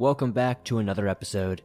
[0.00, 1.60] welcome back to another episode.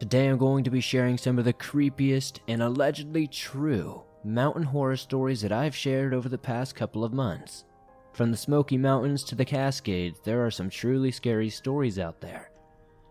[0.00, 4.98] Today I'm going to be sharing some of the creepiest and allegedly true mountain horror
[4.98, 7.64] stories that I've shared over the past couple of months.
[8.12, 12.50] From the Smoky Mountains to the Cascades, there are some truly scary stories out there.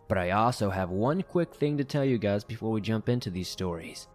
[0.08, 3.32] But I also have one quick thing to tell you guys before we jump into
[3.32, 4.08] these stories.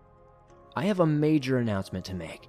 [0.77, 2.49] I have a major announcement to make.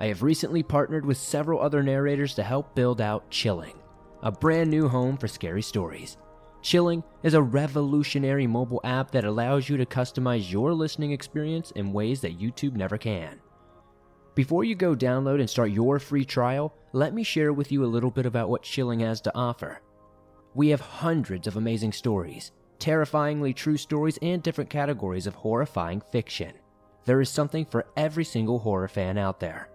[0.00, 3.78] I have recently partnered with several other narrators to help build out Chilling,
[4.24, 6.16] a brand new home for scary stories.
[6.64, 11.92] Chilling is a revolutionary mobile app that allows you to customize your listening experience in
[11.92, 13.38] ways that YouTube never can.
[14.34, 17.92] Before you go download and start your free trial, let me share with you a
[17.94, 19.82] little bit about what Chilling has to offer.
[20.54, 26.54] We have hundreds of amazing stories, terrifyingly true stories, and different categories of horrifying fiction.
[27.04, 29.68] There is something for every single horror fan out there.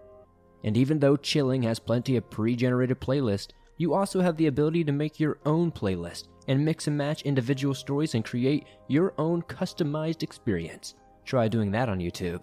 [0.64, 4.82] And even though Chilling has plenty of pre generated playlists, you also have the ability
[4.84, 9.40] to make your own playlist and mix and match individual stories and create your own
[9.42, 10.96] customized experience.
[11.24, 12.42] Try doing that on YouTube.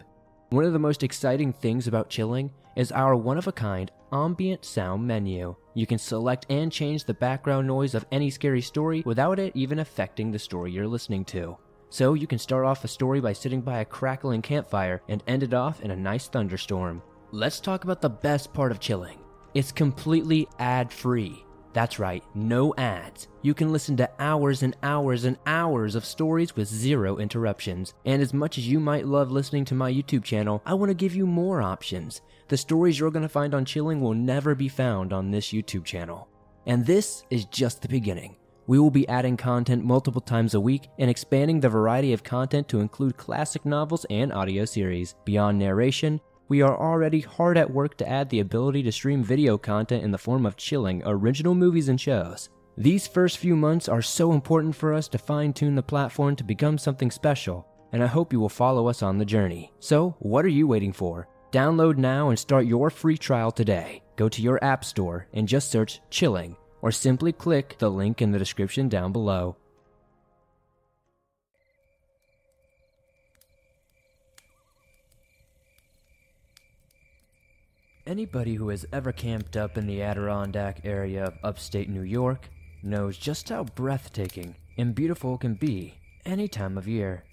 [0.49, 4.63] One of the most exciting things about Chilling is our one of a kind ambient
[4.63, 5.53] sound menu.
[5.73, 9.79] You can select and change the background noise of any scary story without it even
[9.79, 11.57] affecting the story you're listening to.
[11.89, 15.43] So you can start off a story by sitting by a crackling campfire and end
[15.43, 17.01] it off in a nice thunderstorm.
[17.31, 19.19] Let's talk about the best part of Chilling.
[19.53, 21.43] It's completely ad free.
[21.77, 23.27] That's right, no ads.
[23.43, 27.93] You can listen to hours and hours and hours of stories with zero interruptions.
[28.03, 30.95] And as much as you might love listening to my YouTube channel, I want to
[30.95, 32.21] give you more options.
[32.47, 35.85] The stories you're going to find on Chilling will never be found on this YouTube
[35.85, 36.27] channel.
[36.65, 38.37] And this is just the beginning.
[38.65, 42.67] We will be adding content multiple times a week and expanding the variety of content
[42.69, 45.13] to include classic novels and audio series.
[45.25, 49.57] Beyond narration, we are already hard at work to add the ability to stream video
[49.57, 52.49] content in the form of chilling original movies and shows.
[52.77, 56.43] These first few months are so important for us to fine tune the platform to
[56.43, 59.73] become something special, and I hope you will follow us on the journey.
[59.79, 61.27] So, what are you waiting for?
[61.51, 64.03] Download now and start your free trial today.
[64.15, 68.31] Go to your App Store and just search Chilling, or simply click the link in
[68.31, 69.57] the description down below.
[78.07, 82.47] Anybody who has ever camped up in the Adirondack area of upstate New York
[82.81, 85.95] knows just how breathtaking and beautiful it can be
[86.25, 87.25] any time of year.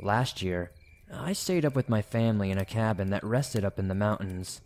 [0.00, 0.70] Last year,
[1.12, 4.62] I stayed up with my family in a cabin that rested up in the mountains.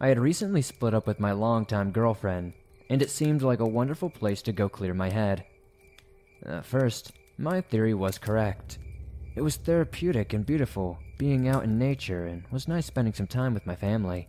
[0.00, 2.54] I had recently split up with my longtime girlfriend,
[2.88, 5.44] and it seemed like a wonderful place to go clear my head.
[6.44, 8.78] At first, my theory was correct.
[9.36, 13.54] It was therapeutic and beautiful, being out in nature, and was nice spending some time
[13.54, 14.28] with my family.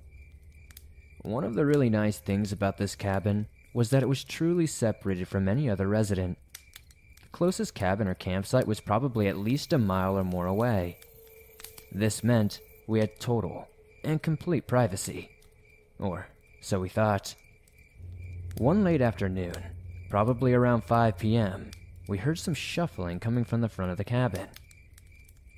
[1.23, 5.27] One of the really nice things about this cabin was that it was truly separated
[5.27, 6.37] from any other resident.
[7.23, 10.97] The closest cabin or campsite was probably at least a mile or more away.
[11.91, 13.67] This meant we had total
[14.03, 15.29] and complete privacy.
[15.99, 16.27] Or
[16.61, 17.35] so we thought.
[18.57, 19.55] One late afternoon,
[20.09, 21.71] probably around 5 p.m.,
[22.07, 24.47] we heard some shuffling coming from the front of the cabin.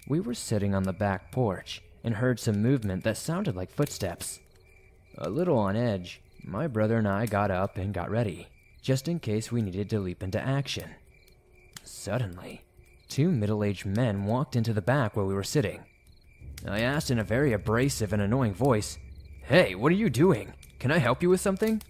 [0.08, 4.40] We were sitting on the back porch and heard some movement that sounded like footsteps.
[5.18, 8.48] A little on edge, my brother and I got up and got ready,
[8.82, 10.90] just in case we needed to leap into action.
[11.84, 12.64] Suddenly,
[13.08, 15.86] two middle aged men walked into the back where we were sitting.
[16.68, 18.98] I asked in a very abrasive and annoying voice,
[19.44, 20.54] Hey, what are you doing?
[20.80, 21.82] Can I help you with something?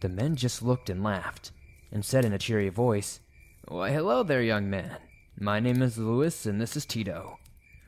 [0.00, 1.50] The men just looked and laughed,
[1.90, 3.20] and said in a cheery voice,
[3.66, 4.98] Why, hello there, young man.
[5.40, 7.38] My name is Lewis, and this is Tito.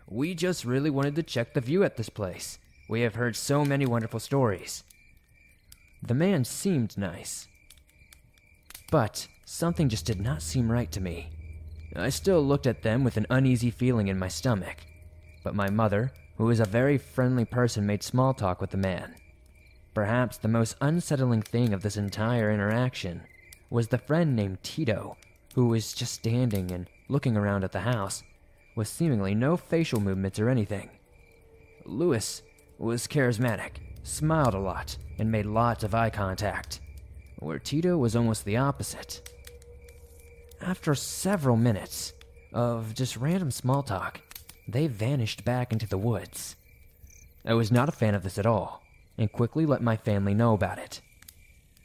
[0.06, 2.60] We just really wanted to check the view at this place.
[2.88, 4.84] We have heard so many wonderful stories.
[6.00, 7.48] The man seemed nice.
[8.92, 11.30] But something just did not seem right to me.
[11.96, 14.76] I still looked at them with an uneasy feeling in my stomach.
[15.42, 19.16] But my mother, who is a very friendly person, made small talk with the man.
[19.92, 23.22] Perhaps the most unsettling thing of this entire interaction
[23.70, 25.16] was the friend named Tito,
[25.56, 28.22] who was just standing and looking around at the house,
[28.76, 30.90] with seemingly no facial movements or anything.
[31.84, 32.42] Lewis
[32.78, 33.72] was charismatic,
[34.02, 36.80] smiled a lot, and made lots of eye contact,
[37.38, 39.28] where Tito was almost the opposite.
[40.60, 42.12] After several minutes
[42.52, 44.20] of just random small talk,
[44.68, 46.56] they vanished back into the woods.
[47.44, 48.82] I was not a fan of this at all,
[49.18, 51.00] and quickly let my family know about it.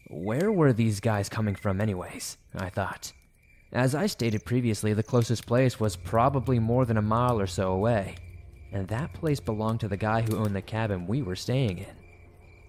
[0.09, 2.37] Where were these guys coming from, anyways?
[2.55, 3.11] I thought.
[3.71, 7.71] As I stated previously, the closest place was probably more than a mile or so
[7.71, 8.15] away,
[8.71, 11.95] and that place belonged to the guy who owned the cabin we were staying in.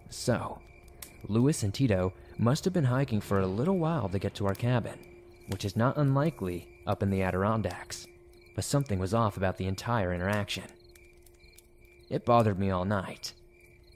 [0.08, 0.60] So,
[1.28, 4.54] Lewis and Tito must have been hiking for a little while to get to our
[4.54, 4.98] cabin.
[5.48, 8.06] which is not unlikely up in the Adirondacks,
[8.54, 10.64] but something was off about the entire interaction.
[12.08, 13.32] It bothered me all night.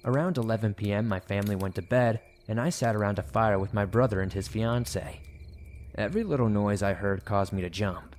[0.05, 3.75] Around 11 p.m., my family went to bed, and I sat around a fire with
[3.75, 5.21] my brother and his fiancee.
[5.97, 8.15] Every little noise I heard caused me to jump.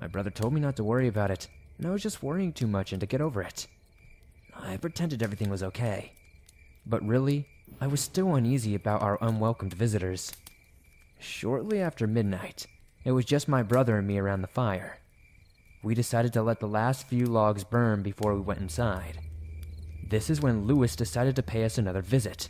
[0.00, 1.48] My brother told me not to worry about it,
[1.78, 3.66] and I was just worrying too much and to get over it.
[4.54, 6.12] I pretended everything was okay.
[6.86, 7.46] But really,
[7.80, 10.32] I was still uneasy about our unwelcomed visitors.
[11.18, 12.66] Shortly after midnight,
[13.04, 14.98] it was just my brother and me around the fire.
[15.82, 19.20] We decided to let the last few logs burn before we went inside.
[20.08, 22.48] This is when Lewis decided to pay us another visit,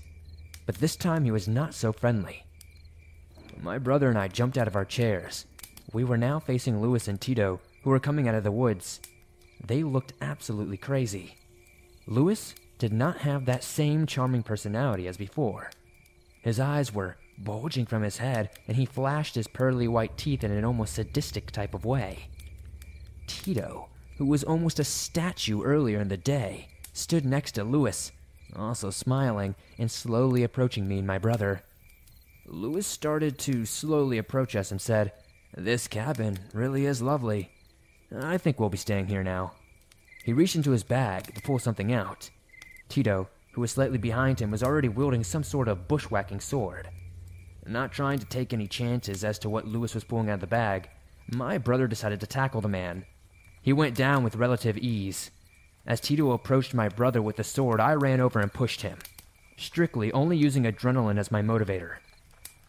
[0.65, 2.46] but this time he was not so friendly.
[3.61, 5.47] My brother and I jumped out of our chairs.
[5.93, 9.01] We were now facing Lewis and Tito, who were coming out of the woods.
[9.65, 11.37] They looked absolutely crazy.
[12.07, 15.71] Lewis did not have that same charming personality as before.
[16.43, 20.51] His eyes were bulging from his head, and he flashed his pearly white teeth in
[20.51, 22.29] an almost sadistic type of way.
[23.27, 23.89] Tito,
[24.19, 28.13] who was almost a statue earlier in the day, stood next to Lewis,
[28.55, 31.63] also smiling and slowly approaching me and my brother.
[32.49, 35.13] Lewis started to slowly approach us and said,
[35.57, 37.51] This cabin really is lovely.
[38.17, 39.55] I think we'll be staying here now.
[40.25, 42.31] He reached into his bag to pull something out.
[42.89, 46.89] Tito, who was slightly behind him, was already wielding some sort of bushwhacking sword.
[47.67, 50.47] Not trying to take any chances as to what Lewis was pulling out of the
[50.47, 50.89] bag,
[51.33, 53.07] my brother decided to tackle the man.
[53.61, 55.33] He went down with relative ease.
[55.85, 58.99] As Tito approached my brother with the sword, I ran over and pushed him,
[59.57, 61.97] strictly only using adrenaline as my motivator.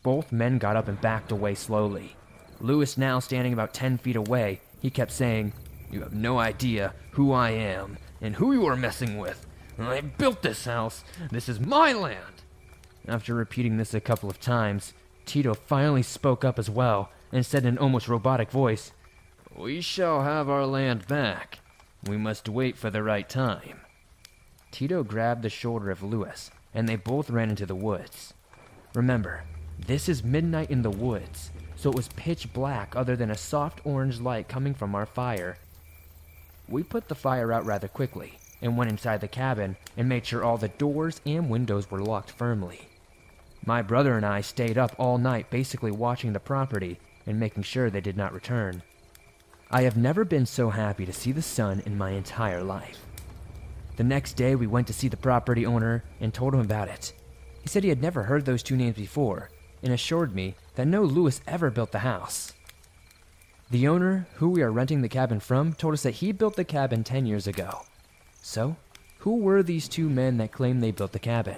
[0.07, 2.15] Both men got up and backed away slowly.
[2.61, 5.51] Lewis, now standing about 10 feet away, he kept saying,
[5.91, 9.45] You have no idea who I am and who you are messing with.
[9.77, 11.03] I built this house.
[11.29, 12.41] This is my land.
[13.05, 14.93] After repeating this a couple of times,
[15.25, 18.93] Tito finally spoke up as well and said in an almost robotic voice,
[19.57, 21.59] We shall have our land back.
[22.07, 23.81] We must wait for the right time.
[24.71, 28.33] Tito grabbed the shoulder of Lewis, and they both ran into the woods.
[28.93, 29.43] Remember,
[29.85, 33.79] this is midnight in the woods, so it was pitch black other than a soft
[33.85, 35.57] orange light coming from our fire.
[36.67, 40.43] We put the fire out rather quickly and went inside the cabin and made sure
[40.43, 42.89] all the doors and windows were locked firmly.
[43.65, 47.89] My brother and I stayed up all night basically watching the property and making sure
[47.89, 48.81] they did not return.
[49.69, 52.99] I have never been so happy to see the sun in my entire life.
[53.97, 57.13] The next day, we went to see the property owner and told him about it.
[57.61, 59.49] He said he had never heard those two names before
[59.83, 62.53] and assured me that no Lewis ever built the house.
[63.69, 66.63] The owner, who we are renting the cabin from, told us that he built the
[66.63, 67.81] cabin 10 years ago.
[68.41, 68.77] So,
[69.19, 71.57] who were these two men that claimed they built the cabin?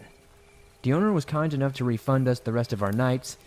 [0.82, 3.38] The owner was kind enough to refund us the rest of our nights,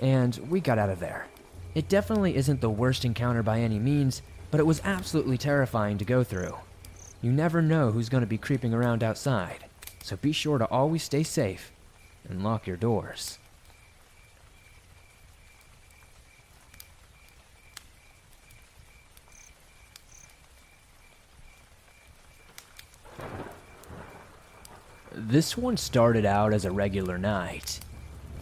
[0.00, 1.26] and we got out of there.
[1.74, 6.04] It definitely isn't the worst encounter by any means, but it was absolutely terrifying to
[6.06, 6.54] go through.
[7.20, 9.66] You never know who's going to be creeping around outside,
[10.02, 11.72] so be sure to always stay safe
[12.28, 13.38] and lock your doors.
[25.18, 27.80] This one started out as a regular night.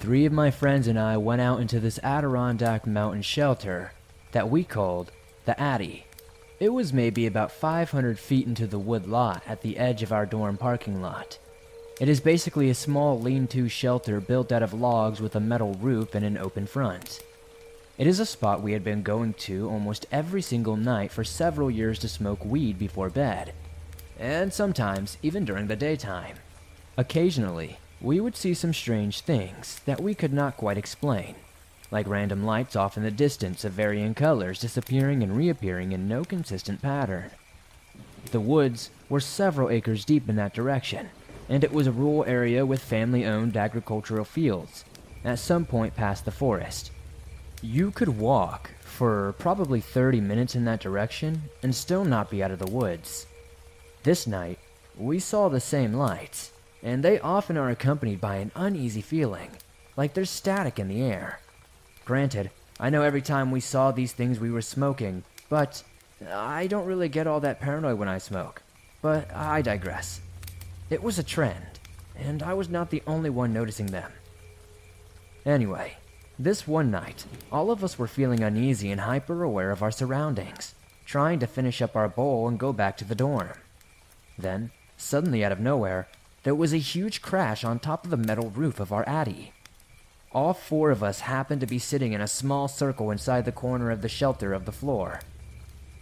[0.01, 3.93] Three of my friends and I went out into this Adirondack mountain shelter
[4.33, 5.13] that we called
[5.45, 6.05] the Addy.
[6.59, 10.27] It was maybe about 500 feet into the wood lot at the edge of our
[10.27, 11.39] dorm parking lot.
[12.01, 15.75] It is basically a small lean to shelter built out of logs with a metal
[15.75, 17.23] roof and an open front.
[17.99, 21.71] It is a spot we had been going to almost every single night for several
[21.71, 23.55] years to smoke weed before bed,
[24.19, 26.35] and sometimes even during the daytime.
[26.97, 31.35] Occasionally, we would see some strange things that we could not quite explain,
[31.91, 36.25] like random lights off in the distance of varying colors disappearing and reappearing in no
[36.25, 37.31] consistent pattern.
[38.31, 41.11] The woods were several acres deep in that direction,
[41.49, 44.85] and it was a rural area with family owned agricultural fields,
[45.25, 46.93] at some point past the forest.
[47.61, 52.53] You could walk for probably 30 minutes in that direction and still not be out
[52.53, 53.27] of the woods.
[54.05, 54.59] This night,
[54.97, 56.53] we saw the same lights,
[56.85, 59.51] and they often are accompanied by an uneasy feeling,
[59.97, 61.41] like there's static in the air.
[62.05, 65.83] Granted, I know every time we saw these things we were smoking, but
[66.31, 68.63] I don't really get all that paranoid when I smoke.
[69.01, 70.21] But I digress.
[70.91, 71.81] It was a trend,
[72.15, 74.13] and I was not the only one noticing them.
[75.47, 75.97] Anyway,
[76.39, 80.75] this one night, all of us were feeling uneasy and hyper aware of our surroundings,
[81.07, 83.53] trying to finish up our bowl and go back to the dorm.
[84.37, 86.09] Then, suddenly out of nowhere,
[86.45, 89.53] there was a huge crash on top of the metal roof of our Addy.
[90.33, 93.91] all four of us happened to be sitting in a small circle inside the corner
[93.91, 95.21] of the shelter of the floor.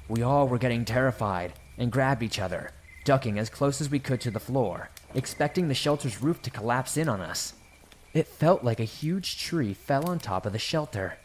[0.08, 2.70] We all were getting terrified and grabbed each other,
[3.04, 6.96] ducking as close as we could to the floor, expecting the shelter's roof to collapse
[6.96, 7.52] in on us.
[8.14, 11.18] It felt like a huge tree fell on top of the shelter.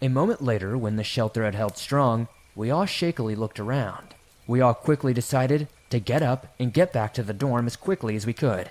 [0.00, 4.14] A moment later, when the shelter had held strong, we all shakily looked around.
[4.46, 8.16] We all quickly decided to get up and get back to the dorm as quickly
[8.16, 8.68] as we could.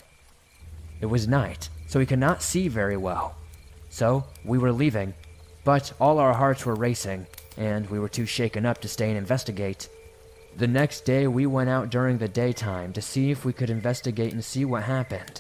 [1.00, 3.36] It was night, so we could not see very well.
[3.90, 5.14] So we were leaving,
[5.64, 9.18] but all our hearts were racing, and we were too shaken up to stay and
[9.18, 9.88] investigate.
[10.58, 14.34] The next day, we went out during the daytime to see if we could investigate
[14.34, 15.40] and see what happened.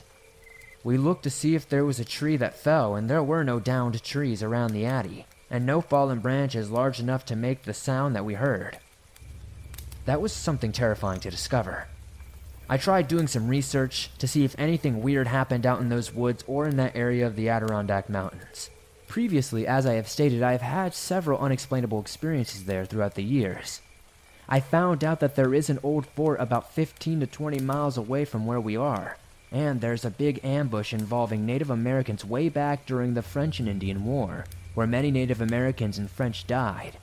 [0.86, 3.60] We looked to see if there was a tree that fell, and there were no
[3.60, 8.16] downed trees around the Addy, and no fallen branches large enough to make the sound
[8.16, 8.78] that we heard.
[10.06, 11.88] That was something terrifying to discover.
[12.70, 16.44] I tried doing some research to see if anything weird happened out in those woods
[16.48, 18.70] or in that area of the Adirondack Mountains.
[19.08, 23.82] Previously, as I have stated, I have had several unexplainable experiences there throughout the years.
[24.50, 28.26] I found out that there is an old fort about 15 to 20 miles away
[28.26, 29.18] from where we are,
[29.52, 34.04] and there's a big ambush involving Native Americans way back during the French and Indian
[34.04, 36.98] War, where many Native Americans and French died.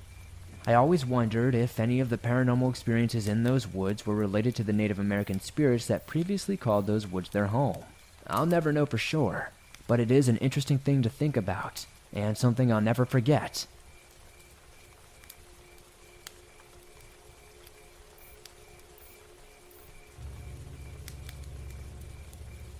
[0.66, 4.62] I always wondered if any of the paranormal experiences in those woods were related to
[4.62, 7.84] the Native American spirits that previously called those woods their home.
[8.26, 9.50] I'll never know for sure,
[9.88, 13.66] but it is an interesting thing to think about, and something I'll never forget.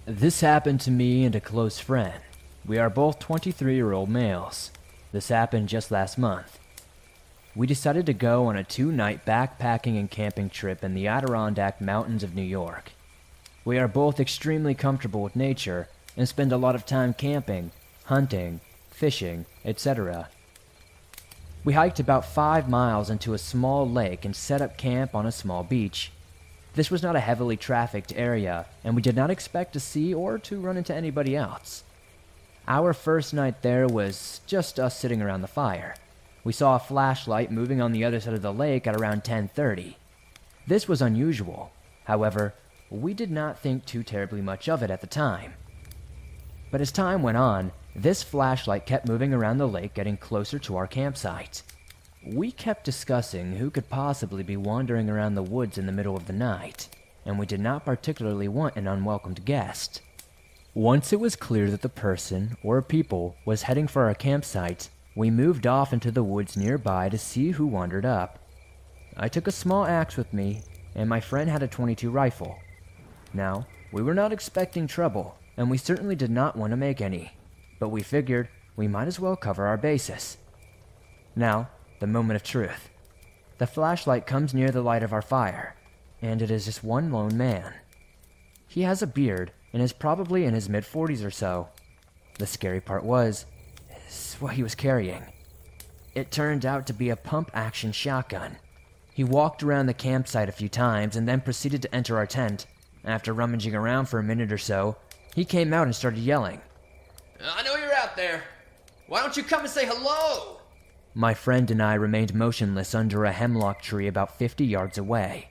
[0.05, 2.21] This happened to me and a close friend.
[2.67, 4.71] We are both 23 year old males.
[5.13, 6.60] This happened just last month.
[7.57, 11.81] We decided to go on a two night backpacking and camping trip in the Adirondack
[11.81, 12.93] Mountains of New York.
[13.65, 17.73] We are both extremely comfortable with nature and spend a lot of time camping,
[18.05, 20.29] hunting, fishing, etc.
[21.65, 25.33] We hiked about five miles into a small lake and set up camp on a
[25.33, 26.13] small beach.
[26.75, 30.39] This was not a heavily trafficked area, and we did not expect to see or
[30.39, 31.83] to run into anybody else.
[32.69, 35.97] Our first night there was just us sitting around the fire.
[36.43, 39.97] We saw a flashlight moving on the other side of the lake at around 10:30.
[40.67, 41.73] This was unusual.
[42.05, 42.55] However,
[42.89, 45.55] we did not think too terribly much of it at the time.
[46.71, 50.77] But as time went on, this flashlight kept moving around the lake, getting closer to
[50.77, 51.63] our campsite.
[52.25, 56.27] We kept discussing who could possibly be wandering around the woods in the middle of
[56.27, 56.89] the night,
[57.25, 60.01] and we did not particularly want an unwelcome guest.
[60.75, 65.31] Once it was clear that the person, or people, was heading for our campsite, we
[65.31, 68.39] moved off into the woods nearby to see who wandered up.
[69.17, 70.63] I took a small axe with me,
[70.95, 72.59] and my friend had a 22 rifle.
[73.35, 77.33] Now, we were not expecting trouble, and we certainly did not want to make any,
[77.79, 80.37] but we figured we might as well cover our bases.
[81.35, 81.69] Now,
[82.01, 82.89] the moment of truth.
[83.59, 85.77] The flashlight comes near the light of our fire,
[86.23, 87.75] and it is just one lone man.
[88.67, 91.69] He has a beard and is probably in his mid 40s or so.
[92.39, 93.45] The scary part was,
[94.41, 95.25] what he was carrying.
[96.15, 98.57] It turned out to be a pump action shotgun.
[99.15, 102.67] He walked around the campsite a few times and then proceeded to enter our tent.
[103.05, 104.97] After rummaging around for a minute or so,
[105.35, 106.61] he came out and started yelling.
[107.41, 108.43] Uh, I know you're out there.
[109.07, 110.59] Why don't you come and say hello?
[111.15, 115.49] My friend and I remained motionless under a hemlock tree about 50 yards away.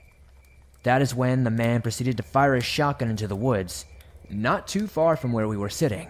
[0.82, 3.84] That is when the man proceeded to fire his shotgun into the woods,
[4.30, 6.08] not too far from where we were sitting.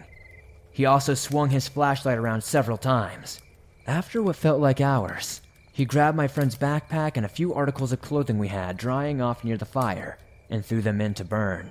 [0.73, 3.41] He also swung his flashlight around several times.
[3.87, 5.41] After what felt like hours,
[5.73, 9.45] he grabbed my friend's backpack and a few articles of clothing we had drying off
[9.45, 11.71] near the fire and threw them in to burn.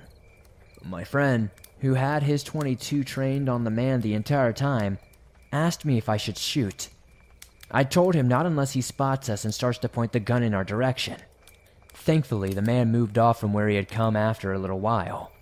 [0.84, 4.98] My friend, who had his 22 trained on the man the entire time,
[5.52, 6.88] asked me if I should shoot.
[7.70, 10.54] I told him not unless he spots us and starts to point the gun in
[10.54, 11.16] our direction.
[11.92, 15.32] Thankfully, the man moved off from where he had come after a little while.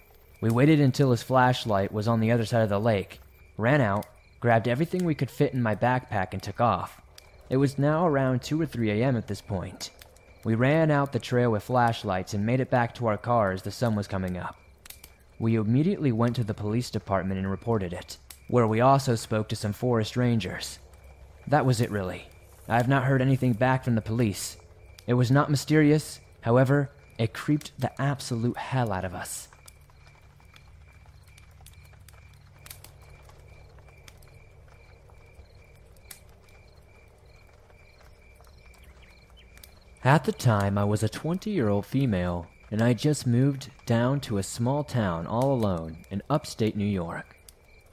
[0.41, 3.21] We waited until his flashlight was on the other side of the lake,
[3.59, 4.07] ran out,
[4.41, 7.03] grabbed everything we could fit in my backpack, and took off.
[7.51, 9.17] It was now around 2 or 3 a.m.
[9.17, 9.91] at this point.
[10.45, 13.63] We ran out the trail with flashlights and made it back to our car as
[13.63, 14.57] the sun was coming up.
[15.39, 19.57] We immediately went to the police department and reported it, where we also spoke to
[19.57, 20.79] some forest rangers.
[21.47, 22.29] That was it, really.
[22.69, 24.57] I have not heard anything back from the police.
[25.07, 29.48] It was not mysterious, however, it creeped the absolute hell out of us.
[40.05, 44.21] At the time, I was a 20 year old female, and I just moved down
[44.21, 47.37] to a small town all alone in upstate New York.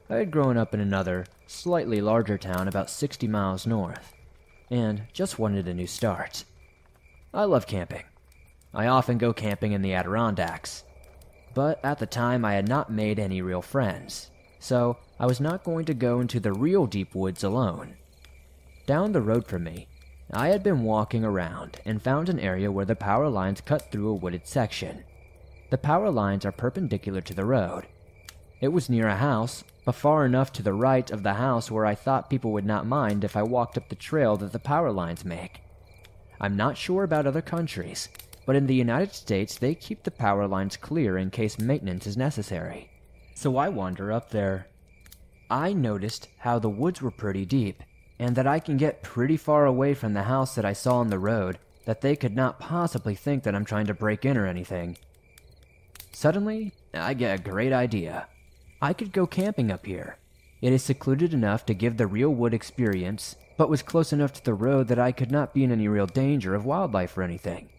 [0.07, 4.13] I had grown up in another, slightly larger town about 60 miles north,
[4.69, 6.43] and just wanted a new start.
[7.33, 8.03] I love camping.
[8.71, 10.83] I often go camping in the Adirondacks,
[11.55, 15.63] but at the time I had not made any real friends, so I was not
[15.63, 17.95] going to go into the real deep woods alone.
[18.85, 19.87] Down the road from me,
[20.31, 24.09] I had been walking around and found an area where the power lines cut through
[24.09, 25.03] a wooded section.
[25.69, 27.85] The power lines are perpendicular to the road.
[28.59, 31.85] It was near a house, but far enough to the right of the house where
[31.85, 34.91] I thought people would not mind if I walked up the trail that the power
[34.91, 35.61] lines make.
[36.41, 38.09] I'm not sure about other countries,
[38.45, 42.17] but in the United States they keep the power lines clear in case maintenance is
[42.17, 42.89] necessary.
[43.35, 44.67] So I wander up there.
[45.49, 47.83] I noticed how the woods were pretty deep,
[48.19, 51.09] and that I can get pretty far away from the house that I saw on
[51.09, 54.47] the road that they could not possibly think that I'm trying to break in or
[54.47, 54.97] anything.
[56.11, 58.27] Suddenly, I get a great idea.
[58.81, 60.17] I could go camping up here.
[60.61, 64.43] It is secluded enough to give the real wood experience, but was close enough to
[64.43, 67.69] the road that I could not be in any real danger of wildlife or anything.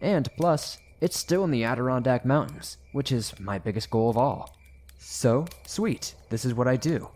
[0.00, 4.56] And plus, it's still in the Adirondack Mountains, which is my biggest goal of all.
[4.98, 7.08] So, sweet, this is what I do.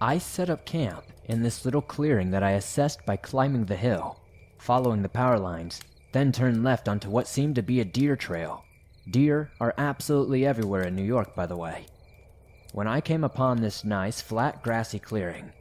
[0.00, 4.20] I set up camp in this little clearing that I assessed by climbing the hill,
[4.58, 5.80] following the power lines,
[6.12, 8.62] then turned left onto what seemed to be a deer trail.
[9.10, 11.86] Deer are absolutely everywhere in New York, by the way.
[12.72, 15.52] When I came upon this nice, flat, grassy clearing,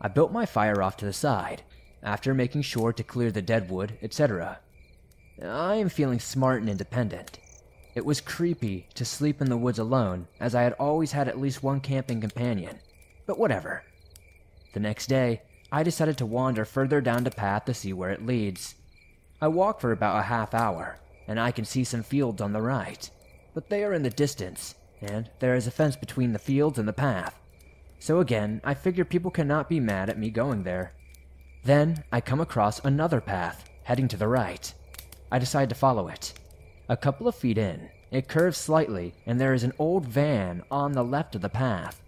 [0.00, 1.62] I built my fire off to the side,
[2.02, 4.58] after making sure to clear the dead wood, etc.
[5.40, 7.38] I am feeling smart and independent.
[7.94, 11.38] It was creepy to sleep in the woods alone, as I had always had at
[11.38, 12.80] least one camping companion.
[13.32, 13.82] But whatever.
[14.74, 15.40] The next day,
[15.72, 18.74] I decided to wander further down the path to see where it leads.
[19.40, 22.60] I walk for about a half hour, and I can see some fields on the
[22.60, 23.08] right,
[23.54, 26.86] but they are in the distance, and there is a fence between the fields and
[26.86, 27.40] the path.
[27.98, 30.92] So again, I figure people cannot be mad at me going there.
[31.64, 34.74] Then I come across another path, heading to the right.
[35.30, 36.34] I decide to follow it.
[36.86, 40.92] A couple of feet in, it curves slightly, and there is an old van on
[40.92, 41.98] the left of the path.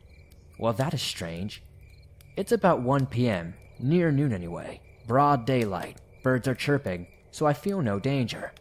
[0.59, 1.63] Well, that is strange.
[2.37, 4.81] It's about 1 p.m., near noon anyway.
[5.07, 8.53] Broad daylight, birds are chirping, so I feel no danger.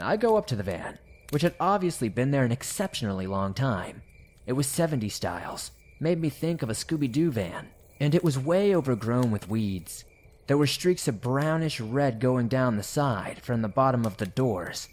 [0.00, 0.98] I go up to the van,
[1.30, 4.02] which had obviously been there an exceptionally long time.
[4.46, 8.38] It was 70 styles, made me think of a Scooby Doo van, and it was
[8.38, 10.04] way overgrown with weeds.
[10.46, 14.26] There were streaks of brownish red going down the side from the bottom of the
[14.26, 14.88] doors.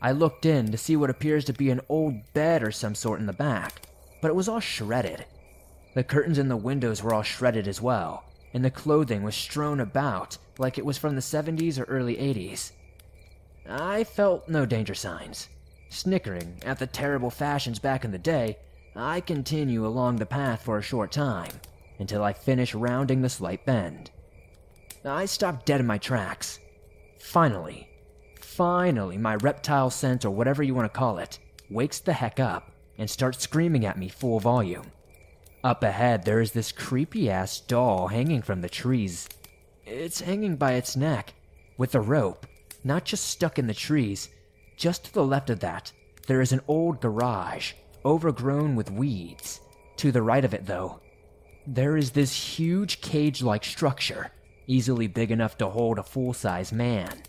[0.00, 3.18] I looked in to see what appears to be an old bed or some sort
[3.18, 3.82] in the back,
[4.20, 5.24] but it was all shredded.
[5.94, 8.24] The curtains in the windows were all shredded as well,
[8.54, 12.72] and the clothing was strewn about like it was from the 70s or early 80s.
[13.68, 15.48] I felt no danger signs.
[15.90, 18.58] Snickering at the terrible fashions back in the day,
[18.96, 21.52] I continue along the path for a short time
[21.98, 24.10] until I finish rounding the slight bend.
[25.04, 26.58] I stop dead in my tracks.
[27.18, 27.88] Finally,
[28.40, 31.38] finally, my reptile sense, or whatever you want to call it,
[31.70, 34.92] wakes the heck up and starts screaming at me full volume.
[35.64, 39.28] Up ahead, there is this creepy ass doll hanging from the trees.
[39.86, 41.34] It's hanging by its neck,
[41.78, 42.46] with a rope,
[42.82, 44.28] not just stuck in the trees.
[44.76, 45.92] Just to the left of that,
[46.26, 49.60] there is an old garage, overgrown with weeds.
[49.98, 51.00] To the right of it, though,
[51.64, 54.32] there is this huge cage like structure,
[54.66, 57.22] easily big enough to hold a full size man.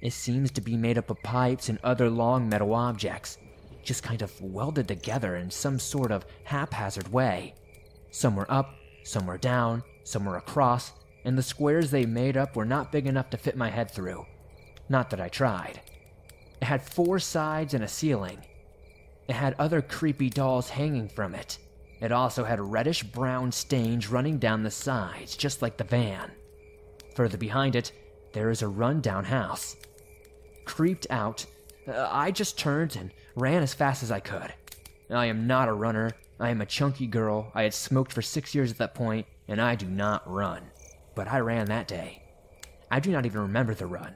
[0.00, 3.38] It seems to be made up of pipes and other long metal objects,
[3.82, 7.54] just kind of welded together in some sort of haphazard way.
[8.10, 10.92] Some were up, some were down, some were across,
[11.24, 14.26] and the squares they made up were not big enough to fit my head through.
[14.88, 15.80] Not that I tried.
[16.60, 18.38] It had four sides and a ceiling.
[19.28, 21.58] It had other creepy dolls hanging from it.
[22.00, 26.32] It also had reddish brown stains running down the sides, just like the van.
[27.14, 27.92] Further behind it,
[28.32, 29.76] there is a run-down house.
[30.64, 31.46] Creeped out,
[31.86, 34.52] uh, I just turned and ran as fast as I could.
[35.10, 36.12] I am not a runner.
[36.40, 37.50] I am a chunky girl.
[37.54, 40.62] I had smoked for six years at that point, and I do not run.
[41.14, 42.22] But I ran that day.
[42.90, 44.14] I do not even remember the run.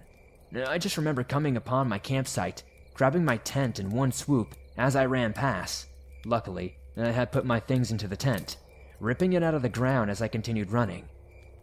[0.67, 2.63] I just remember coming upon my campsite,
[2.95, 5.87] grabbing my tent in one swoop as I ran past.
[6.25, 8.57] Luckily, I had put my things into the tent,
[9.01, 11.09] ripping it out of the ground as I continued running.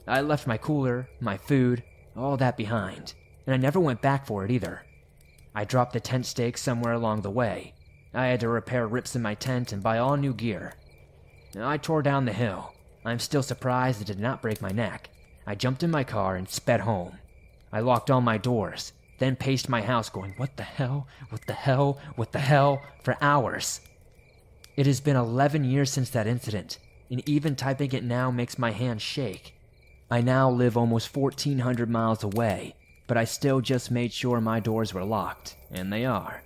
[0.07, 1.83] I left my cooler, my food,
[2.15, 3.13] all that behind,
[3.47, 4.83] and I never went back for it either.
[5.55, 7.73] I dropped the tent stakes somewhere along the way.
[8.13, 10.73] I had to repair rips in my tent and buy all new gear.
[11.59, 12.73] I tore down the hill.
[13.05, 15.09] I'm still surprised it did not break my neck.
[15.45, 17.17] I jumped in my car and sped home.
[17.71, 21.07] I locked all my doors, then paced my house going, What the hell?
[21.29, 21.99] What the hell?
[22.15, 22.81] What the hell?
[23.03, 23.81] for hours.
[24.75, 26.79] It has been 11 years since that incident,
[27.11, 29.53] and even typing it now makes my hands shake.
[30.09, 32.75] I now live almost 1,400 miles away,
[33.07, 36.43] but I still just made sure my doors were locked, and they are.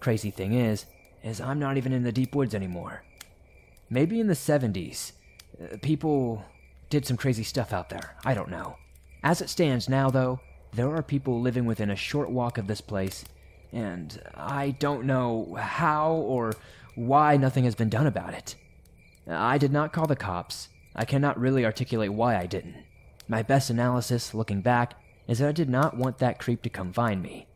[0.00, 0.86] Crazy thing is,
[1.22, 3.02] is I'm not even in the deep woods anymore.
[3.90, 5.12] Maybe in the 70s,
[5.60, 6.44] uh, people
[6.90, 8.16] did some crazy stuff out there.
[8.24, 8.76] I don't know.
[9.22, 10.40] As it stands now, though,
[10.72, 13.24] there are people living within a short walk of this place,
[13.72, 16.52] and I don't know how or
[16.94, 18.54] why nothing has been done about it.
[19.26, 20.68] I did not call the cops.
[20.94, 22.76] I cannot really articulate why I didn't.
[23.26, 24.94] My best analysis, looking back,
[25.28, 27.46] is that I did not want that creep to come find me.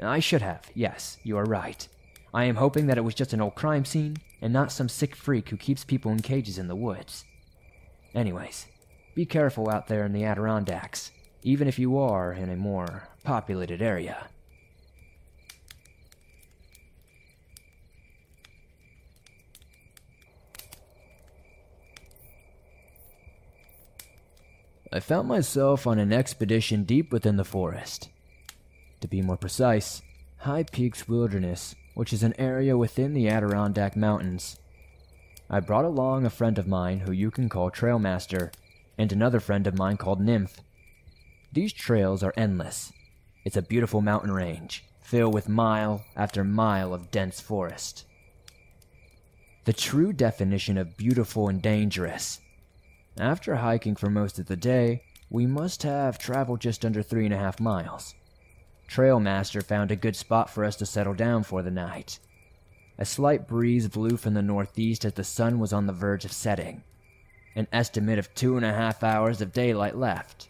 [0.00, 1.86] I should have, yes, you are right.
[2.34, 5.14] I am hoping that it was just an old crime scene and not some sick
[5.14, 7.24] freak who keeps people in cages in the woods.
[8.12, 8.66] Anyways,
[9.14, 11.12] be careful out there in the Adirondacks,
[11.44, 14.26] even if you are in a more populated area.
[24.94, 28.10] I found myself on an expedition deep within the forest.
[29.00, 30.02] To be more precise,
[30.36, 34.60] High Peaks Wilderness, which is an area within the Adirondack Mountains.
[35.50, 38.52] I brought along a friend of mine who you can call Trailmaster,
[38.96, 40.60] and another friend of mine called Nymph.
[41.52, 42.92] These trails are endless.
[43.44, 48.04] It's a beautiful mountain range, filled with mile after mile of dense forest.
[49.64, 52.38] The true definition of beautiful and dangerous
[53.18, 57.34] after hiking for most of the day, we must have traveled just under three and
[57.34, 58.14] a half miles.
[58.88, 62.18] Trailmaster found a good spot for us to settle down for the night.
[62.98, 66.32] A slight breeze blew from the northeast as the sun was on the verge of
[66.32, 66.82] setting.
[67.56, 70.48] An estimate of two and a half hours of daylight left.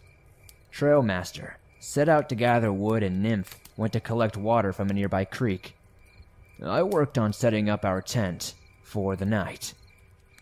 [0.71, 5.25] Trailmaster set out to gather wood and Nymph went to collect water from a nearby
[5.25, 5.75] creek.
[6.63, 9.73] I worked on setting up our tent for the night.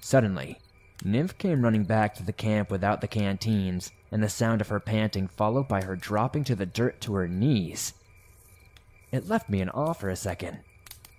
[0.02, 0.60] Suddenly,
[1.06, 4.80] Nymph came running back to the camp without the canteens, and the sound of her
[4.80, 7.94] panting followed by her dropping to the dirt to her knees.
[9.12, 10.60] It left me in awe for a second.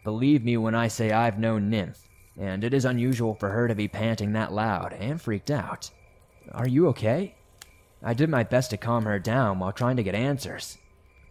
[0.02, 3.74] Believe me when I say I've known Nymph, and it is unusual for her to
[3.74, 5.90] be panting that loud and freaked out.
[6.52, 7.34] Are you okay?
[8.02, 10.78] I did my best to calm her down while trying to get answers.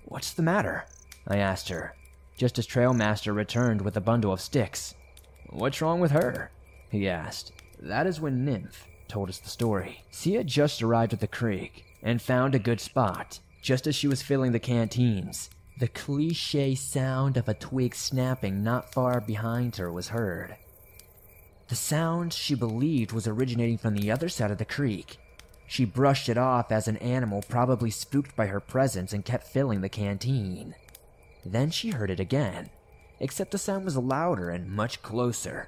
[0.06, 0.86] What's the matter?
[1.28, 1.96] I asked her,
[2.38, 4.94] just as Trailmaster returned with a bundle of sticks.
[5.50, 6.52] What's wrong with her?
[6.90, 7.52] he asked.
[7.84, 10.06] That is when Nymph told us the story.
[10.24, 14.22] Had just arrived at the creek and found a good spot, just as she was
[14.22, 15.50] filling the canteens.
[15.80, 20.56] The cliche sound of a twig snapping not far behind her was heard.
[21.68, 25.18] The sound she believed was originating from the other side of the creek.
[25.68, 29.82] She brushed it off as an animal probably spooked by her presence and kept filling
[29.82, 30.76] the canteen.
[31.46, 32.70] Then she heard it again,
[33.20, 35.68] except the sound was louder and much closer.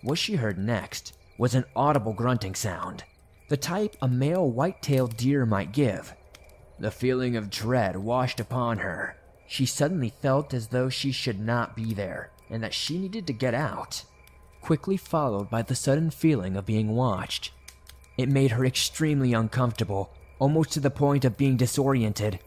[0.00, 3.02] What she heard next was an audible grunting sound,
[3.48, 6.14] the type a male white-tailed deer might give.
[6.78, 9.16] The feeling of dread washed upon her.
[9.48, 13.32] She suddenly felt as though she should not be there and that she needed to
[13.32, 14.04] get out,
[14.60, 17.50] quickly followed by the sudden feeling of being watched.
[18.16, 22.38] It made her extremely uncomfortable, almost to the point of being disoriented.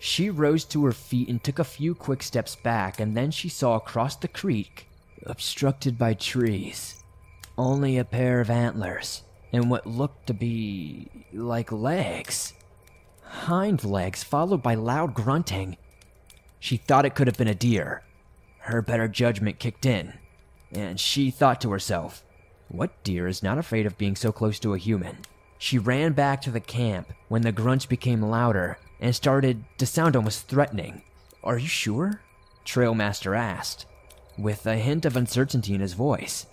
[0.00, 3.48] She rose to her feet and took a few quick steps back, and then she
[3.48, 4.88] saw across the creek
[5.26, 7.02] obstructed by trees.
[7.56, 12.52] Only a pair of antlers and what looked to be like legs.
[13.22, 15.76] Hind legs followed by loud grunting.
[16.58, 18.02] She thought it could have been a deer.
[18.58, 20.14] Her better judgment kicked in,
[20.72, 22.24] and she thought to herself,
[22.68, 25.18] What deer is not afraid of being so close to a human?
[25.58, 30.16] She ran back to the camp when the grunts became louder and started to sound
[30.16, 31.02] almost threatening.
[31.42, 32.20] Are you sure?
[32.64, 33.86] Trailmaster asked
[34.38, 36.46] with a hint of uncertainty in his voice.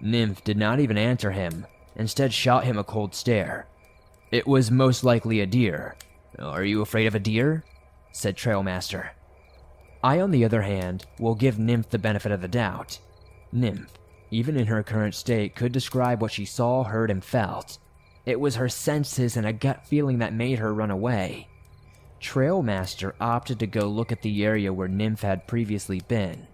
[0.00, 1.66] Nymph did not even answer him,
[1.96, 3.66] instead, shot him a cold stare.
[4.30, 5.96] It was most likely a deer.
[6.38, 7.64] Are you afraid of a deer?
[8.12, 9.10] said Trailmaster.
[10.02, 12.98] I, on the other hand, will give Nymph the benefit of the doubt.
[13.52, 13.92] Nymph,
[14.30, 17.78] even in her current state, could describe what she saw, heard, and felt.
[18.24, 21.48] It was her senses and a gut feeling that made her run away.
[22.20, 26.46] Trailmaster opted to go look at the area where Nymph had previously been.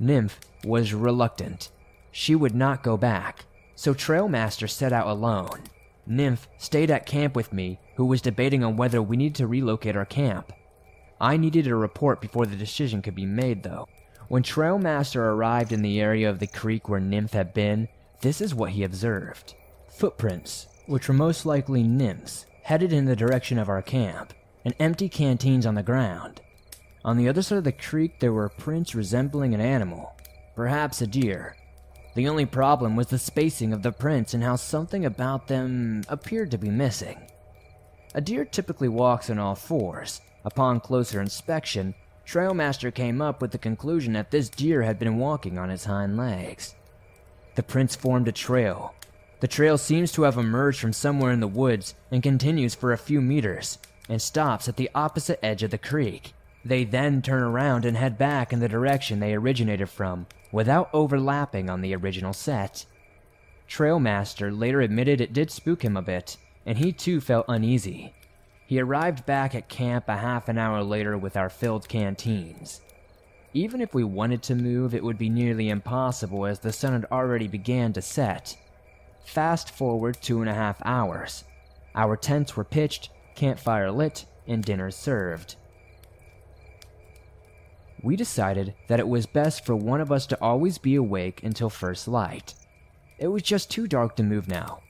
[0.00, 1.70] Nymph was reluctant.
[2.10, 3.44] She would not go back,
[3.76, 5.60] so Trailmaster set out alone.
[6.06, 9.96] Nymph stayed at camp with me, who was debating on whether we needed to relocate
[9.96, 10.52] our camp.
[11.20, 13.86] I needed a report before the decision could be made, though.
[14.28, 17.88] When Trailmaster arrived in the area of the creek where Nymph had been,
[18.22, 19.54] this is what he observed
[19.88, 24.32] footprints, which were most likely Nymph's, headed in the direction of our camp,
[24.64, 26.40] and empty canteens on the ground.
[27.04, 30.14] On the other side of the creek, there were prints resembling an animal,
[30.54, 31.56] perhaps a deer.
[32.14, 36.50] The only problem was the spacing of the prints and how something about them appeared
[36.50, 37.18] to be missing.
[38.14, 40.20] A deer typically walks on all fours.
[40.44, 41.94] Upon closer inspection,
[42.26, 46.16] Trailmaster came up with the conclusion that this deer had been walking on its hind
[46.16, 46.74] legs.
[47.54, 48.94] The prints formed a trail.
[49.40, 52.98] The trail seems to have emerged from somewhere in the woods and continues for a
[52.98, 56.34] few meters and stops at the opposite edge of the creek.
[56.64, 61.70] They then turn around and head back in the direction they originated from without overlapping
[61.70, 62.84] on the original set.
[63.68, 68.12] Trailmaster later admitted it did spook him a bit, and he too felt uneasy.
[68.66, 72.80] He arrived back at camp a half an hour later with our filled canteens.
[73.52, 77.06] Even if we wanted to move, it would be nearly impossible as the sun had
[77.10, 78.56] already began to set.
[79.24, 81.44] Fast forward two and a half hours.
[81.94, 85.56] Our tents were pitched, campfire lit, and dinner served.
[88.02, 91.68] We decided that it was best for one of us to always be awake until
[91.68, 92.54] first light.
[93.18, 94.80] It was just too dark to move now.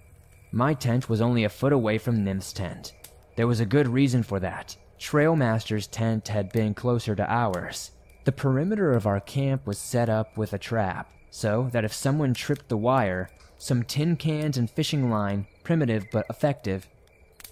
[0.53, 2.93] My tent was only a foot away from Nymph's tent.
[3.37, 4.77] There was a good reason for that.
[4.99, 7.93] Trailmaster's tent had been closer to ours.
[8.25, 12.35] The perimeter of our camp was set up with a trap, so that if someone
[12.35, 16.87] tripped the wire, some tin cans and fishing line, primitive but effective.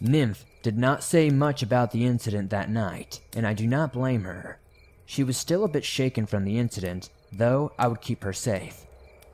[0.01, 4.23] Nymph did not say much about the incident that night, and I do not blame
[4.23, 4.59] her.
[5.11, 8.85] She was still a bit shaken from the incident, though I would keep her safe.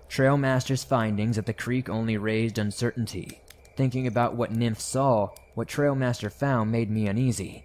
[0.09, 3.41] Trailmaster's findings at the creek only raised uncertainty.
[3.77, 7.65] Thinking about what Nymph saw, what Trailmaster found made me uneasy.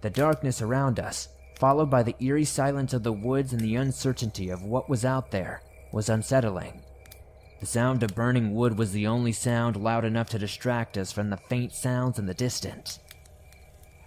[0.00, 4.50] The darkness around us, followed by the eerie silence of the woods and the uncertainty
[4.50, 5.62] of what was out there,
[5.92, 6.82] was unsettling.
[7.60, 11.30] The sound of burning wood was the only sound loud enough to distract us from
[11.30, 12.98] the faint sounds in the distance.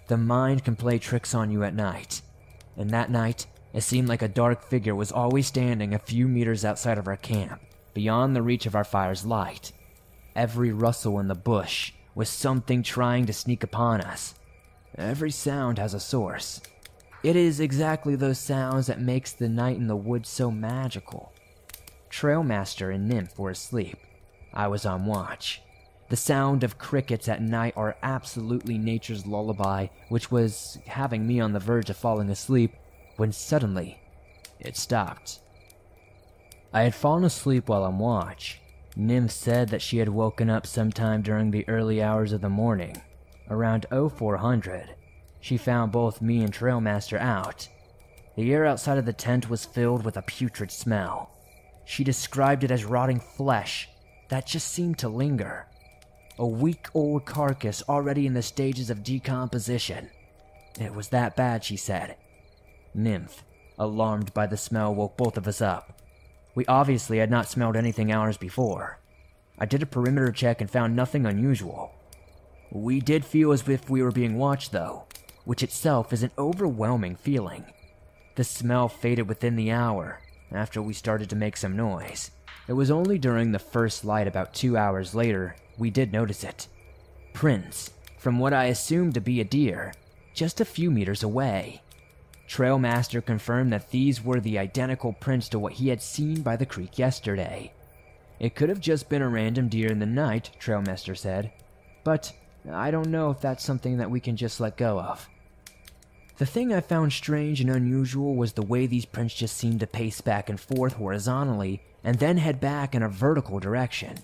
[0.08, 2.20] The mind can play tricks on you at night,
[2.78, 6.64] and that night, it seemed like a dark figure was always standing a few meters
[6.64, 7.60] outside of our camp,
[7.92, 9.72] beyond the reach of our fire's light.
[10.34, 14.34] Every rustle in the bush was something trying to sneak upon us.
[14.96, 16.60] Every sound has a source.
[17.22, 21.32] It is exactly those sounds that makes the night in the woods so magical.
[22.10, 23.98] Trailmaster and Nymph were asleep.
[24.54, 25.60] I was on watch.
[26.08, 31.52] The sound of crickets at night are absolutely nature's lullaby, which was having me on
[31.52, 32.74] the verge of falling asleep
[33.16, 34.00] when suddenly
[34.58, 35.40] it stopped.
[36.72, 38.60] I had fallen asleep while on watch,
[38.96, 43.00] Nymph said that she had woken up sometime during the early hours of the morning.
[43.50, 44.94] Around 0400,
[45.40, 47.68] she found both me and Trailmaster out.
[48.34, 51.30] The air outside of the tent was filled with a putrid smell.
[51.84, 53.88] She described it as rotting flesh
[54.28, 55.67] that just seemed to linger.
[56.40, 60.08] A week old carcass already in the stages of decomposition.
[60.78, 62.14] It was that bad, she said.
[62.94, 63.42] Nymph,
[63.76, 66.00] alarmed by the smell, woke both of us up.
[66.54, 69.00] We obviously had not smelled anything hours before.
[69.58, 71.92] I did a perimeter check and found nothing unusual.
[72.70, 75.06] We did feel as if we were being watched, though,
[75.44, 77.64] which itself is an overwhelming feeling.
[78.36, 80.20] The smell faded within the hour
[80.52, 82.30] after we started to make some noise.
[82.68, 86.68] It was only during the first light about two hours later we did notice it.
[87.32, 89.94] Prints, from what I assumed to be a deer,
[90.34, 91.82] just a few meters away.
[92.48, 96.66] Trailmaster confirmed that these were the identical prints to what he had seen by the
[96.66, 97.72] creek yesterday.
[98.40, 101.52] It could have just been a random deer in the night, Trailmaster said,
[102.04, 102.32] but
[102.70, 105.28] I don't know if that's something that we can just let go of.
[106.38, 109.86] The thing I found strange and unusual was the way these prints just seemed to
[109.86, 114.18] pace back and forth horizontally and then head back in a vertical direction.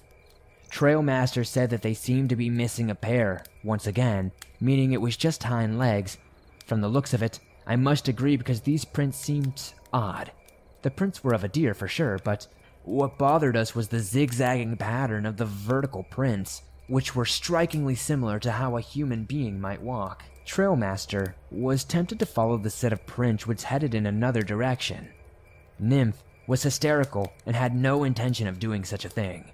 [0.75, 5.17] Trailmaster said that they seemed to be missing a pair, once again, meaning it was
[5.17, 6.19] just hind legs.
[6.67, 10.33] From the looks of it, I must agree because these prints seemed odd.
[10.83, 12.49] The prints were of a deer for sure, but
[12.83, 18.41] what bothered us was the zigzagging pattern of the vertical prints, which were strikingly similar
[18.41, 20.25] to how a human being might walk.
[20.45, 25.11] Trailmaster was tempted to follow the set of prints which headed in another direction.
[25.79, 29.53] Nymph was hysterical and had no intention of doing such a thing.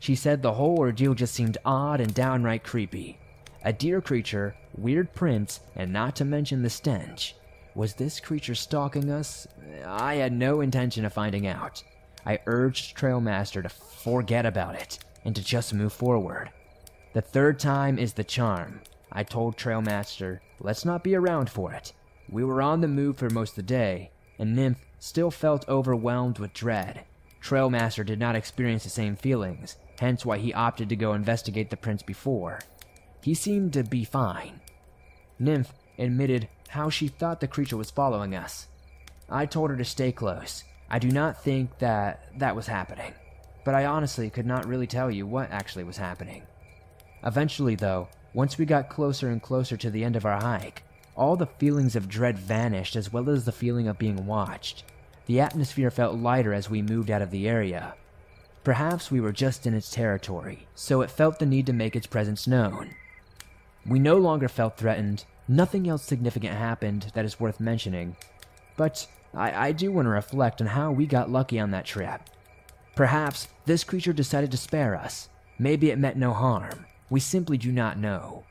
[0.00, 3.18] She said the whole ordeal just seemed odd and downright creepy.
[3.62, 7.36] A deer creature, weird prints, and not to mention the stench.
[7.74, 9.46] Was this creature stalking us?
[9.86, 11.84] I had no intention of finding out.
[12.24, 16.50] I urged Trailmaster to forget about it and to just move forward.
[17.12, 18.80] The third time is the charm.
[19.12, 21.92] I told Trailmaster, let's not be around for it.
[22.28, 26.38] We were on the move for most of the day, and Nymph still felt overwhelmed
[26.38, 27.04] with dread.
[27.42, 31.76] Trailmaster did not experience the same feelings, hence why he opted to go investigate the
[31.76, 32.58] prints before.
[33.22, 34.60] He seemed to be fine.
[35.38, 38.66] Nymph admitted how she thought the creature was following us.
[39.28, 40.64] I told her to stay close.
[40.88, 43.12] I do not think that that was happening.
[43.64, 46.42] but I honestly could not really tell you what actually was happening.
[47.24, 50.82] Eventually, though, once we got closer and closer to the end of our hike,
[51.14, 54.84] all the feelings of dread vanished as well as the feeling of being watched.
[55.26, 57.94] The atmosphere felt lighter as we moved out of the area.
[58.62, 62.06] Perhaps we were just in its territory, so it felt the need to make its
[62.06, 62.94] presence known.
[63.86, 68.16] We no longer felt threatened, nothing else significant happened that is worth mentioning,
[68.76, 72.20] but I, I do want to reflect on how we got lucky on that trip.
[72.94, 75.30] Perhaps this creature decided to spare us.
[75.58, 76.86] Maybe it meant no harm.
[77.08, 78.44] We simply do not know.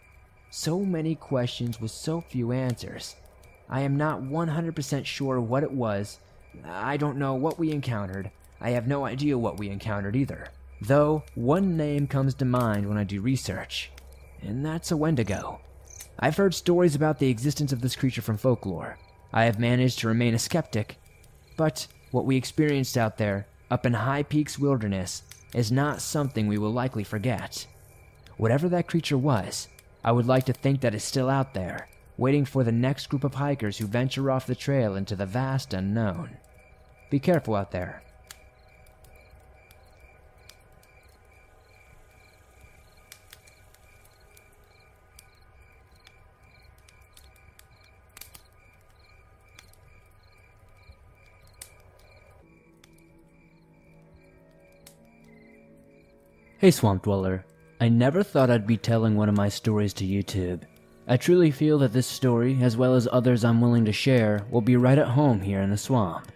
[0.50, 3.16] So many questions with so few answers.
[3.70, 6.20] I am not 100% sure what it was.
[6.66, 8.32] I don't know what we encountered.
[8.62, 10.48] I have no idea what we encountered either.
[10.82, 13.92] Though, one name comes to mind when I do research,
[14.42, 15.60] and that's a Wendigo.
[16.20, 18.98] I've heard stories about the existence of this creature from folklore.
[19.32, 20.98] I have managed to remain a skeptic,
[21.56, 26.58] but what we experienced out there, up in High Peaks Wilderness, is not something we
[26.58, 27.68] will likely forget.
[28.38, 29.68] Whatever that creature was,
[30.04, 33.24] I would like to think that it's still out there, waiting for the next group
[33.24, 36.38] of hikers who venture off the trail into the vast unknown.
[37.10, 38.02] Be careful out there.
[56.60, 57.46] Hey, Swamp Dweller.
[57.80, 60.64] I never thought I'd be telling one of my stories to YouTube.
[61.08, 64.60] I truly feel that this story, as well as others I'm willing to share, will
[64.60, 66.34] be right at home here in the swamp.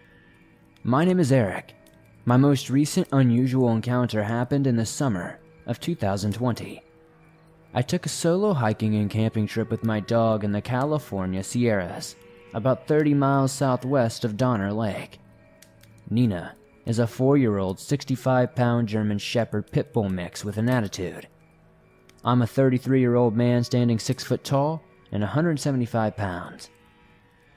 [0.81, 1.75] My name is Eric.
[2.23, 6.81] My most recent unusual encounter happened in the summer of 2020.
[7.73, 12.15] I took a solo hiking and camping trip with my dog in the California Sierras,
[12.53, 15.19] about 30 miles southwest of Donner Lake.
[16.09, 16.55] Nina
[16.85, 21.27] is a four year old, 65 pound German Shepherd pit bull mix with an attitude.
[22.23, 26.69] I'm a 33 year old man standing 6 foot tall and 175 pounds.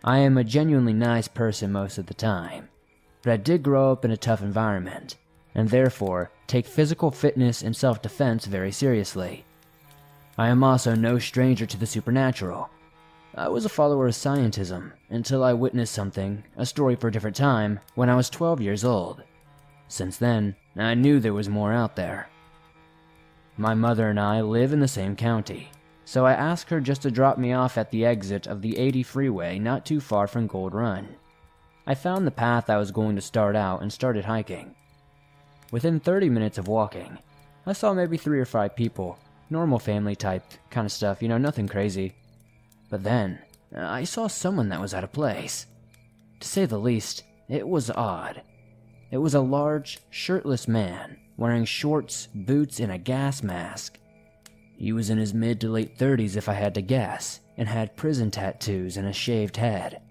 [0.04, 2.68] I am a genuinely nice person most of the time,
[3.22, 5.16] but I did grow up in a tough environment,
[5.54, 9.44] and therefore take physical fitness and self defense very seriously.
[10.38, 12.70] I am also no stranger to the supernatural.
[13.38, 17.36] I was a follower of scientism until I witnessed something, a story for a different
[17.36, 19.22] time, when I was 12 years old.
[19.88, 22.30] Since then, I knew there was more out there.
[23.58, 25.68] My mother and I live in the same county,
[26.06, 29.02] so I asked her just to drop me off at the exit of the 80
[29.02, 31.06] freeway not too far from Gold Run.
[31.86, 34.74] I found the path I was going to start out and started hiking.
[35.70, 37.18] Within 30 minutes of walking,
[37.66, 39.18] I saw maybe three or five people,
[39.50, 42.14] normal family type kind of stuff, you know, nothing crazy.
[42.88, 43.40] But then,
[43.74, 45.66] uh, I saw someone that was out of place.
[46.40, 48.42] To say the least, it was odd.
[49.10, 53.98] It was a large, shirtless man, wearing shorts, boots, and a gas mask.
[54.76, 57.96] He was in his mid to late 30s, if I had to guess, and had
[57.96, 60.02] prison tattoos and a shaved head.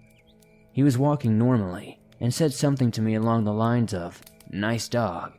[0.72, 5.32] He was walking normally and said something to me along the lines of, Nice dog.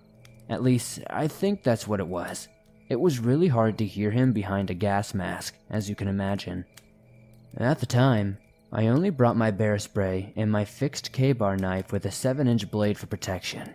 [0.50, 2.48] At least, I think that's what it was.
[2.90, 6.66] It was really hard to hear him behind a gas mask, as you can imagine.
[7.60, 8.38] At the time,
[8.72, 13.00] I only brought my bear spray and my fixed KA-BAR knife with a 7-inch blade
[13.00, 13.74] for protection.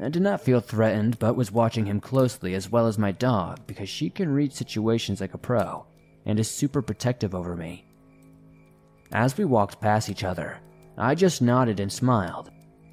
[0.00, 3.66] I did not feel threatened, but was watching him closely as well as my dog
[3.66, 5.86] because she can read situations like a pro
[6.26, 7.86] and is super protective over me.
[9.10, 10.58] As we walked past each other,
[10.98, 12.50] I just nodded and smiled.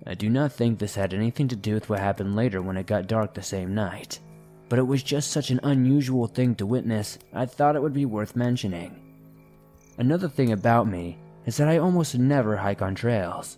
[0.07, 2.87] I do not think this had anything to do with what happened later when it
[2.87, 4.19] got dark the same night,
[4.69, 8.05] but it was just such an unusual thing to witness, I thought it would be
[8.05, 9.04] worth mentioning.
[9.97, 13.57] Another thing about me is that I almost never hike on trails.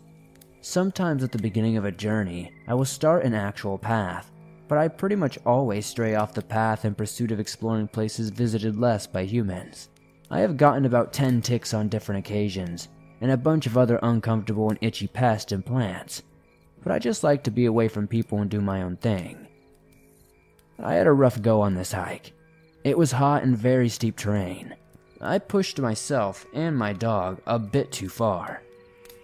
[0.62, 4.32] Sometimes at the beginning of a journey, I will start an actual path,
[4.67, 8.78] but I pretty much always stray off the path in pursuit of exploring places visited
[8.78, 9.89] less by humans.
[10.30, 12.89] I have gotten about 10 ticks on different occasions,
[13.22, 16.22] and a bunch of other uncomfortable and itchy pests and plants,
[16.84, 19.47] but I just like to be away from people and do my own thing.
[20.80, 22.34] I had a rough go on this hike.
[22.84, 24.76] It was hot and very steep terrain.
[25.20, 28.61] I pushed myself and my dog a bit too far.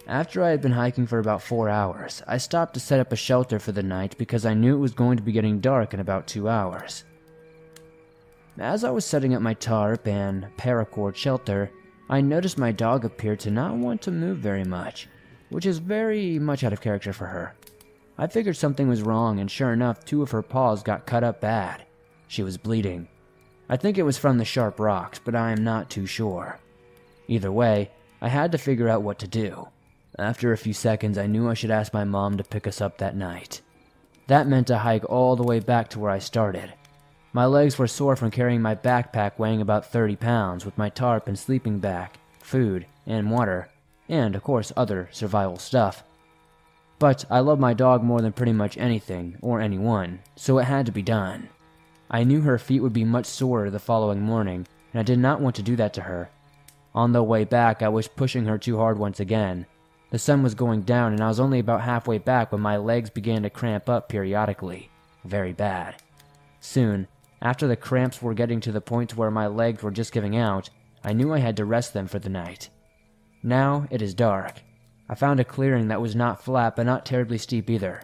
[0.06, 3.16] After I had been hiking for about four hours, I stopped to set up a
[3.16, 6.00] shelter for the night because I knew it was going to be getting dark in
[6.00, 7.04] about two hours.
[8.58, 11.70] As I was setting up my tarp and paracord shelter,
[12.10, 15.08] I noticed my dog appeared to not want to move very much,
[15.48, 17.54] which is very much out of character for her.
[18.18, 21.40] I figured something was wrong, and sure enough, two of her paws got cut up
[21.40, 21.84] bad.
[22.28, 23.08] She was bleeding.
[23.68, 26.58] I think it was from the sharp rocks, but I am not too sure.
[27.28, 27.90] Either way,
[28.20, 29.68] I had to figure out what to do.
[30.18, 32.98] After a few seconds, I knew I should ask my mom to pick us up
[32.98, 33.62] that night.
[34.26, 36.72] That meant a hike all the way back to where I started.
[37.32, 41.26] My legs were sore from carrying my backpack weighing about 30 pounds with my tarp
[41.26, 42.10] and sleeping bag,
[42.40, 43.68] food, and water,
[44.08, 46.04] and, of course, other survival stuff.
[46.98, 50.86] But I love my dog more than pretty much anything or anyone, so it had
[50.86, 51.48] to be done.
[52.10, 55.40] I knew her feet would be much sorer the following morning, and I did not
[55.40, 56.30] want to do that to her.
[56.94, 59.66] On the way back, I was pushing her too hard once again.
[60.10, 63.10] The sun was going down, and I was only about halfway back when my legs
[63.10, 64.90] began to cramp up periodically.
[65.24, 65.96] Very bad.
[66.60, 67.08] Soon,
[67.42, 70.70] after the cramps were getting to the point where my legs were just giving out,
[71.02, 72.70] I knew I had to rest them for the night.
[73.42, 74.62] Now it is dark.
[75.08, 78.00] I found a clearing that was not flat but not terribly steep either.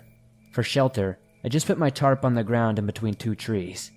[0.53, 3.91] For shelter, I just put my tarp on the ground in between two trees.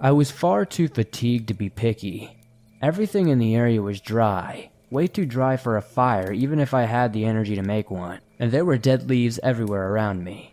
[0.00, 2.36] I was far too fatigued to be picky.
[2.80, 6.82] Everything in the area was dry, way too dry for a fire even if I
[6.82, 10.52] had the energy to make one, and there were dead leaves everywhere around me.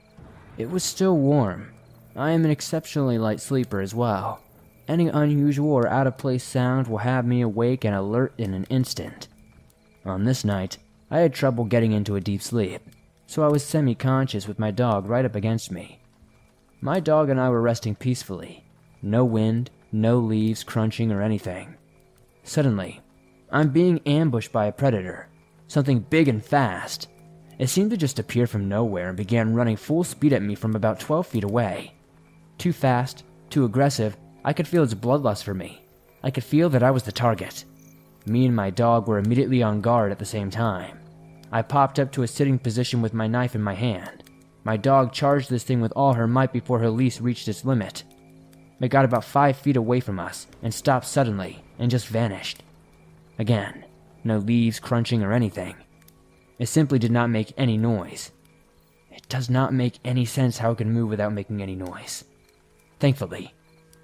[0.58, 1.72] It was still warm.
[2.16, 4.42] I am an exceptionally light sleeper as well.
[4.88, 8.66] Any unusual or out of place sound will have me awake and alert in an
[8.66, 9.28] instant.
[10.06, 10.78] On this night,
[11.10, 12.82] I had trouble getting into a deep sleep,
[13.26, 16.00] so I was semi conscious with my dog right up against me.
[16.82, 18.64] My dog and I were resting peacefully.
[19.02, 21.76] No wind, no leaves crunching or anything.
[22.44, 23.02] Suddenly,
[23.52, 25.28] I'm being ambushed by a predator,
[25.68, 27.10] something big and fast.
[27.58, 30.76] It seemed to just appear from nowhere and began running full speed at me from
[30.76, 31.96] about 12 feet away.
[32.58, 34.16] Too fast, too aggressive,
[34.46, 35.84] I could feel its bloodlust for me.
[36.24, 37.66] I could feel that I was the target.
[38.26, 41.00] Me and my dog were immediately on guard at the same time.
[41.52, 44.19] I popped up to a sitting position with my knife in my hand.
[44.64, 48.04] My dog charged this thing with all her might before her leash reached its limit.
[48.82, 52.64] It got about five feet away from us and stopped suddenly and just vanished.
[53.38, 53.86] Again,
[54.24, 55.76] no leaves crunching or anything.
[56.58, 58.32] It simply did not make any noise.
[59.12, 62.26] It does not make any sense how it can move without making any noise.
[63.00, 63.54] Thankfully,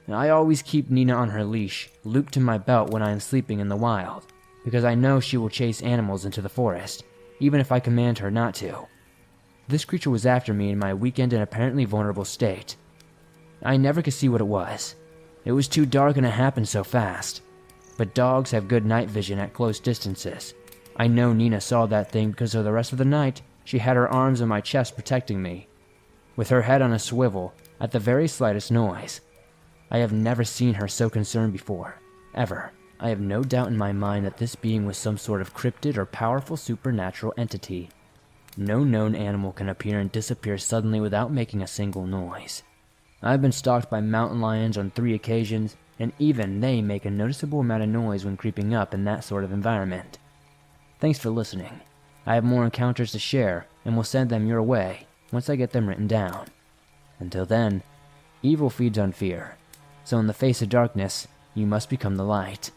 [0.08, 3.60] I always keep Nina on her leash, looped to my belt when I am sleeping
[3.60, 4.28] in the wild,
[4.64, 7.04] because I know she will chase animals into the forest,
[7.40, 8.88] even if I command her not to.
[9.68, 12.76] This creature was after me in my weakened and apparently vulnerable state.
[13.64, 14.96] I never could see what it was.
[15.44, 17.42] It was too dark and it happened so fast.
[17.98, 20.54] But dogs have good night vision at close distances.
[20.98, 23.96] I know Nina saw that thing because for the rest of the night, she had
[23.96, 25.68] her arms on my chest protecting me.
[26.36, 29.22] With her head on a swivel, at the very slightest noise,
[29.90, 32.00] I have never seen her so concerned before.
[32.34, 32.72] Ever.
[33.00, 35.98] I have no doubt in my mind that this being was some sort of cryptid
[35.98, 37.90] or powerful supernatural entity.
[38.58, 42.64] No known animal can appear and disappear suddenly without making a single noise.
[43.22, 47.60] I've been stalked by mountain lions on three occasions, and even they make a noticeable
[47.60, 50.20] amount of noise when creeping up in that sort of environment.
[51.00, 51.82] Thanks for listening.
[52.26, 55.72] I have more encounters to share, and will send them your way once I get
[55.72, 56.48] them written down.
[57.20, 57.84] Until then,
[58.42, 59.58] evil feeds on fear,
[60.04, 62.72] so in the face of darkness, you must become the light.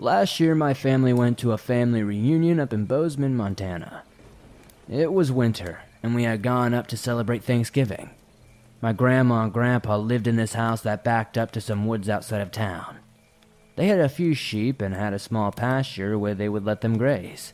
[0.00, 4.04] Last year, my family went to a family reunion up in Bozeman, Montana.
[4.88, 8.10] It was winter, and we had gone up to celebrate Thanksgiving.
[8.80, 12.40] My grandma and grandpa lived in this house that backed up to some woods outside
[12.40, 12.98] of town.
[13.74, 16.96] They had a few sheep and had a small pasture where they would let them
[16.96, 17.52] graze.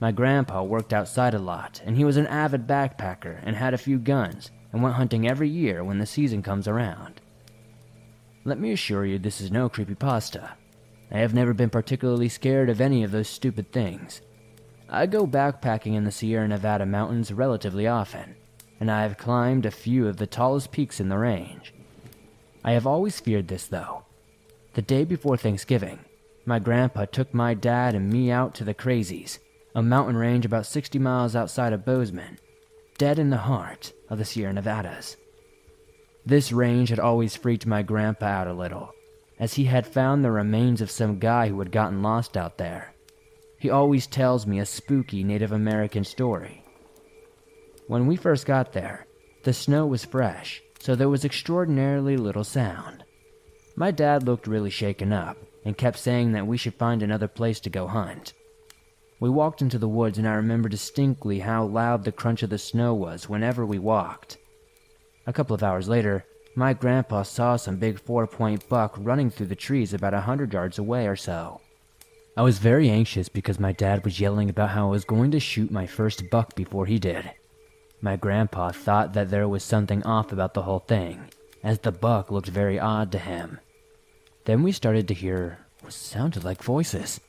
[0.00, 3.78] My grandpa worked outside a lot, and he was an avid backpacker and had a
[3.78, 7.22] few guns and went hunting every year when the season comes around.
[8.44, 10.50] Let me assure you this is no creepypasta.
[11.10, 14.20] I have never been particularly scared of any of those stupid things.
[14.88, 18.36] I go backpacking in the Sierra Nevada mountains relatively often,
[18.78, 21.74] and I have climbed a few of the tallest peaks in the range.
[22.64, 24.04] I have always feared this though,
[24.74, 25.98] the day before Thanksgiving,
[26.46, 29.40] my grandpa took my dad and me out to the Crazies,
[29.74, 32.38] a mountain range about 60 miles outside of Bozeman,
[32.96, 35.16] dead in the heart of the Sierra Nevadas.
[36.24, 38.92] This range had always freaked my grandpa out a little,
[39.40, 42.94] as he had found the remains of some guy who had gotten lost out there.
[43.58, 46.62] He always tells me a spooky Native American story.
[47.88, 49.06] When we first got there,
[49.42, 53.02] the snow was fresh, so there was extraordinarily little sound.
[53.74, 57.60] My dad looked really shaken up and kept saying that we should find another place
[57.60, 58.34] to go hunt.
[59.20, 62.58] We walked into the woods, and I remember distinctly how loud the crunch of the
[62.58, 64.38] snow was whenever we walked.
[65.26, 66.24] A couple of hours later,
[66.54, 70.52] my grandpa saw some big four point buck running through the trees about a hundred
[70.52, 71.60] yards away or so.
[72.36, 75.40] I was very anxious because my dad was yelling about how I was going to
[75.40, 77.30] shoot my first buck before he did.
[78.00, 81.28] My grandpa thought that there was something off about the whole thing,
[81.62, 83.60] as the buck looked very odd to him.
[84.44, 87.20] Then we started to hear what sounded like voices.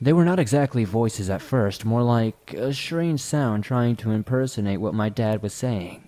[0.00, 4.80] They were not exactly voices at first, more like a strange sound trying to impersonate
[4.80, 6.07] what my dad was saying.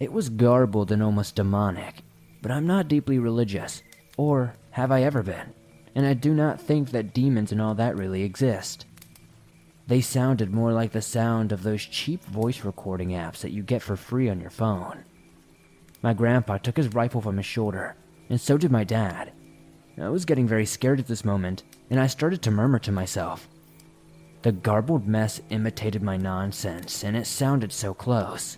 [0.00, 2.02] It was garbled and almost demonic,
[2.40, 3.82] but I'm not deeply religious,
[4.16, 5.52] or have I ever been,
[5.94, 8.86] and I do not think that demons and all that really exist.
[9.86, 13.82] They sounded more like the sound of those cheap voice recording apps that you get
[13.82, 15.04] for free on your phone.
[16.00, 17.94] My grandpa took his rifle from his shoulder,
[18.30, 19.32] and so did my dad.
[20.00, 23.50] I was getting very scared at this moment, and I started to murmur to myself.
[24.42, 28.56] The garbled mess imitated my nonsense, and it sounded so close.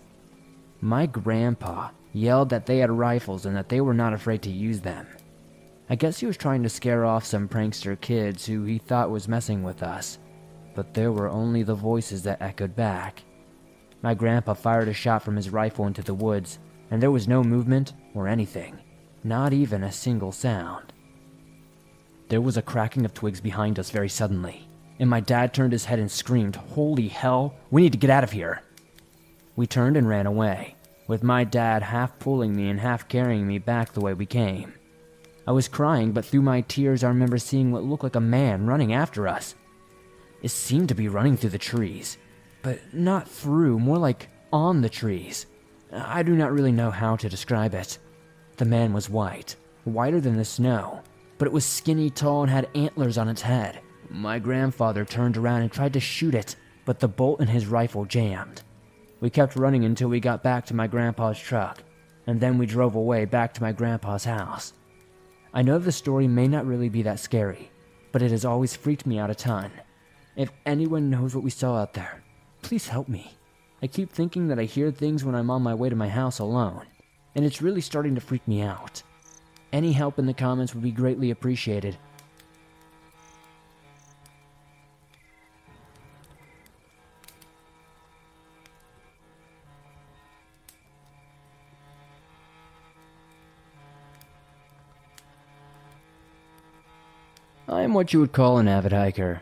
[0.83, 4.81] My grandpa yelled that they had rifles and that they were not afraid to use
[4.81, 5.07] them.
[5.89, 9.29] I guess he was trying to scare off some prankster kids who he thought was
[9.29, 10.17] messing with us,
[10.75, 13.23] but there were only the voices that echoed back.
[14.01, 16.59] My grandpa fired a shot from his rifle into the woods,
[16.91, 18.77] and there was no movement or anything,
[19.23, 20.91] not even a single sound.
[22.27, 24.67] There was a cracking of twigs behind us very suddenly,
[24.99, 28.25] and my dad turned his head and screamed, Holy hell, we need to get out
[28.25, 28.63] of here!
[29.55, 30.72] We turned and ran away,
[31.07, 34.73] with my dad half pulling me and half carrying me back the way we came.
[35.45, 38.65] I was crying, but through my tears, I remember seeing what looked like a man
[38.65, 39.55] running after us.
[40.41, 42.17] It seemed to be running through the trees,
[42.61, 45.45] but not through, more like on the trees.
[45.91, 47.97] I do not really know how to describe it.
[48.57, 51.01] The man was white, whiter than the snow,
[51.37, 53.79] but it was skinny, tall, and had antlers on its head.
[54.09, 58.05] My grandfather turned around and tried to shoot it, but the bolt in his rifle
[58.05, 58.61] jammed.
[59.23, 61.81] We kept running until we got back to my grandpa's truck,
[62.27, 64.73] and then we drove away back to my grandpa's house.
[65.53, 67.71] I know the story may not really be that scary,
[68.11, 69.71] but it has always freaked me out a ton.
[70.35, 72.21] If anyone knows what we saw out there,
[72.63, 73.37] please help me.
[73.81, 76.39] I keep thinking that I hear things when I'm on my way to my house
[76.39, 76.85] alone,
[77.33, 79.03] and it's really starting to freak me out.
[79.71, 81.97] Any help in the comments would be greatly appreciated.
[97.73, 99.41] I am what you would call an avid hiker.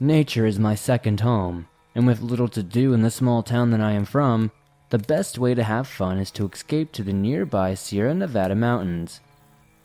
[0.00, 3.80] Nature is my second home, and with little to do in the small town that
[3.82, 4.52] I am from,
[4.88, 9.20] the best way to have fun is to escape to the nearby Sierra Nevada mountains.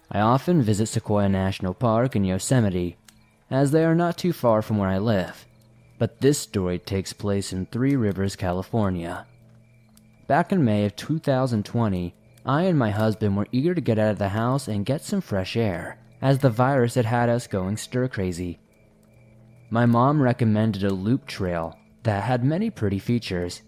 [0.09, 2.95] I often visit Sequoia National Park and Yosemite,
[3.51, 5.45] as they are not too far from where I live.
[5.99, 9.27] But this story takes place in Three Rivers, California.
[10.27, 12.15] Back in May of 2020,
[12.45, 15.19] I and my husband were eager to get out of the house and get some
[15.19, 18.57] fresh air, as the virus had had us going stir crazy.
[19.69, 23.61] My mom recommended a loop trail that had many pretty features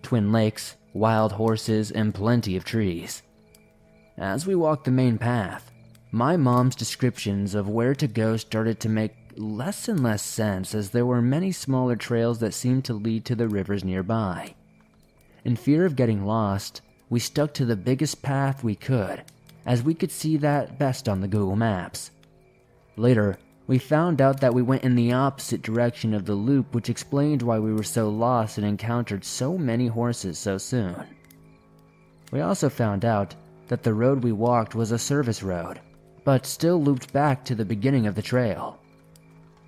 [0.00, 3.22] twin lakes, wild horses, and plenty of trees.
[4.16, 5.70] As we walked the main path,
[6.10, 10.90] my mom's descriptions of where to go started to make less and less sense as
[10.90, 14.54] there were many smaller trails that seemed to lead to the rivers nearby.
[15.44, 16.80] In fear of getting lost,
[17.10, 19.22] we stuck to the biggest path we could,
[19.70, 22.10] as we could see that best on the Google Maps.
[22.96, 26.90] Later, we found out that we went in the opposite direction of the loop, which
[26.90, 31.06] explained why we were so lost and encountered so many horses so soon.
[32.32, 33.36] We also found out
[33.68, 35.80] that the road we walked was a service road,
[36.24, 38.80] but still looped back to the beginning of the trail.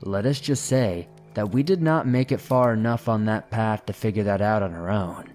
[0.01, 3.87] Let us just say that we did not make it far enough on that path
[3.87, 5.32] to figure that out on our own.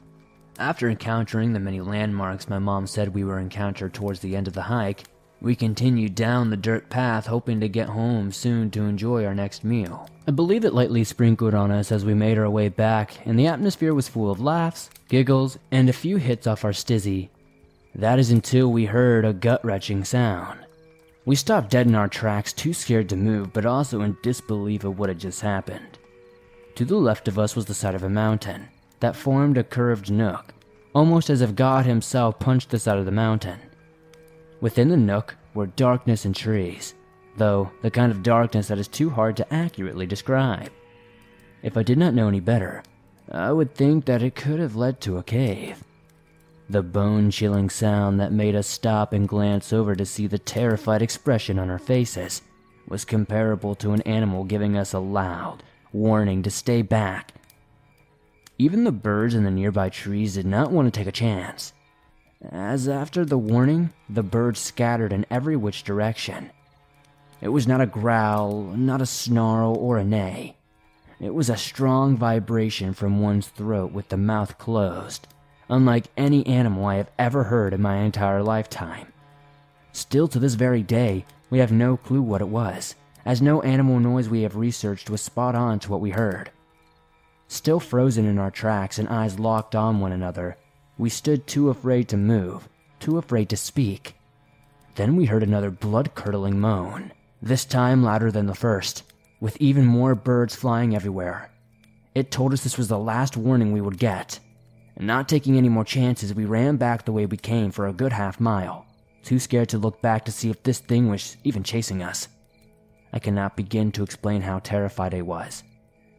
[0.60, 4.56] After encountering the many landmarks my mom said we were encountered towards the end of
[4.56, 5.04] the hike,
[5.40, 9.64] we continued down the dirt path hoping to get home soon to enjoy our next
[9.64, 10.10] meal.
[10.28, 13.46] I believe it lightly sprinkled on us as we made our way back, and the
[13.46, 17.30] atmosphere was full of laughs, giggles, and a few hits off our stizzy.
[17.94, 20.60] That is until we heard a gut wrenching sound.
[21.24, 24.98] We stopped dead in our tracks, too scared to move, but also in disbelief of
[24.98, 26.00] what had just happened.
[26.76, 28.70] To the left of us was the side of a mountain
[29.00, 30.54] that formed a curved nook,
[30.94, 33.60] almost as if God Himself punched the out of the mountain.
[34.62, 36.96] Within the nook were darkness and trees,
[37.38, 40.72] though the kind of darkness that is too hard to accurately describe.
[41.64, 42.84] If I did not know any better,
[43.32, 45.84] I would think that it could have led to a cave.
[46.70, 51.02] The bone chilling sound that made us stop and glance over to see the terrified
[51.02, 52.42] expression on our faces
[52.88, 57.34] was comparable to an animal giving us a loud warning to stay back.
[58.60, 61.74] Even the birds in the nearby trees did not want to take a chance,
[62.52, 66.50] as after the warning, the birds scattered in every which direction.
[67.40, 70.56] It was not a growl, not a snarl, or a neigh.
[71.20, 75.28] It was a strong vibration from one's throat with the mouth closed,
[75.70, 79.14] unlike any animal I have ever heard in my entire lifetime.
[79.92, 84.00] Still to this very day, we have no clue what it was, as no animal
[84.00, 86.50] noise we have researched was spot on to what we heard.
[87.48, 90.58] Still frozen in our tracks and eyes locked on one another,
[90.98, 92.68] we stood too afraid to move,
[93.00, 94.16] too afraid to speak.
[94.96, 99.04] Then we heard another blood curdling moan, this time louder than the first,
[99.40, 101.52] with even more birds flying everywhere.
[102.16, 104.40] It told us this was the last warning we would get.
[105.00, 108.12] Not taking any more chances, we ran back the way we came for a good
[108.12, 108.88] half mile,
[109.24, 112.28] too scared to look back to see if this thing was even chasing us.
[113.14, 115.64] I cannot begin to explain how terrified I was.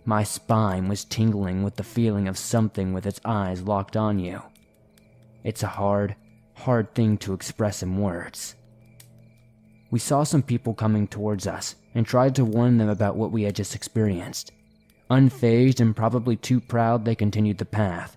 [0.09, 4.41] My spine was tingling with the feeling of something with its eyes locked on you.
[5.45, 6.17] It's a hard,
[6.55, 8.55] hard thing to express in words.
[9.91, 13.43] We saw some people coming towards us and tried to warn them about what we
[13.43, 14.51] had just experienced.
[15.11, 18.17] Unfazed and probably too proud, they continued the path,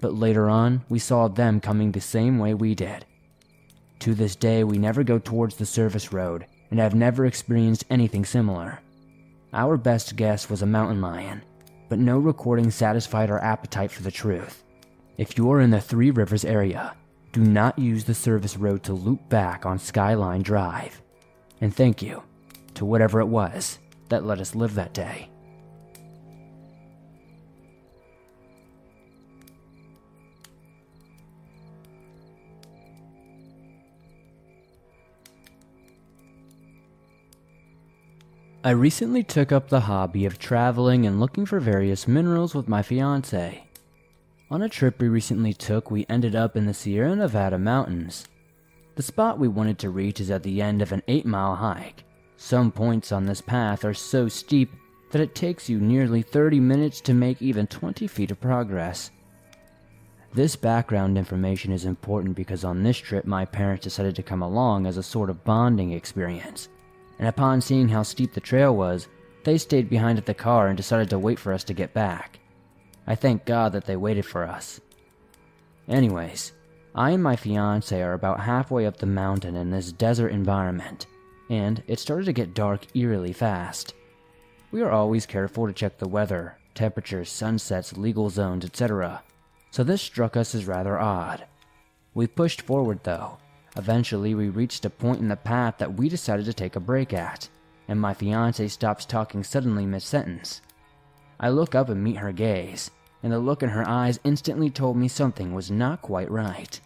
[0.00, 3.04] but later on, we saw them coming the same way we did.
[3.98, 8.24] To this day, we never go towards the service road and have never experienced anything
[8.24, 8.80] similar.
[9.54, 11.42] Our best guess was a mountain lion,
[11.90, 14.64] but no recording satisfied our appetite for the truth.
[15.18, 16.94] If you are in the Three Rivers area,
[17.32, 21.02] do not use the service road to loop back on Skyline Drive.
[21.60, 22.22] And thank you
[22.74, 23.78] to whatever it was
[24.08, 25.28] that let us live that day.
[38.64, 42.80] I recently took up the hobby of traveling and looking for various minerals with my
[42.80, 43.64] fiance.
[44.52, 48.28] On a trip we recently took, we ended up in the Sierra Nevada mountains.
[48.94, 52.04] The spot we wanted to reach is at the end of an 8 mile hike.
[52.36, 54.70] Some points on this path are so steep
[55.10, 59.10] that it takes you nearly 30 minutes to make even 20 feet of progress.
[60.34, 64.86] This background information is important because on this trip my parents decided to come along
[64.86, 66.68] as a sort of bonding experience
[67.18, 69.08] and upon seeing how steep the trail was,
[69.44, 72.38] they stayed behind at the car and decided to wait for us to get back.
[73.06, 74.80] I thank God that they waited for us.
[75.88, 76.52] Anyways,
[76.94, 81.06] I and my fiance are about halfway up the mountain in this desert environment,
[81.50, 83.94] and it started to get dark eerily fast.
[84.70, 89.22] We are always careful to check the weather, temperatures, sunsets, legal zones, etc.,
[89.70, 91.46] so this struck us as rather odd.
[92.14, 93.38] We pushed forward though,
[93.76, 97.12] Eventually, we reached a point in the path that we decided to take a break
[97.12, 97.48] at,
[97.88, 100.60] and my fiance stops talking suddenly mid sentence.
[101.40, 102.90] I look up and meet her gaze,
[103.22, 106.80] and the look in her eyes instantly told me something was not quite right.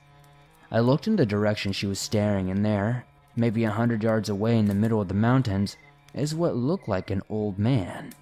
[0.70, 4.56] I looked in the direction she was staring, and there, maybe a hundred yards away
[4.56, 5.76] in the middle of the mountains,
[6.14, 8.12] is what looked like an old man.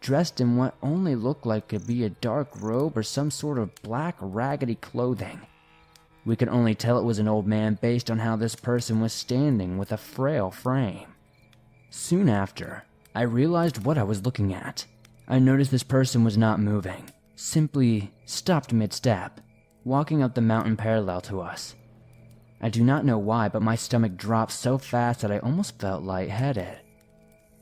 [0.00, 3.74] Dressed in what only looked like could be a dark robe or some sort of
[3.82, 5.40] black, raggedy clothing.
[6.24, 9.12] We could only tell it was an old man based on how this person was
[9.12, 11.08] standing with a frail frame.
[11.90, 14.86] Soon after, I realized what I was looking at.
[15.26, 19.40] I noticed this person was not moving, simply stopped mid step,
[19.84, 21.74] walking up the mountain parallel to us.
[22.60, 26.04] I do not know why, but my stomach dropped so fast that I almost felt
[26.04, 26.78] lightheaded.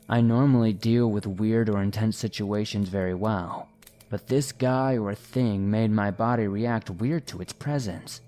[0.07, 3.67] I normally deal with weird or intense situations very well,
[4.09, 8.21] but this guy or thing made my body react weird to its presence.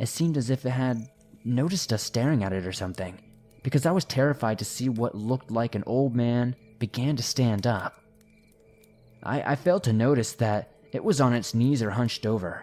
[0.00, 1.10] It seemed as if it had
[1.44, 3.20] noticed us staring at it or something,
[3.62, 7.66] because I was terrified to see what looked like an old man began to stand
[7.66, 8.02] up.
[9.22, 12.62] I, I failed to notice that it was on its knees or hunched over,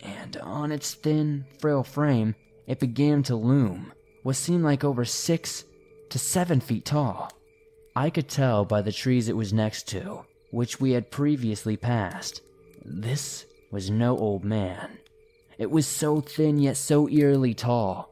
[0.00, 2.34] and on its thin, frail frame,
[2.66, 3.92] it began to loom,
[4.22, 5.64] what seemed like over six
[6.08, 7.30] to seven feet tall.
[7.94, 12.40] I could tell by the trees it was next to, which we had previously passed.
[12.82, 14.98] This was no old man.
[15.62, 18.10] It was so thin yet so eerily tall.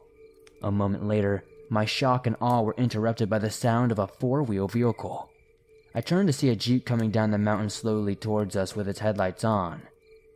[0.63, 4.41] A moment later, my shock and awe were interrupted by the sound of a four
[4.41, 5.29] wheel vehicle.
[5.93, 8.99] I turned to see a Jeep coming down the mountain slowly towards us with its
[8.99, 9.81] headlights on,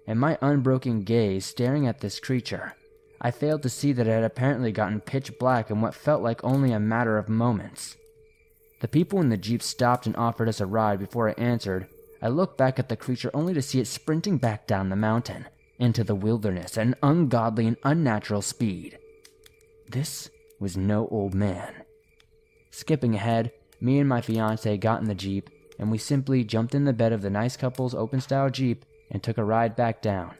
[0.05, 2.74] and my unbroken gaze staring at this creature.
[3.22, 6.43] I failed to see that it had apparently gotten pitch black in what felt like
[6.43, 7.95] only a matter of moments.
[8.82, 11.88] The people in the Jeep stopped and offered us a ride before I answered.
[12.22, 15.45] I looked back at the creature only to see it sprinting back down the mountain
[15.80, 18.97] into the wilderness at an ungodly and unnatural speed.
[19.89, 21.73] This was no old man.
[22.71, 26.86] Skipping ahead, me and my fiance got in the Jeep, and we simply jumped in
[26.86, 30.36] the bed of the nice couple's open style Jeep and took a ride back down.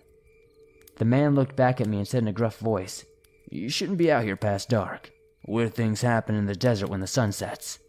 [0.97, 3.05] The man looked back at me and said in a gruff voice,
[3.49, 5.11] You shouldn't be out here past dark.
[5.47, 7.79] Weird things happen in the desert when the sun sets.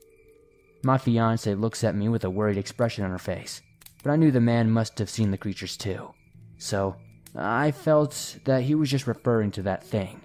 [0.83, 3.63] My fiance looks at me with a worried expression on her face,
[4.03, 6.11] but I knew the man must have seen the creatures too.
[6.59, 6.97] So
[7.37, 10.23] I felt that he was just referring to that thing.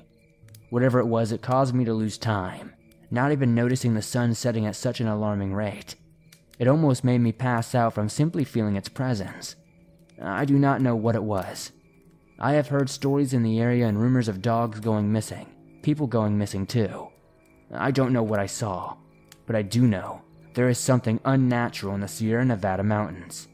[0.69, 2.73] Whatever it was, it caused me to lose time,
[3.09, 5.95] not even noticing the sun setting at such an alarming rate.
[6.57, 9.55] It almost made me pass out from simply feeling its presence.
[10.21, 11.71] I do not know what it was.
[12.39, 15.47] I have heard stories in the area and rumors of dogs going missing,
[15.81, 17.09] people going missing too.
[17.73, 18.95] I don't know what I saw,
[19.45, 20.21] but I do know
[20.53, 23.47] there is something unnatural in the Sierra Nevada mountains.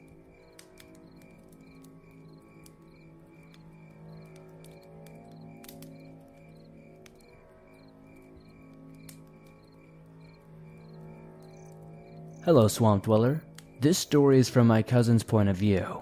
[12.48, 13.42] Hello, Swamp Dweller.
[13.82, 16.02] This story is from my cousin's point of view.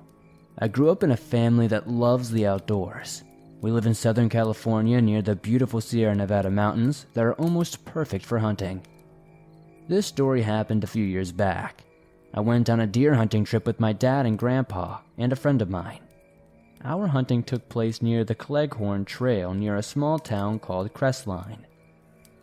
[0.59, 3.23] I grew up in a family that loves the outdoors.
[3.61, 8.23] We live in Southern California near the beautiful Sierra Nevada mountains that are almost perfect
[8.23, 8.85] for hunting.
[9.87, 11.83] This story happened a few years back.
[12.31, 15.63] I went on a deer hunting trip with my dad and grandpa and a friend
[15.63, 16.01] of mine.
[16.83, 21.65] Our hunting took place near the Cleghorn Trail near a small town called Crestline.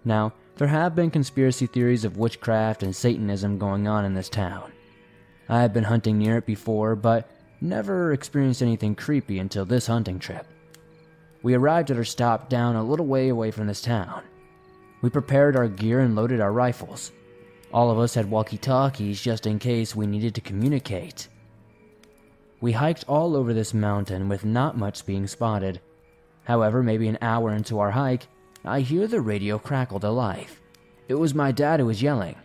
[0.05, 4.73] Now, there have been conspiracy theories of witchcraft and Satanism going on in this town.
[5.49, 7.31] I had been hunting near it before, but
[7.61, 10.47] never experienced anything creepy until this hunting trip.
[11.43, 14.23] We arrived at our stop down a little way away from this town.
[15.01, 17.13] We prepared our gear and loaded our rifles.
[17.73, 21.29] All of us had walkie talkies just in case we needed to communicate.
[22.61, 25.81] We hiked all over this mountain with not much being spotted.
[26.45, 28.29] However, maybe an hour into our hike,
[28.65, 30.61] I hear the radio crackle to life.
[31.09, 32.37] It was my dad who was yelling,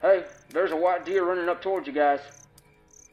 [0.00, 2.20] Hey, there's a white deer running up towards you guys.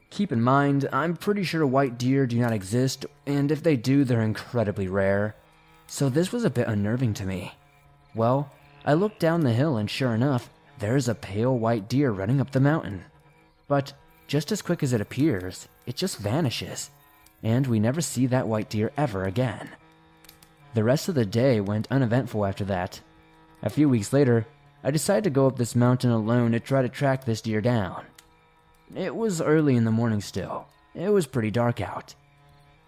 [0.08, 4.04] Keep in mind, I'm pretty sure white deer do not exist, and if they do,
[4.04, 5.34] they're incredibly rare.
[5.86, 7.52] So this was a bit unnerving to me.
[8.14, 8.50] Well,
[8.86, 10.48] I looked down the hill, and sure enough,
[10.78, 13.04] there's a pale white deer running up the mountain.
[13.68, 13.92] But
[14.26, 16.90] just as quick as it appears, it just vanishes,
[17.42, 19.68] and we never see that white deer ever again.
[20.74, 23.00] The rest of the day went uneventful after that.
[23.62, 24.46] A few weeks later,
[24.82, 28.04] I decided to go up this mountain alone to try to track this deer down.
[28.94, 30.66] It was early in the morning still.
[30.94, 32.14] It was pretty dark out.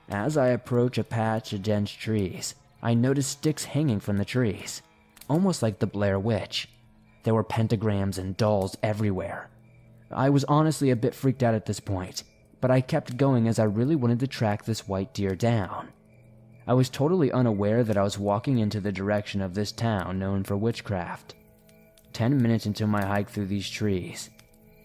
[0.09, 4.83] As I approach a patch of dense trees, I notice sticks hanging from the trees,
[5.29, 6.69] almost like the Blair Witch.
[7.23, 9.49] There were pentagrams and dolls everywhere.
[10.11, 12.23] I was honestly a bit freaked out at this point,
[12.61, 15.89] but I kept going as I really wanted to track this white deer down.
[16.69, 20.43] I was totally unaware that I was walking into the direction of this town known
[20.43, 21.37] for witchcraft.
[22.13, 24.31] Ten minutes into my hike through these trees,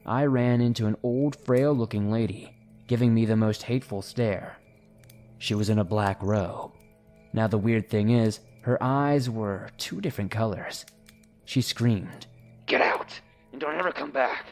[0.06, 2.56] I ran into an old, frail looking lady,
[2.88, 4.58] giving me the most hateful stare.
[5.40, 6.72] She was in a black robe.
[7.34, 10.86] Now, the weird thing is, her eyes were two different colors.
[11.46, 12.28] She screamed,
[12.68, 13.20] Get out,
[13.52, 14.46] and don't ever come back.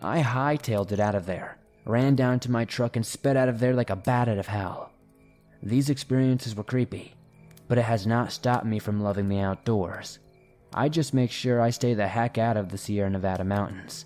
[0.00, 3.58] I hightailed it out of there, ran down to my truck, and sped out of
[3.58, 4.92] there like a bat out of hell.
[5.62, 7.14] These experiences were creepy,
[7.66, 10.18] but it has not stopped me from loving the outdoors.
[10.72, 14.04] I just make sure I stay the heck out of the Sierra Nevada mountains.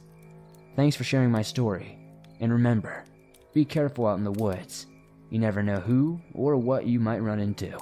[0.76, 1.98] Thanks for sharing my story,
[2.40, 3.04] and remember,
[3.52, 4.86] be careful out in the woods.
[5.30, 7.78] You never know who or what you might run into.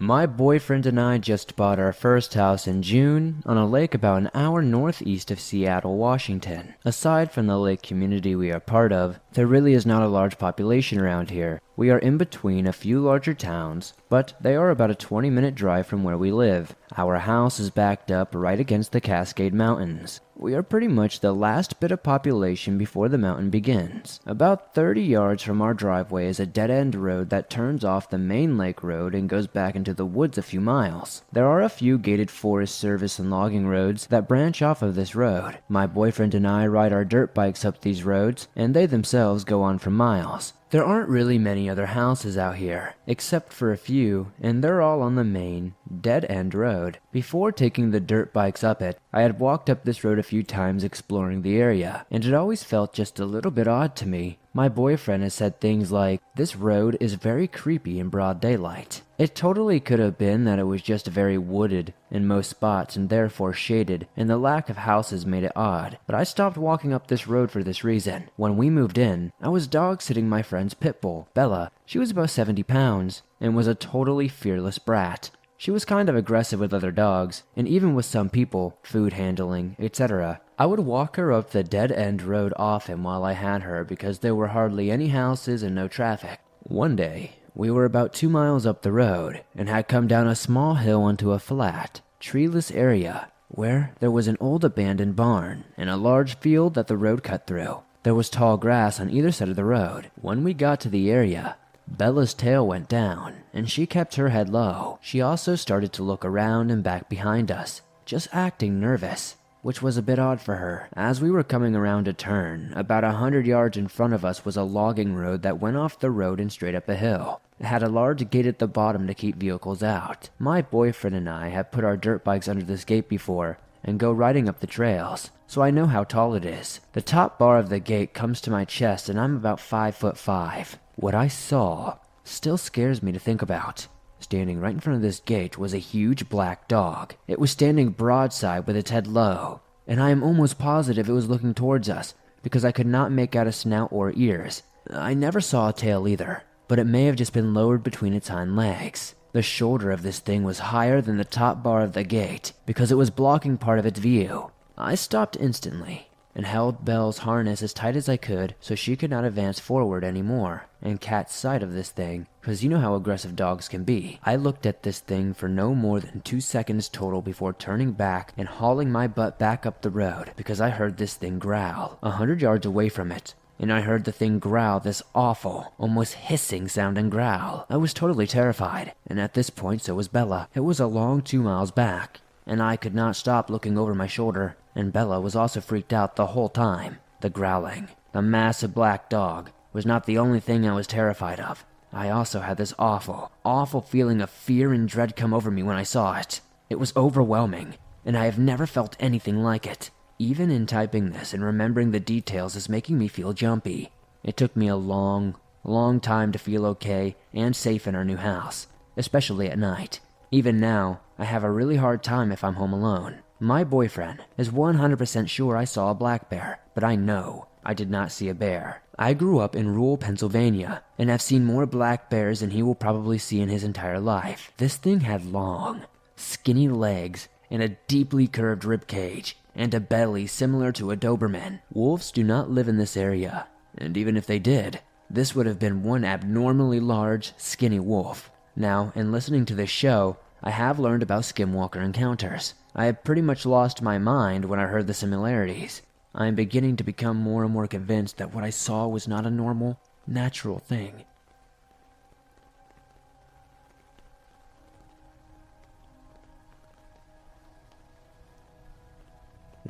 [0.00, 4.18] My boyfriend and I just bought our first house in June on a lake about
[4.18, 6.74] an hour northeast of Seattle, Washington.
[6.84, 10.36] Aside from the lake community we are part of, there really is not a large
[10.36, 11.60] population around here.
[11.76, 15.54] We are in between a few larger towns, but they are about a 20 minute
[15.54, 16.74] drive from where we live.
[16.96, 20.20] Our house is backed up right against the Cascade Mountains.
[20.34, 24.20] We are pretty much the last bit of population before the mountain begins.
[24.24, 28.18] About 30 yards from our driveway is a dead end road that turns off the
[28.18, 31.22] main lake road and goes back into the woods a few miles.
[31.32, 35.16] There are a few gated Forest Service and logging roads that branch off of this
[35.16, 35.58] road.
[35.68, 39.62] My boyfriend and I ride our dirt bikes up these roads, and they themselves go
[39.62, 40.52] on for miles.
[40.70, 45.00] There aren't really many other houses out here, except for a few, and they're all
[45.00, 46.98] on the main, dead end road.
[47.10, 50.42] Before taking the dirt bikes up it, I had walked up this road a few
[50.42, 54.38] times exploring the area, and it always felt just a little bit odd to me.
[54.52, 59.02] My boyfriend has said things like, This road is very creepy in broad daylight.
[59.18, 63.08] It totally could have been that it was just very wooded in most spots and
[63.08, 65.98] therefore shaded, and the lack of houses made it odd.
[66.06, 68.30] But I stopped walking up this road for this reason.
[68.36, 71.70] When we moved in, I was dog sitting my friend's pit bull, Bella.
[71.86, 75.30] She was about 70 pounds and was a totally fearless brat.
[75.56, 79.76] She was kind of aggressive with other dogs, and even with some people, food handling,
[79.78, 80.40] etc.
[80.58, 84.18] I would walk her up the dead end road often while I had her because
[84.18, 86.40] there were hardly any houses and no traffic.
[86.64, 90.34] One day, We were about two miles up the road and had come down a
[90.34, 95.88] small hill onto a flat, treeless area where there was an old abandoned barn and
[95.88, 97.82] a large field that the road cut through.
[98.08, 100.10] There was tall grass on either side of the road.
[100.18, 104.48] When we got to the area, Bella's tail went down, and she kept her head
[104.48, 104.98] low.
[105.02, 109.98] She also started to look around and back behind us, just acting nervous, which was
[109.98, 110.88] a bit odd for her.
[110.94, 114.42] As we were coming around a turn, about a hundred yards in front of us
[114.42, 117.42] was a logging road that went off the road and straight up a hill.
[117.60, 120.30] It had a large gate at the bottom to keep vehicles out.
[120.38, 124.12] My boyfriend and I had put our dirt bikes under this gate before and go
[124.12, 126.80] riding up the trails, so I know how tall it is.
[126.92, 130.16] The top bar of the gate comes to my chest and I'm about 5 foot
[130.16, 130.78] 5.
[130.96, 133.86] What I saw still scares me to think about.
[134.20, 137.14] Standing right in front of this gate was a huge black dog.
[137.26, 141.28] It was standing broadside with its head low, and I am almost positive it was
[141.28, 144.62] looking towards us because I could not make out a snout or ears.
[144.90, 148.28] I never saw a tail either, but it may have just been lowered between its
[148.28, 149.14] hind legs.
[149.38, 152.90] The shoulder of this thing was higher than the top bar of the gate because
[152.90, 154.50] it was blocking part of its view.
[154.76, 159.10] I stopped instantly and held Belle's harness as tight as I could so she could
[159.10, 163.36] not advance forward anymore and catch sight of this thing, because you know how aggressive
[163.36, 164.18] dogs can be.
[164.24, 168.32] I looked at this thing for no more than two seconds total before turning back
[168.36, 172.10] and hauling my butt back up the road because I heard this thing growl a
[172.10, 173.34] hundred yards away from it.
[173.58, 177.66] And I heard the thing growl this awful, almost hissing sound and growl.
[177.68, 180.48] I was totally terrified, and at this point so was Bella.
[180.54, 184.06] It was a long two miles back, and I could not stop looking over my
[184.06, 186.98] shoulder and Bella was also freaked out the whole time.
[187.20, 191.66] The growling, the massive black dog, was not the only thing I was terrified of.
[191.92, 195.76] I also had this awful, awful feeling of fear and dread come over me when
[195.76, 196.40] I saw it.
[196.70, 199.90] It was overwhelming, and I have never felt anything like it.
[200.20, 203.92] Even in typing this and remembering the details is making me feel jumpy.
[204.24, 208.16] It took me a long, long time to feel okay and safe in our new
[208.16, 208.66] house,
[208.96, 210.00] especially at night.
[210.32, 213.20] Even now, I have a really hard time if I'm home alone.
[213.38, 217.88] My boyfriend is 100% sure I saw a black bear, but I know I did
[217.88, 218.82] not see a bear.
[218.98, 222.74] I grew up in rural Pennsylvania and have seen more black bears than he will
[222.74, 224.50] probably see in his entire life.
[224.56, 225.84] This thing had long,
[226.16, 231.58] skinny legs and a deeply curved rib cage and a belly similar to a Doberman.
[231.72, 234.80] Wolves do not live in this area, and even if they did,
[235.10, 238.30] this would have been one abnormally large, skinny wolf.
[238.54, 242.54] Now, in listening to this show, I have learned about skinwalker encounters.
[242.74, 245.82] I had pretty much lost my mind when I heard the similarities.
[246.14, 249.26] I am beginning to become more and more convinced that what I saw was not
[249.26, 251.04] a normal, natural thing.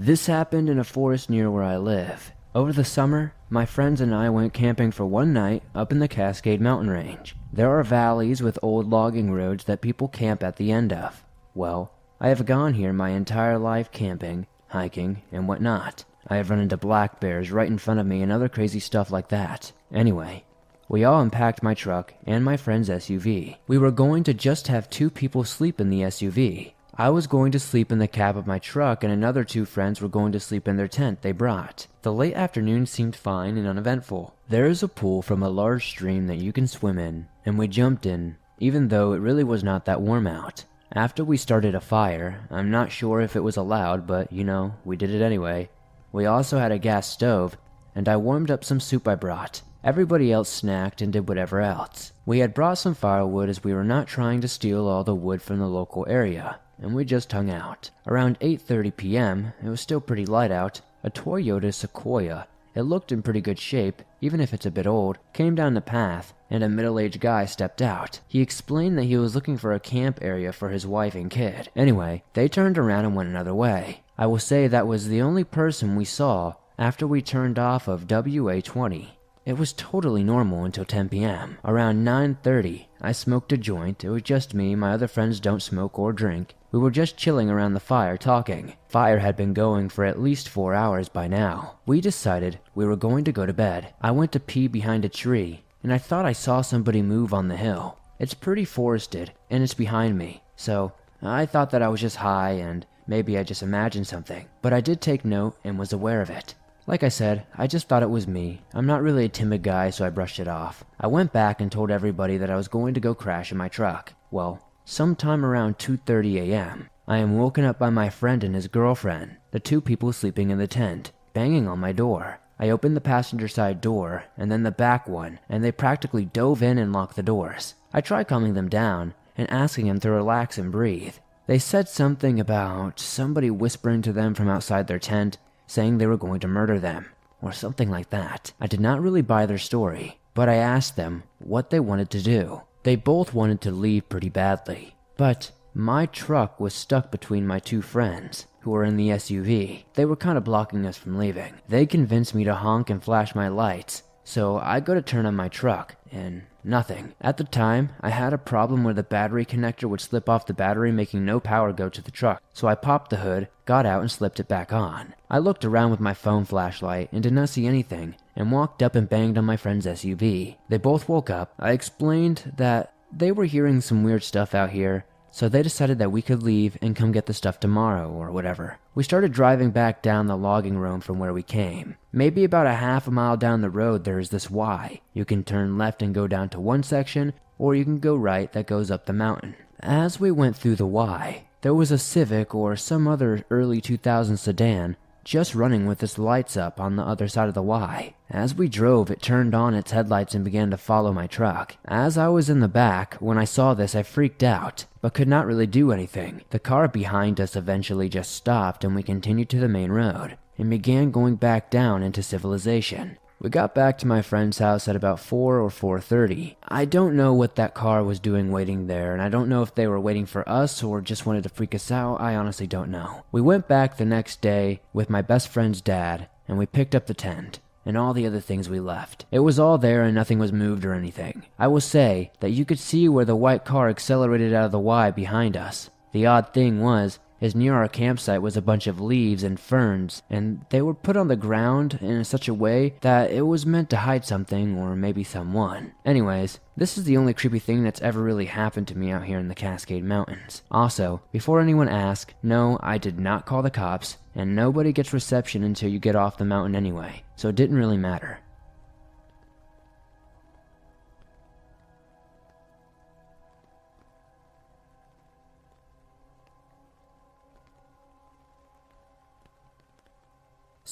[0.01, 2.31] This happened in a forest near where I live.
[2.55, 6.07] Over the summer, my friends and I went camping for one night up in the
[6.07, 7.35] Cascade Mountain Range.
[7.53, 11.25] There are valleys with old logging roads that people camp at the end of.
[11.53, 11.91] Well,
[12.21, 16.05] I have gone here my entire life camping, hiking, and whatnot.
[16.29, 19.11] I have run into black bears right in front of me and other crazy stuff
[19.11, 19.73] like that.
[19.93, 20.45] Anyway,
[20.89, 23.57] we all unpacked my truck and my friend's SUV.
[23.67, 26.75] We were going to just have two people sleep in the SUV.
[27.01, 30.01] I was going to sleep in the cab of my truck, and another two friends
[30.01, 31.87] were going to sleep in their tent they brought.
[32.03, 34.35] The late afternoon seemed fine and uneventful.
[34.49, 37.69] There is a pool from a large stream that you can swim in, and we
[37.69, 40.65] jumped in, even though it really was not that warm out.
[40.91, 44.75] After we started a fire, I'm not sure if it was allowed, but you know,
[44.85, 45.71] we did it anyway.
[46.11, 47.57] We also had a gas stove,
[47.95, 49.63] and I warmed up some soup I brought.
[49.85, 52.13] Everybody else snacked and did whatever else.
[52.27, 55.41] We had brought some firewood as we were not trying to steal all the wood
[55.41, 57.91] from the local area, and we just hung out.
[58.07, 60.81] Around 8:30 p.m., it was still pretty light out.
[61.05, 62.47] A Toyota Sequoia
[62.79, 65.81] it looked in pretty good shape, even if it's a bit old, came down the
[65.81, 68.21] path, and a middle aged guy stepped out.
[68.29, 71.71] He explained that he was looking for a camp area for his wife and kid.
[71.75, 74.03] Anyway, they turned around and went another way.
[74.17, 78.09] I will say that was the only person we saw after we turned off of
[78.09, 79.19] WA 20.
[79.45, 81.59] It was totally normal until 10 p.m.
[81.65, 84.05] Around 9:30, I smoked a joint.
[84.05, 87.49] It was just me, my other friends don't smoke or drink, we were just chilling
[87.51, 88.75] around the fire talking.
[88.89, 91.79] Fire had been going for at least four hours by now.
[91.87, 93.95] We decided we were going to go to bed.
[94.01, 97.49] I went to pee behind a tree, and I thought I saw somebody move on
[97.49, 97.99] the hill.
[98.19, 100.93] It's pretty forested, and it's behind me, so
[101.23, 104.47] I thought that I was just high and maybe I just imagined something.
[104.63, 106.55] But I did take note and was aware of it.
[106.87, 108.63] Like I said, I just thought it was me.
[108.73, 110.85] I'm not really a timid guy, so I brushed it off.
[110.99, 113.69] I went back and told everybody that I was going to go crash in my
[113.69, 114.13] truck.
[114.31, 119.37] Well, Sometime around 2:30 a.m., I am woken up by my friend and his girlfriend,
[119.51, 122.41] the two people sleeping in the tent, banging on my door.
[122.59, 126.63] I opened the passenger side door and then the back one, and they practically dove
[126.63, 127.75] in and locked the doors.
[127.93, 131.17] I tried calming them down and asking them to relax and breathe.
[131.47, 135.37] They said something about somebody whispering to them from outside their tent,
[135.67, 137.11] saying they were going to murder them,
[137.43, 138.55] or something like that.
[138.59, 142.23] I did not really buy their story, but I asked them what they wanted to
[142.23, 142.63] do.
[142.83, 147.83] They both wanted to leave pretty badly, but my truck was stuck between my two
[147.83, 149.85] friends, who were in the SUV.
[149.95, 151.55] They were kind of blocking us from leaving.
[151.69, 155.37] They convinced me to honk and flash my lights, so I go to turn on
[155.37, 157.15] my truck, and nothing.
[157.21, 160.55] At the time, I had a problem where the battery connector would slip off the
[160.55, 162.43] battery, making no power go to the truck.
[162.53, 165.15] So I popped the hood, got out, and slipped it back on.
[165.31, 168.95] I looked around with my phone flashlight and did not see anything, and walked up
[168.95, 170.57] and banged on my friend's SUV.
[170.69, 171.53] They both woke up.
[171.59, 176.13] I explained that they were hearing some weird stuff out here, so they decided that
[176.13, 178.79] we could leave and come get the stuff tomorrow or whatever.
[178.95, 181.97] We started driving back down the logging road from where we came.
[182.13, 185.01] Maybe about a half a mile down the road, there is this Y.
[185.13, 188.53] You can turn left and go down to one section, or you can go right
[188.53, 189.57] that goes up the mountain.
[189.81, 194.39] As we went through the Y, there was a Civic or some other early 2000s
[194.39, 194.97] sedan
[195.29, 198.15] just running with its lights up on the other side of the Y.
[198.31, 201.77] As we drove, it turned on its headlights and began to follow my truck.
[201.85, 205.29] As I was in the back, when I saw this, I freaked out, but could
[205.29, 206.45] not really do anything.
[206.49, 210.71] The car behind us eventually just stopped and we continued to the main road and
[210.71, 213.19] began going back down into civilization.
[213.41, 216.57] We got back to my friend's house at about 4 or 4:30.
[216.67, 219.73] I don't know what that car was doing waiting there, and I don't know if
[219.73, 222.21] they were waiting for us or just wanted to freak us out.
[222.21, 223.23] I honestly don't know.
[223.31, 227.07] We went back the next day with my best friend's dad, and we picked up
[227.07, 229.25] the tent and all the other things we left.
[229.31, 231.45] It was all there and nothing was moved or anything.
[231.61, 234.81] I will say that you could see where the white car accelerated out of the
[234.81, 235.91] Y behind us.
[236.11, 240.23] The odd thing was, as near our campsite was a bunch of leaves and ferns,
[240.29, 243.91] and they were put on the ground in such a way that it was meant
[243.91, 245.93] to hide something or maybe someone.
[246.05, 249.39] Anyways, this is the only creepy thing that's ever really happened to me out here
[249.39, 250.63] in the Cascade Mountains.
[250.71, 255.63] Also, before anyone asks, no, I did not call the cops, and nobody gets reception
[255.63, 258.41] until you get off the mountain anyway, so it didn't really matter.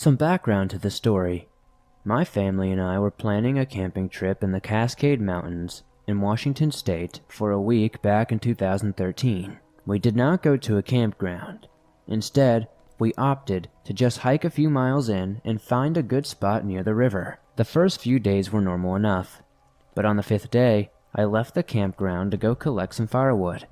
[0.07, 1.49] Some background to the story.
[2.05, 6.71] My family and I were planning a camping trip in the Cascade Mountains in Washington
[6.71, 9.59] State for a week back in 2013.
[9.85, 11.67] We did not go to a campground.
[12.07, 12.69] Instead,
[13.01, 16.85] we opted to just hike a few miles in and find a good spot near
[16.85, 17.41] the river.
[17.57, 19.43] The first few days were normal enough,
[19.97, 23.67] but on the fifth day, I left the campground to go collect some firewood.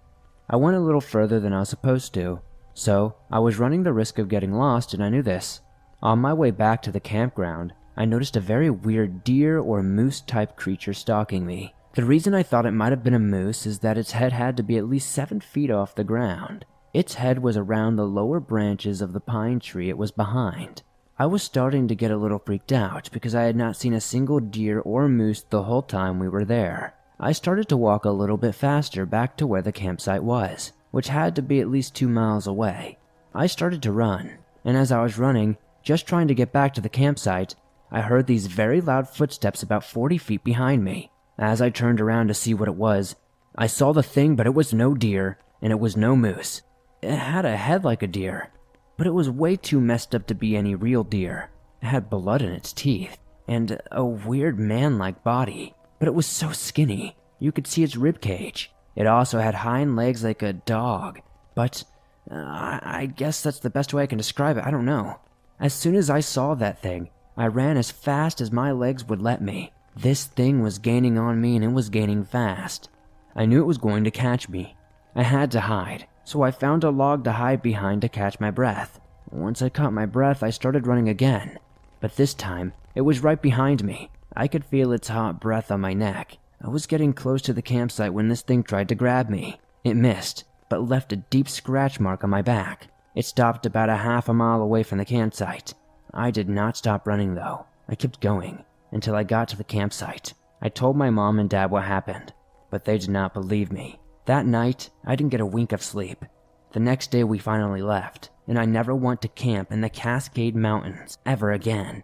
[0.51, 2.41] I went a little further than I was supposed to,
[2.73, 5.61] so I was running the risk of getting lost, and I knew this.
[6.05, 10.21] On my way back to the campground, I noticed a very weird deer or moose
[10.21, 11.75] type creature stalking me.
[11.95, 14.55] The reason I thought it might have been a moose is that its head had
[14.59, 16.67] to be at least 7 feet off the ground.
[16.93, 20.83] Its head was around the lower branches of the pine tree it was behind.
[21.19, 24.01] I was starting to get a little freaked out because I had not seen a
[24.01, 26.97] single deer or moose the whole time we were there.
[27.19, 31.09] I started to walk a little bit faster back to where the campsite was, which
[31.09, 32.99] had to be at least two miles away.
[33.35, 34.33] I started to run,
[34.67, 37.55] and as I was running, just trying to get back to the campsite,
[37.91, 41.11] I heard these very loud footsteps about 40 feet behind me.
[41.39, 43.15] As I turned around to see what it was,
[43.55, 46.63] I saw the thing, but it was no deer, and it was no moose.
[47.03, 48.51] It had a head like a deer,
[48.97, 51.51] but it was way too messed up to be any real deer.
[51.83, 56.27] It had blood in its teeth, and a weird man like body, but it was
[56.27, 58.73] so skinny, you could see its rib cage.
[58.97, 61.21] It also had hind legs like a dog,
[61.55, 61.85] but
[62.31, 64.65] uh, I guess that's the best way I can describe it.
[64.65, 65.19] I don't know.
[65.61, 69.23] As soon as I saw that thing, I ran as fast as my legs would
[69.23, 69.73] let me.
[69.97, 72.89] This thing was gaining on me and it was gaining fast.
[73.37, 74.77] I knew it was going to catch me.
[75.15, 78.51] I had to hide, so I found a log to hide behind to catch my
[78.51, 79.01] breath.
[79.31, 81.59] Once I caught my breath, I started running again.
[82.01, 84.11] But this time, it was right behind me.
[84.37, 86.39] I could feel its hot breath on my neck.
[86.61, 89.61] I was getting close to the campsite when this thing tried to grab me.
[89.85, 92.89] It missed, but left a deep scratch mark on my back.
[93.15, 95.75] It stopped about a half a mile away from the campsite.
[96.13, 97.67] I did not stop running though.
[97.89, 100.35] I kept going until I got to the campsite.
[100.61, 102.33] I told my mom and dad what happened,
[102.71, 104.01] but they did not believe me.
[104.27, 106.25] That night, I didn't get a wink of sleep.
[106.73, 110.57] The next day, we finally left, and I never want to camp in the Cascade
[110.57, 112.03] Mountains ever again.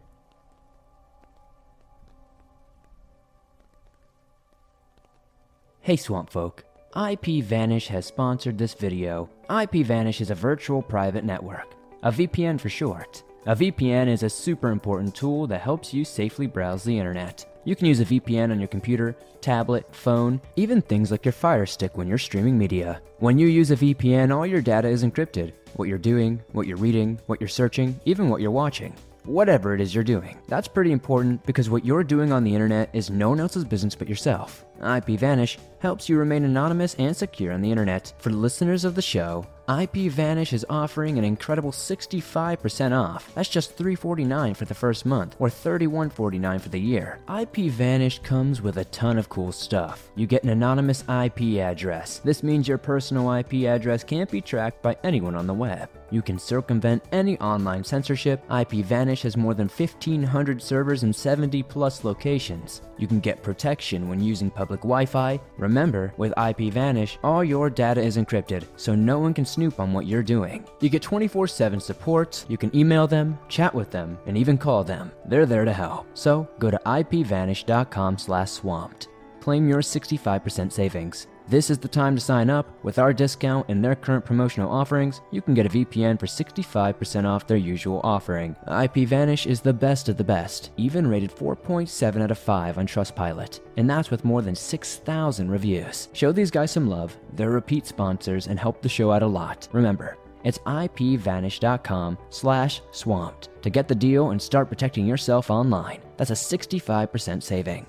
[5.80, 6.64] Hey, Swamp Folk.
[6.94, 9.30] IP Vanish has sponsored this video.
[9.50, 11.74] IPVanish is a virtual private network,
[12.04, 13.24] a VPN for short.
[13.46, 17.44] A VPN is a super important tool that helps you safely browse the internet.
[17.64, 21.66] You can use a VPN on your computer, tablet, phone, even things like your Fire
[21.66, 23.02] Stick when you're streaming media.
[23.18, 25.52] When you use a VPN, all your data is encrypted.
[25.74, 28.94] What you're doing, what you're reading, what you're searching, even what you're watching
[29.24, 30.36] whatever it is you're doing.
[30.48, 33.94] That's pretty important because what you're doing on the internet is no one else's business
[33.94, 34.64] but yourself.
[34.80, 38.12] IPVanish helps you remain anonymous and secure on the internet.
[38.18, 43.32] For listeners of the show, IPVanish is offering an incredible 65% off.
[43.34, 47.20] That's just 349 for the first month or 3149 for the year.
[47.28, 50.10] IPVanish comes with a ton of cool stuff.
[50.16, 52.18] You get an anonymous IP address.
[52.18, 55.88] This means your personal IP address can't be tracked by anyone on the web.
[56.10, 58.46] You can circumvent any online censorship.
[58.48, 62.82] IPVanish has more than 1,500 servers in 70 plus locations.
[62.98, 65.40] You can get protection when using public Wi Fi.
[65.58, 70.06] Remember, with IPVanish, all your data is encrypted, so no one can snoop on what
[70.06, 70.64] you're doing.
[70.80, 74.84] You get 24 7 support, you can email them, chat with them, and even call
[74.84, 75.10] them.
[75.26, 76.06] They're there to help.
[76.14, 79.08] So go to ipvanish.com slash swamped.
[79.40, 81.26] Claim your 65% savings.
[81.50, 82.68] This is the time to sign up.
[82.84, 87.24] With our discount and their current promotional offerings, you can get a VPN for 65%
[87.24, 88.54] off their usual offering.
[88.68, 93.58] IPVanish is the best of the best, even rated 4.7 out of 5 on Trustpilot,
[93.76, 96.08] and that's with more than 6,000 reviews.
[96.12, 99.66] Show these guys some love, they're repeat sponsors and help the show out a lot.
[99.72, 106.00] Remember, it's ipvanish.com slash swamped to get the deal and start protecting yourself online.
[106.16, 107.86] That's a 65% saving.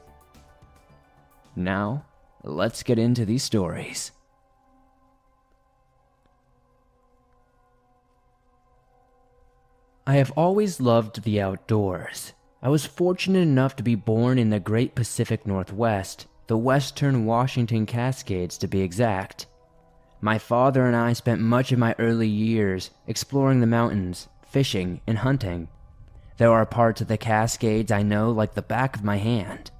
[1.55, 2.05] Now,
[2.43, 4.11] let's get into these stories.
[10.07, 12.33] I have always loved the outdoors.
[12.61, 17.85] I was fortunate enough to be born in the great Pacific Northwest, the western Washington
[17.85, 19.45] Cascades to be exact.
[20.19, 25.19] My father and I spent much of my early years exploring the mountains, fishing, and
[25.19, 25.69] hunting.
[26.37, 29.71] There are parts of the Cascades I know like the back of my hand.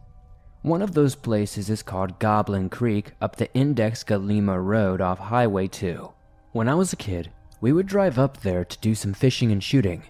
[0.64, 5.66] One of those places is called Goblin Creek up the Index Galena Road off Highway
[5.66, 6.12] 2.
[6.52, 7.32] When I was a kid,
[7.62, 10.04] we would drive up there to do some fishing and shooting,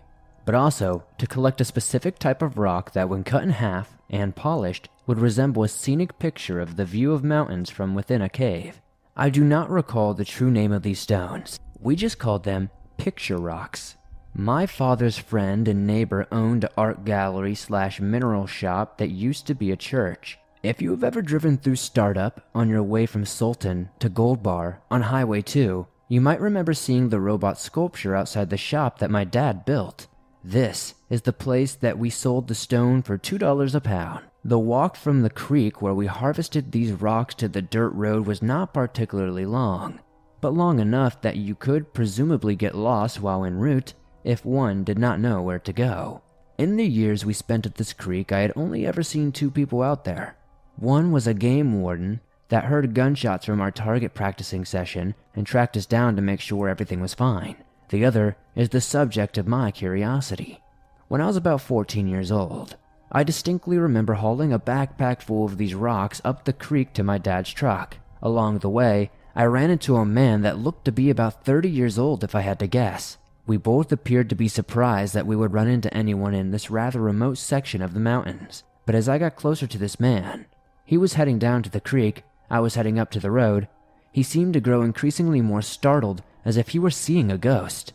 [0.44, 4.36] but also to collect a specific type of rock that, when cut in half and
[4.36, 8.82] polished, would resemble a scenic picture of the view of mountains from within a cave.
[9.16, 11.62] I do not recall the true name of these stones.
[11.80, 13.96] We just called them picture rocks.
[14.34, 19.56] My father's friend and neighbor owned an art gallery slash mineral shop that used to
[19.56, 20.38] be a church.
[20.64, 24.84] If you have ever driven through Startup on your way from Sultan to Gold Bar
[24.92, 29.24] on Highway 2, you might remember seeing the robot sculpture outside the shop that my
[29.24, 30.06] dad built.
[30.44, 34.26] This is the place that we sold the stone for $2 a pound.
[34.46, 38.44] The walk from the creek where we harvested these rocks to the dirt road was
[38.44, 40.00] not particularly long,
[40.42, 45.00] but long enough that you could presumably get lost while en route if one did
[45.00, 46.22] not know where to go.
[46.60, 49.82] In the years we spent at this creek, I had only ever seen two people
[49.82, 50.38] out there.
[50.78, 55.78] One was a game warden that heard gunshots from our target practicing session and tracked
[55.78, 57.56] us down to make sure everything was fine.
[57.90, 60.62] The other is the subject of my curiosity.
[61.08, 62.78] When I was about 14 years old,
[63.12, 67.18] I distinctly remember hauling a backpack full of these rocks up the creek to my
[67.18, 67.98] dad's truck.
[68.22, 72.00] Along the way, I ran into a man that looked to be about 30 years
[72.00, 73.18] old if I had to guess.
[73.46, 77.02] We both appeared to be surprised that we would run into anyone in this rather
[77.02, 78.64] remote section of the mountains.
[78.86, 80.46] But as I got closer to this man,
[80.92, 83.70] he was heading down to the creek, I was heading up to the road,
[84.12, 87.94] he seemed to grow increasingly more startled as if he were seeing a ghost.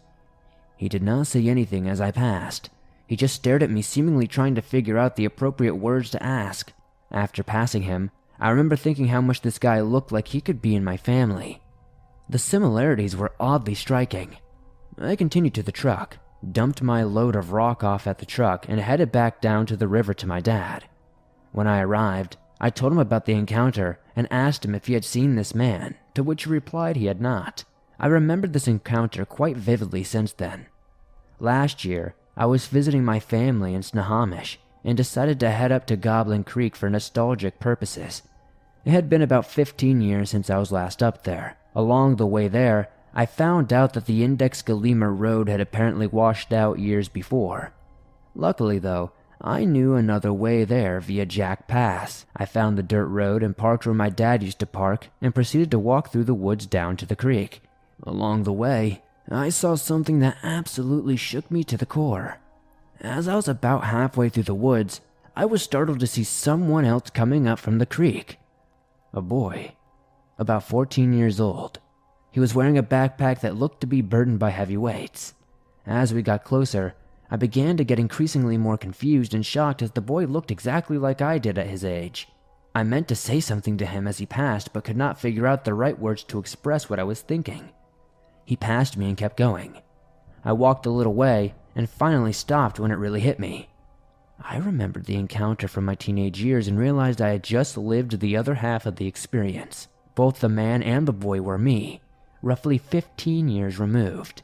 [0.78, 2.70] He did not say anything as I passed.
[3.06, 6.72] He just stared at me, seemingly trying to figure out the appropriate words to ask.
[7.12, 10.74] After passing him, I remember thinking how much this guy looked like he could be
[10.74, 11.60] in my family.
[12.30, 14.38] The similarities were oddly striking.
[14.96, 16.16] I continued to the truck,
[16.50, 19.86] dumped my load of rock off at the truck, and headed back down to the
[19.86, 20.84] river to my dad.
[21.52, 25.04] When I arrived, I told him about the encounter and asked him if he had
[25.04, 27.64] seen this man, to which he replied he had not.
[27.98, 30.66] I remembered this encounter quite vividly since then.
[31.38, 35.96] Last year, I was visiting my family in Snohomish and decided to head up to
[35.96, 38.22] Goblin Creek for nostalgic purposes.
[38.84, 41.58] It had been about 15 years since I was last up there.
[41.74, 46.52] Along the way there, I found out that the Index Galena Road had apparently washed
[46.52, 47.72] out years before.
[48.34, 52.24] Luckily, though, I knew another way there via Jack Pass.
[52.34, 55.70] I found the dirt road and parked where my dad used to park and proceeded
[55.72, 57.62] to walk through the woods down to the creek.
[58.02, 62.38] Along the way, I saw something that absolutely shook me to the core.
[63.00, 65.00] As I was about halfway through the woods,
[65.34, 68.38] I was startled to see someone else coming up from the creek.
[69.12, 69.74] A boy,
[70.38, 71.78] about 14 years old.
[72.30, 75.34] He was wearing a backpack that looked to be burdened by heavy weights.
[75.86, 76.94] As we got closer,
[77.30, 81.20] I began to get increasingly more confused and shocked as the boy looked exactly like
[81.20, 82.28] I did at his age.
[82.74, 85.64] I meant to say something to him as he passed, but could not figure out
[85.64, 87.70] the right words to express what I was thinking.
[88.44, 89.80] He passed me and kept going.
[90.44, 93.68] I walked a little way and finally stopped when it really hit me.
[94.40, 98.36] I remembered the encounter from my teenage years and realized I had just lived the
[98.36, 99.88] other half of the experience.
[100.14, 102.00] Both the man and the boy were me,
[102.42, 104.42] roughly 15 years removed.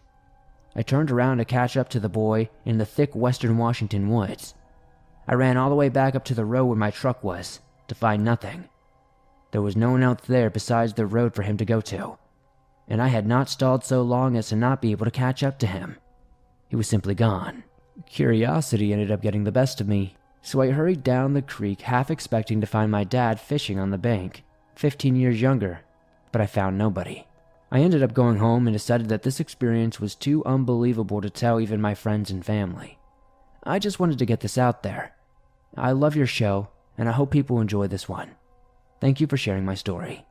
[0.74, 4.54] I turned around to catch up to the boy in the thick western Washington woods.
[5.28, 7.94] I ran all the way back up to the road where my truck was, to
[7.94, 8.68] find nothing.
[9.50, 12.16] There was no one out there besides the road for him to go to,
[12.88, 15.58] and I had not stalled so long as to not be able to catch up
[15.58, 15.98] to him.
[16.68, 17.64] He was simply gone.
[18.06, 22.10] Curiosity ended up getting the best of me, so I hurried down the creek, half
[22.10, 24.42] expecting to find my dad fishing on the bank,
[24.76, 25.80] 15 years younger,
[26.32, 27.26] but I found nobody.
[27.72, 31.58] I ended up going home and decided that this experience was too unbelievable to tell
[31.58, 32.98] even my friends and family.
[33.64, 35.16] I just wanted to get this out there.
[35.74, 36.68] I love your show,
[36.98, 38.32] and I hope people enjoy this one.
[39.00, 40.26] Thank you for sharing my story.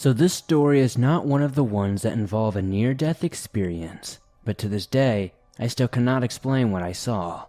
[0.00, 4.18] So, this story is not one of the ones that involve a near death experience,
[4.46, 7.44] but to this day, I still cannot explain what I saw.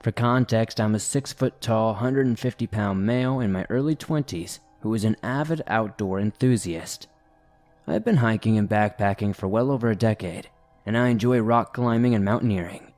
[0.00, 4.94] For context, I'm a 6 foot tall, 150 pound male in my early 20s who
[4.94, 7.08] is an avid outdoor enthusiast.
[7.88, 10.48] I've been hiking and backpacking for well over a decade,
[10.86, 12.92] and I enjoy rock climbing and mountaineering.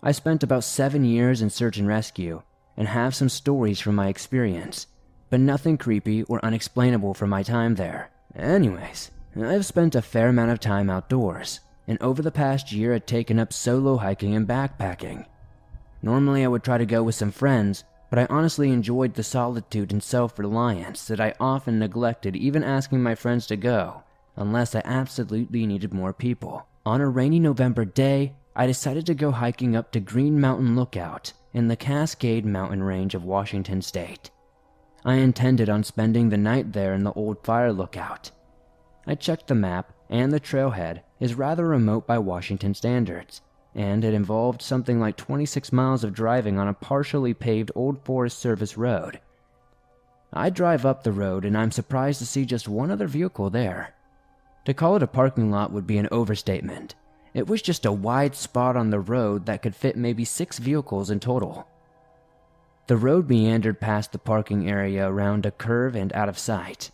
[0.00, 2.42] I spent about seven years in search and rescue
[2.76, 4.86] and have some stories from my experience,
[5.30, 8.10] but nothing creepy or unexplainable from my time there.
[8.36, 13.06] Anyways, I've spent a fair amount of time outdoors, and over the past year had
[13.06, 15.24] taken up solo hiking and backpacking.
[16.02, 19.92] Normally, I would try to go with some friends, but I honestly enjoyed the solitude
[19.92, 24.02] and self reliance that I often neglected even asking my friends to go,
[24.36, 26.66] unless I absolutely needed more people.
[26.84, 31.32] On a rainy November day, I decided to go hiking up to Green Mountain Lookout
[31.52, 34.30] in the Cascade Mountain Range of Washington State.
[35.04, 38.30] I intended on spending the night there in the old fire lookout.
[39.06, 43.40] I checked the map, and the trailhead is rather remote by Washington standards,
[43.74, 48.38] and it involved something like 26 miles of driving on a partially paved Old Forest
[48.38, 49.20] Service road.
[50.32, 53.94] I drive up the road and I'm surprised to see just one other vehicle there.
[54.64, 56.94] To call it a parking lot would be an overstatement.
[57.34, 61.10] It was just a wide spot on the road that could fit maybe six vehicles
[61.10, 61.66] in total.
[62.90, 66.90] The road meandered past the parking area around a curve and out of sight.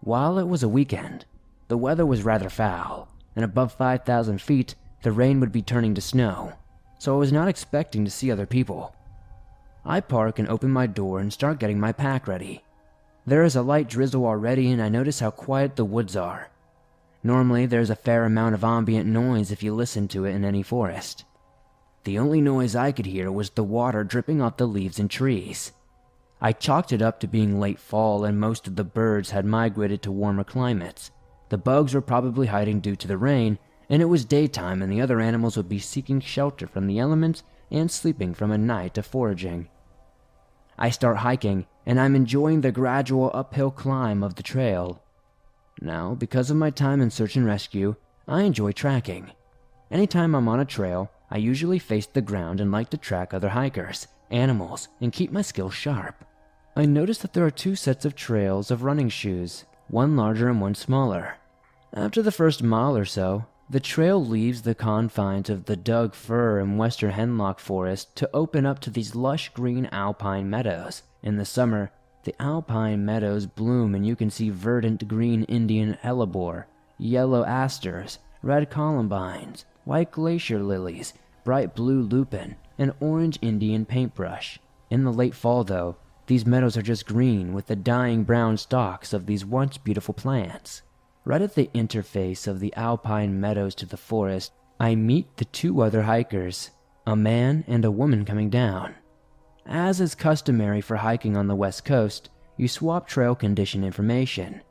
[0.00, 1.24] While it was a weekend,
[1.68, 6.02] the weather was rather foul, and above 5,000 feet, the rain would be turning to
[6.02, 6.52] snow,
[6.98, 8.94] so I was not expecting to see other people.
[9.86, 12.62] I park and open my door and start getting my pack ready.
[13.24, 16.50] There is a light drizzle already, and I notice how quiet the woods are.
[17.22, 20.62] Normally, there's a fair amount of ambient noise if you listen to it in any
[20.62, 21.24] forest.
[22.06, 25.72] The only noise I could hear was the water dripping off the leaves and trees.
[26.40, 30.02] I chalked it up to being late fall and most of the birds had migrated
[30.02, 31.10] to warmer climates.
[31.48, 33.58] The bugs were probably hiding due to the rain,
[33.90, 37.42] and it was daytime and the other animals would be seeking shelter from the elements
[37.72, 39.68] and sleeping from a night of foraging.
[40.78, 45.02] I start hiking, and I'm enjoying the gradual uphill climb of the trail.
[45.80, 47.96] Now, because of my time in search and rescue,
[48.28, 49.32] I enjoy tracking.
[49.90, 53.50] Anytime I'm on a trail, I usually face the ground and like to track other
[53.50, 56.24] hikers, animals, and keep my skills sharp.
[56.76, 60.60] I notice that there are two sets of trails of running shoes, one larger and
[60.60, 61.36] one smaller.
[61.94, 66.60] After the first mile or so, the trail leaves the confines of the Doug fir
[66.60, 71.02] and western hemlock forest to open up to these lush green alpine meadows.
[71.22, 71.90] In the summer,
[72.22, 76.66] the alpine meadows bloom and you can see verdant green Indian hellebore,
[76.98, 81.14] yellow asters, red columbines, white glacier lilies,
[81.44, 84.58] bright blue lupin, and orange Indian paintbrush.
[84.90, 85.96] In the late fall, though,
[86.26, 90.82] these meadows are just green with the dying brown stalks of these once beautiful plants.
[91.24, 95.80] Right at the interface of the alpine meadows to the forest, I meet the two
[95.80, 96.70] other hikers,
[97.06, 98.96] a man and a woman coming down.
[99.64, 104.62] As is customary for hiking on the west coast, you swap trail condition information.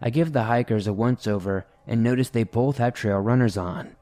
[0.00, 3.96] I give the hikers a once over and notice they both have trail runners on.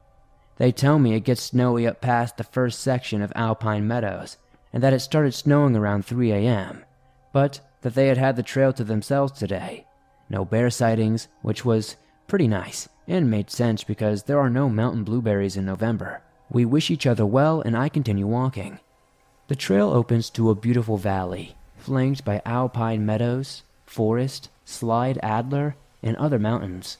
[0.57, 4.37] They tell me it gets snowy up past the first section of Alpine Meadows
[4.73, 6.83] and that it started snowing around 3 a.m.,
[7.31, 9.85] but that they had had the trail to themselves today
[10.29, 11.95] no bear sightings, which was
[12.27, 16.21] pretty nice and made sense because there are no mountain blueberries in November.
[16.49, 18.79] We wish each other well and I continue walking.
[19.47, 26.17] The trail opens to a beautiful valley, flanked by alpine meadows, forest, slide alder, and
[26.17, 26.97] other mountains.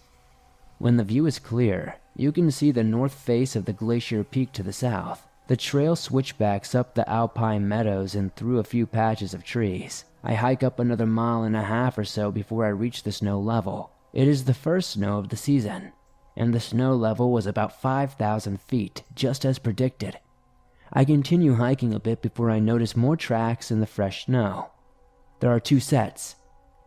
[0.80, 4.52] When the view is clear, you can see the north face of the glacier peak
[4.52, 5.28] to the south.
[5.48, 10.04] The trail switchbacks up the alpine meadows and through a few patches of trees.
[10.24, 13.40] I hike up another mile and a half or so before I reach the snow
[13.40, 13.92] level.
[14.14, 15.94] It is the first snow of the season,
[16.36, 20.20] and the snow level was about 5,000 feet, just as predicted.
[20.92, 24.72] I continue hiking a bit before I notice more tracks in the fresh snow.
[25.40, 26.36] There are two sets.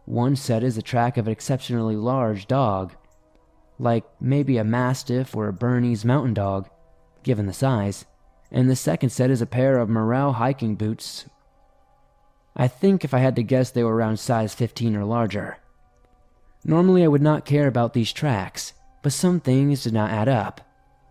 [0.07, 2.95] One set is a track of an exceptionally large dog,
[3.81, 6.69] like maybe a Mastiff or a Bernese mountain dog,
[7.23, 8.05] given the size,
[8.53, 11.27] and the second set is a pair of Merrell hiking boots.
[12.55, 15.59] I think if I had to guess, they were around size 15 or larger.
[16.63, 20.61] Normally, I would not care about these tracks, but some things did not add up.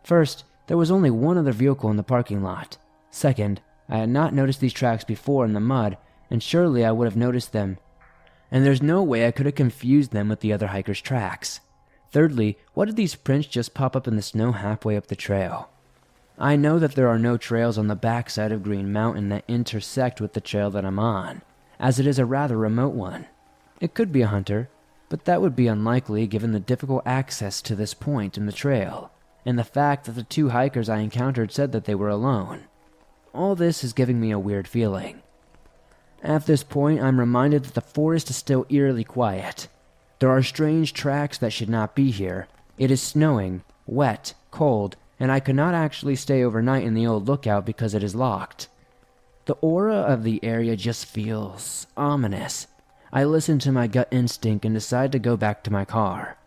[0.03, 2.77] First, there was only one other vehicle in the parking lot.
[3.09, 5.97] Second, I had not noticed these tracks before in the mud,
[6.29, 7.79] and surely I would have noticed them.
[8.51, 11.61] And there's no way I could have confused them with the other hikers' tracks.
[12.11, 15.69] Thirdly, what did these prints just pop up in the snow halfway up the trail?
[16.38, 20.22] I know that there are no trails on the backside of Green Mountain that intersect
[20.22, 21.41] with the trail that I'm on,
[21.80, 23.27] as it is a rather remote one.
[23.80, 24.69] It could be a hunter,
[25.10, 29.11] but that would be unlikely given the difficult access to this point in the trail,
[29.45, 32.65] and the fact that the two hikers I encountered said that they were alone.
[33.34, 35.22] All this is giving me a weird feeling.
[36.23, 39.68] At this point, I'm reminded that the forest is still eerily quiet,
[40.19, 42.47] there are strange tracks that should not be here.
[42.77, 47.27] It is snowing, wet, cold, and I could not actually stay overnight in the old
[47.27, 48.67] lookout because it is locked.
[49.45, 52.67] The aura of the area just feels ominous.
[53.11, 56.37] I listen to my gut instinct and decide to go back to my car.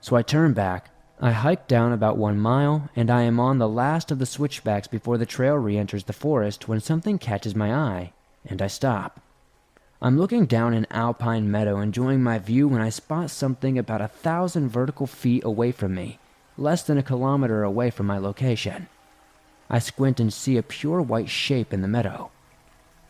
[0.00, 0.90] So I turn back.
[1.20, 4.86] I hike down about one mile, and I am on the last of the switchbacks
[4.86, 8.12] before the trail re enters the forest when something catches my eye,
[8.46, 9.20] and I stop.
[10.00, 14.06] I'm looking down an alpine meadow, enjoying my view, when I spot something about a
[14.06, 16.20] thousand vertical feet away from me,
[16.56, 18.86] less than a kilometer away from my location.
[19.68, 22.30] I squint and see a pure white shape in the meadow.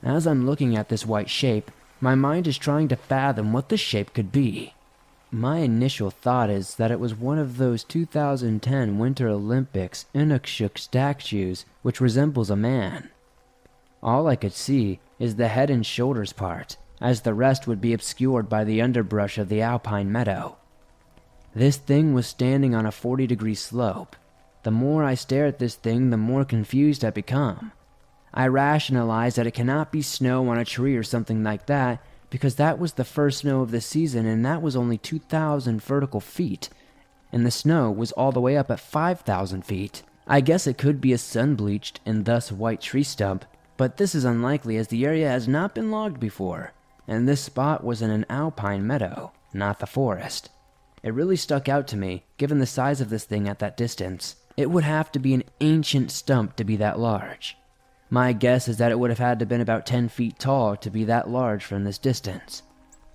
[0.03, 1.71] As I'm looking at this white shape,
[2.01, 4.73] my mind is trying to fathom what the shape could be.
[5.31, 11.67] My initial thought is that it was one of those 2010 Winter Olympics Inukshuk statues
[11.83, 13.11] which resembles a man.
[14.03, 17.93] All I could see is the head and shoulders part, as the rest would be
[17.93, 20.57] obscured by the underbrush of the alpine meadow.
[21.55, 24.15] This thing was standing on a 40 degree slope.
[24.63, 27.73] The more I stare at this thing, the more confused I become.
[28.33, 32.01] I rationalize that it cannot be snow on a tree or something like that,
[32.31, 36.21] because that was the first snow of the season and that was only 2,000 vertical
[36.21, 36.69] feet,
[37.33, 40.03] and the snow was all the way up at 5,000 feet.
[40.27, 43.45] I guess it could be a sun bleached and thus white tree stump,
[43.79, 46.73] but this is unlikely as the area has not been logged before,
[47.07, 50.51] and this spot was in an alpine meadow, not the forest.
[51.03, 54.35] It really stuck out to me, given the size of this thing at that distance.
[54.57, 57.57] It would have to be an ancient stump to be that large.
[58.11, 60.91] My guess is that it would have had to been about 10 feet tall to
[60.91, 62.63] be that large from this distance.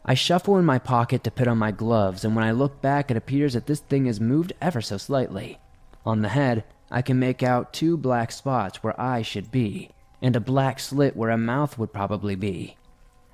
[0.06, 3.12] I shuffle in my pocket to put on my gloves, and when I look back,
[3.12, 5.60] it appears that this thing has moved ever so slightly.
[6.06, 9.90] On the head, I can make out two black spots where eyes should be,
[10.24, 12.78] and a black slit where a mouth would probably be.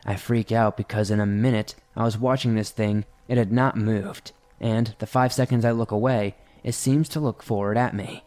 [0.06, 3.78] I freak out because in a minute I was watching this thing, it had not
[3.78, 8.24] moved, and the five seconds I look away, it seems to look forward at me.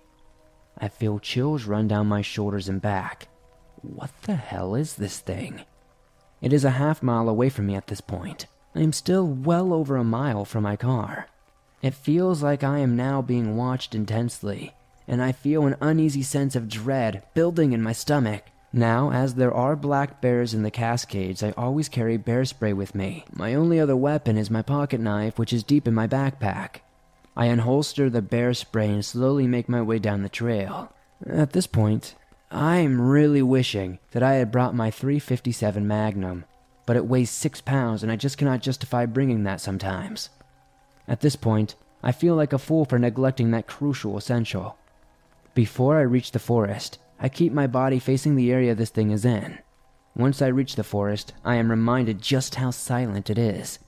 [0.78, 3.26] I feel chills run down my shoulders and back.
[3.82, 5.62] What the hell is this thing?
[6.40, 8.47] It is a half mile away from me at this point.
[8.76, 11.26] I am still well over a mile from my car.
[11.82, 14.72] It feels like I am now being watched intensely,
[15.09, 18.44] and I feel an uneasy sense of dread building in my stomach.
[18.73, 22.94] Now, as there are black bears in the Cascades, I always carry bear spray with
[22.94, 23.27] me.
[23.31, 26.77] My only other weapon is my pocket knife, which is deep in my backpack.
[27.36, 30.90] I unholster the bear spray and slowly make my way down the trail.
[31.27, 32.15] At this point,
[32.51, 36.44] I'm really wishing that I had brought my 357 Magnum,
[36.86, 40.31] but it weighs 6 pounds and I just cannot justify bringing that sometimes.
[41.07, 44.77] At this point, I feel like a fool for neglecting that crucial essential.
[45.55, 49.24] Before I reach the forest, I keep my body facing the area this thing is
[49.24, 49.61] in.
[50.16, 53.78] Once I reach the forest, I am reminded just how silent it is.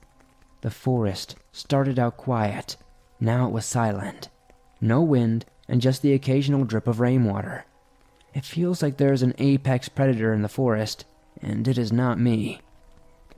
[0.60, 2.76] The forest started out quiet.
[3.18, 4.28] Now it was silent.
[4.80, 7.66] No wind, and just the occasional drip of rainwater.
[8.34, 11.04] It feels like there is an apex predator in the forest,
[11.42, 12.60] and it is not me.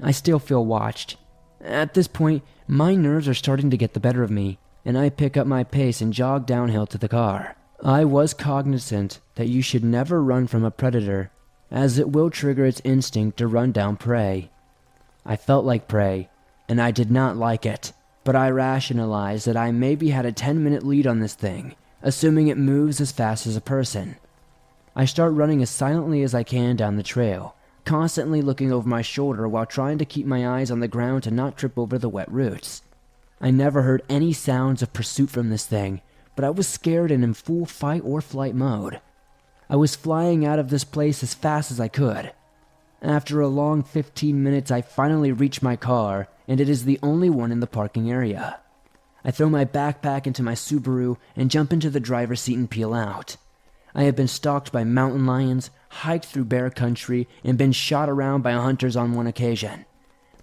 [0.02, 1.16] I still feel watched.
[1.60, 5.08] At this point, my nerves are starting to get the better of me, and I
[5.08, 7.56] pick up my pace and jog downhill to the car.
[7.84, 11.30] I was cognizant that you should never run from a predator,
[11.70, 14.50] as it will trigger its instinct to run down prey.
[15.26, 16.30] I felt like prey,
[16.68, 17.92] and I did not like it,
[18.24, 22.48] but I rationalized that I maybe had a 10 minute lead on this thing, assuming
[22.48, 24.16] it moves as fast as a person.
[24.94, 29.02] I start running as silently as I can down the trail, constantly looking over my
[29.02, 32.08] shoulder while trying to keep my eyes on the ground to not trip over the
[32.08, 32.80] wet roots.
[33.38, 36.00] I never heard any sounds of pursuit from this thing,
[36.36, 39.00] but I was scared and in full fight or flight mode.
[39.68, 42.32] I was flying out of this place as fast as I could.
[43.02, 47.28] After a long 15 minutes, I finally reach my car, and it is the only
[47.28, 48.60] one in the parking area.
[49.24, 52.94] I throw my backpack into my Subaru and jump into the driver's seat and peel
[52.94, 53.36] out.
[53.94, 58.42] I have been stalked by mountain lions, hiked through bear country, and been shot around
[58.42, 59.84] by hunters on one occasion.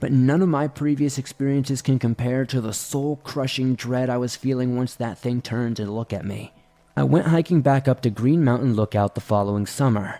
[0.03, 4.35] But none of my previous experiences can compare to the soul crushing dread I was
[4.35, 6.51] feeling once that thing turned to look at me.
[6.97, 10.19] I went hiking back up to Green Mountain Lookout the following summer.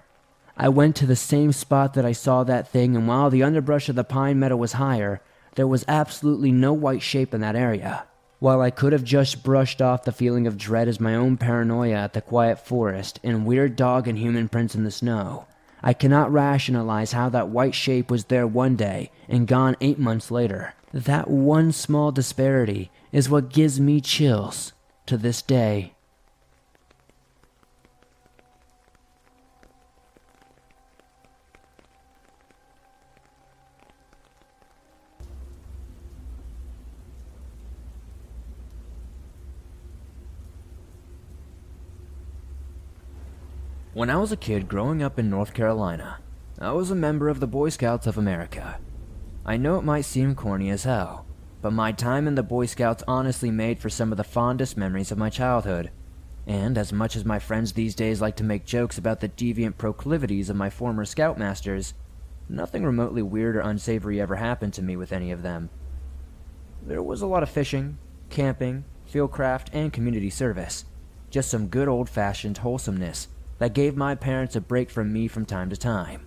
[0.55, 3.89] I went to the same spot that I saw that thing, and while the underbrush
[3.89, 5.19] of the pine meadow was higher,
[5.55, 8.05] there was absolutely no white shape in that area.
[8.39, 11.95] While I could have just brushed off the feeling of dread as my own paranoia
[11.95, 15.45] at the quiet forest and weird dog and human prints in the snow,
[15.83, 20.31] I cannot rationalize how that white shape was there one day and gone eight months
[20.31, 20.73] later.
[20.93, 24.71] That one small disparity is what gives me chills
[25.07, 25.93] to this day.
[43.93, 46.17] When I was a kid growing up in North Carolina,
[46.57, 48.79] I was a member of the Boy Scouts of America.
[49.45, 51.27] I know it might seem corny as hell,
[51.61, 55.11] but my time in the Boy Scouts honestly made for some of the fondest memories
[55.11, 55.91] of my childhood.
[56.47, 59.77] And as much as my friends these days like to make jokes about the deviant
[59.77, 61.93] proclivities of my former scoutmasters,
[62.49, 65.69] nothing remotely weird or unsavory ever happened to me with any of them.
[66.81, 67.99] There was a lot of fishing,
[68.31, 70.85] camping, fieldcraft, and community service.
[71.29, 73.27] Just some good old fashioned wholesomeness
[73.59, 76.25] that gave my parents a break from me from time to time.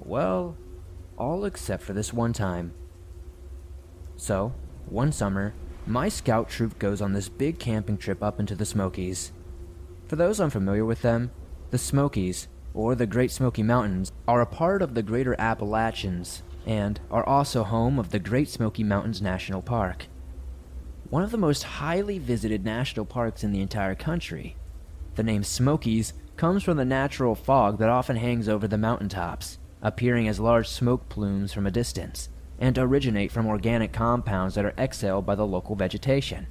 [0.00, 0.56] Well,
[1.16, 2.72] all except for this one time.
[4.16, 4.52] So,
[4.86, 5.54] one summer,
[5.86, 9.32] my scout troop goes on this big camping trip up into the Smokies.
[10.06, 11.30] For those unfamiliar with them,
[11.70, 17.00] the Smokies, or the Great Smoky Mountains, are a part of the Greater Appalachians and
[17.10, 20.06] are also home of the Great Smoky Mountains National Park.
[21.10, 24.56] One of the most highly visited national parks in the entire country.
[25.14, 30.26] The name Smokies comes from the natural fog that often hangs over the mountaintops, appearing
[30.26, 32.28] as large smoke plumes from a distance,
[32.58, 36.46] and originate from organic compounds that are exhaled by the local vegetation.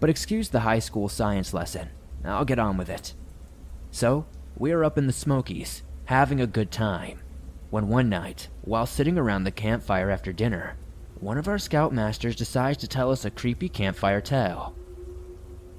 [0.00, 1.90] But excuse the high school science lesson.
[2.24, 3.14] I'll get on with it.
[3.90, 4.26] So,
[4.56, 7.20] we are up in the Smokies, having a good time,
[7.70, 10.76] when one night, while sitting around the campfire after dinner,
[11.20, 14.74] one of our scoutmasters decides to tell us a creepy campfire tale.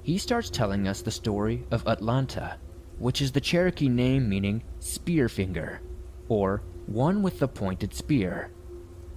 [0.06, 2.58] He starts telling us the story of Utlunta,
[2.96, 5.80] which is the Cherokee name meaning Spearfinger,
[6.28, 8.52] or one with the pointed spear.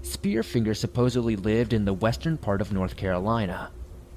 [0.01, 3.69] Spearfinger supposedly lived in the western part of North Carolina,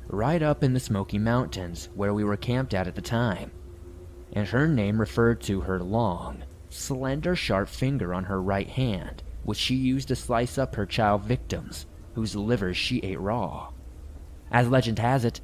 [0.08, 3.50] right up in the Smoky Mountains where we were camped at at the time,
[4.32, 9.58] and her name referred to her long, slender, sharp finger on her right hand, which
[9.58, 11.84] she used to slice up her child victims,
[12.14, 13.68] whose livers she ate raw.
[14.50, 15.42] As legend has it,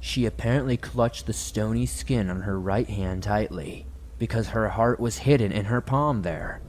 [0.00, 3.86] she apparently clutched the stony skin on her right hand tightly,
[4.18, 6.60] because her heart was hidden in her palm there.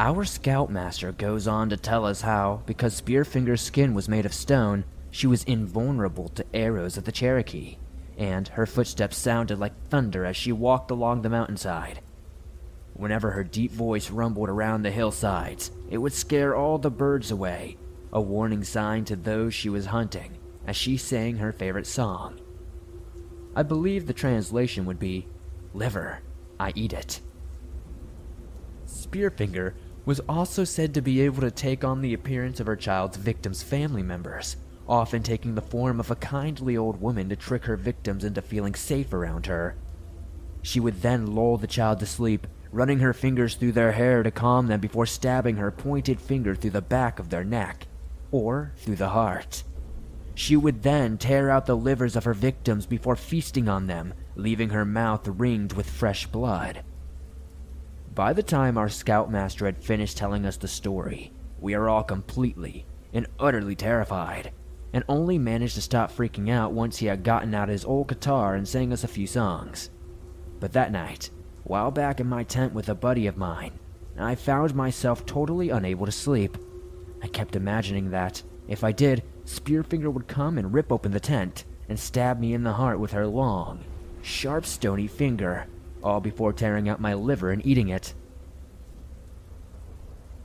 [0.00, 4.84] Our scoutmaster goes on to tell us how, because Spearfinger's skin was made of stone,
[5.10, 7.76] she was invulnerable to arrows of the Cherokee,
[8.16, 12.00] and her footsteps sounded like thunder as she walked along the mountainside.
[12.94, 17.76] Whenever her deep voice rumbled around the hillsides, it would scare all the birds away,
[18.12, 20.37] a warning sign to those she was hunting
[20.68, 22.38] as she sang her favorite song.
[23.56, 25.26] I believe the translation would be,
[25.72, 26.20] Liver,
[26.60, 27.20] I eat it.
[28.86, 29.72] Spearfinger
[30.04, 33.62] was also said to be able to take on the appearance of her child's victims'
[33.62, 38.22] family members, often taking the form of a kindly old woman to trick her victims
[38.22, 39.74] into feeling safe around her.
[40.60, 44.30] She would then lull the child to sleep, running her fingers through their hair to
[44.30, 47.86] calm them before stabbing her pointed finger through the back of their neck,
[48.30, 49.62] or through the heart.
[50.38, 54.68] She would then tear out the livers of her victims before feasting on them, leaving
[54.68, 56.84] her mouth ringed with fresh blood.
[58.14, 62.86] By the time our scoutmaster had finished telling us the story, we are all completely
[63.12, 64.52] and utterly terrified,
[64.92, 68.54] and only managed to stop freaking out once he had gotten out his old guitar
[68.54, 69.90] and sang us a few songs.
[70.60, 71.30] But that night,
[71.64, 73.72] while back in my tent with a buddy of mine,
[74.16, 76.56] I found myself totally unable to sleep.
[77.24, 81.64] I kept imagining that, if I did, Spearfinger would come and rip open the tent
[81.88, 83.82] and stab me in the heart with her long,
[84.20, 85.66] sharp, stony finger,
[86.02, 88.12] all before tearing out my liver and eating it.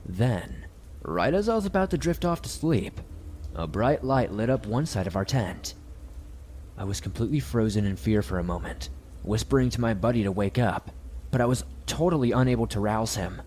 [0.06, 0.64] Then,
[1.02, 2.98] right as I was about to drift off to sleep,
[3.54, 5.74] a bright light lit up one side of our tent.
[6.78, 8.88] I was completely frozen in fear for a moment,
[9.22, 10.90] whispering to my buddy to wake up,
[11.30, 13.42] but I was totally unable to rouse him.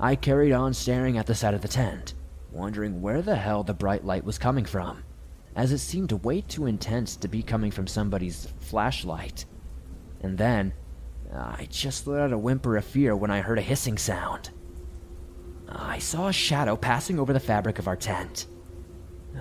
[0.00, 2.14] I carried on staring at the side of the tent,
[2.50, 5.04] wondering where the hell the bright light was coming from,
[5.54, 9.44] as it seemed way too intense to be coming from somebody's flashlight.
[10.20, 10.72] And then,
[11.34, 14.50] I just let out a whimper of fear when I heard a hissing sound.
[15.68, 18.46] I saw a shadow passing over the fabric of our tent.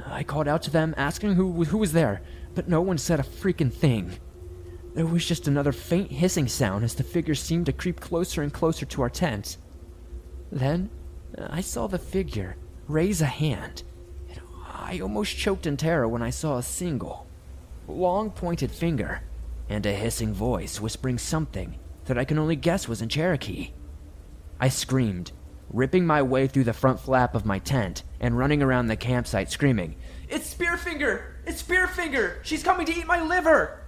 [0.05, 2.21] I called out to them, asking who, who was there,
[2.53, 4.19] but no one said a freaking thing.
[4.93, 8.51] There was just another faint hissing sound as the figure seemed to creep closer and
[8.51, 9.57] closer to our tent.
[10.51, 10.89] Then,
[11.37, 12.57] I saw the figure
[12.87, 13.83] raise a hand,
[14.29, 17.27] and I almost choked in terror when I saw a single,
[17.87, 19.21] long pointed finger
[19.69, 23.73] and a hissing voice whispering something that I can only guess was in Cherokee.
[24.59, 25.33] I screamed,
[25.69, 29.51] ripping my way through the front flap of my tent and running around the campsite
[29.51, 29.95] screaming,
[30.29, 31.33] It's Spearfinger!
[31.45, 32.43] It's Spearfinger!
[32.43, 33.81] She's coming to eat my liver!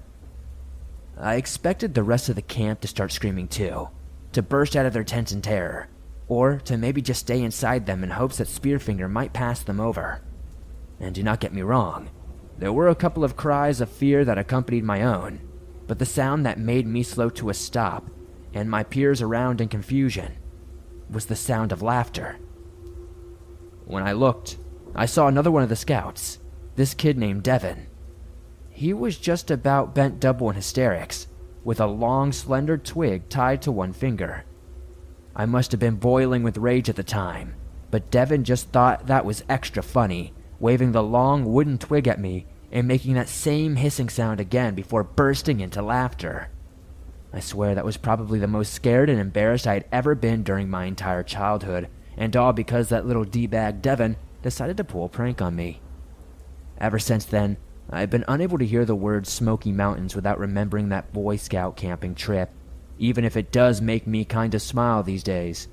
[1.17, 3.89] I expected the rest of the camp to start screaming too,
[4.33, 5.87] to burst out of their tents in terror,
[6.29, 10.21] or to maybe just stay inside them in hopes that Spearfinger might pass them over.
[10.99, 12.09] And do not get me wrong,
[12.59, 15.39] there were a couple of cries of fear that accompanied my own,
[15.87, 18.09] but the sound that made me slow to a stop,
[18.53, 20.33] and my peers around in confusion,
[21.09, 22.37] was the sound of laughter.
[23.85, 24.57] When I looked,
[24.93, 26.39] I saw another one of the scouts,
[26.75, 27.87] this kid named Devin.
[28.69, 31.27] He was just about bent double in hysterics,
[31.63, 34.43] with a long, slender twig tied to one finger.
[35.35, 37.55] I must have been boiling with rage at the time,
[37.91, 42.45] but Devin just thought that was extra funny, waving the long wooden twig at me
[42.71, 46.49] and making that same hissing sound again before bursting into laughter.
[47.31, 50.69] I swear that was probably the most scared and embarrassed I had ever been during
[50.69, 51.87] my entire childhood,
[52.17, 55.81] and all because that little D-bag Devin decided to pull a prank on me.
[56.79, 57.57] Ever since then,
[57.89, 62.15] I've been unable to hear the word Smoky Mountains without remembering that Boy Scout camping
[62.15, 62.51] trip,
[62.99, 65.67] even if it does make me kinda smile these days.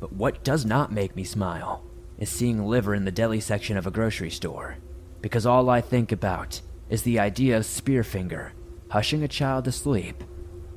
[0.00, 1.82] But what does not make me smile
[2.18, 4.76] is seeing liver in the deli section of a grocery store,
[5.22, 6.60] because all I think about
[6.90, 8.50] is the idea of Spearfinger
[8.90, 10.22] hushing a child to sleep,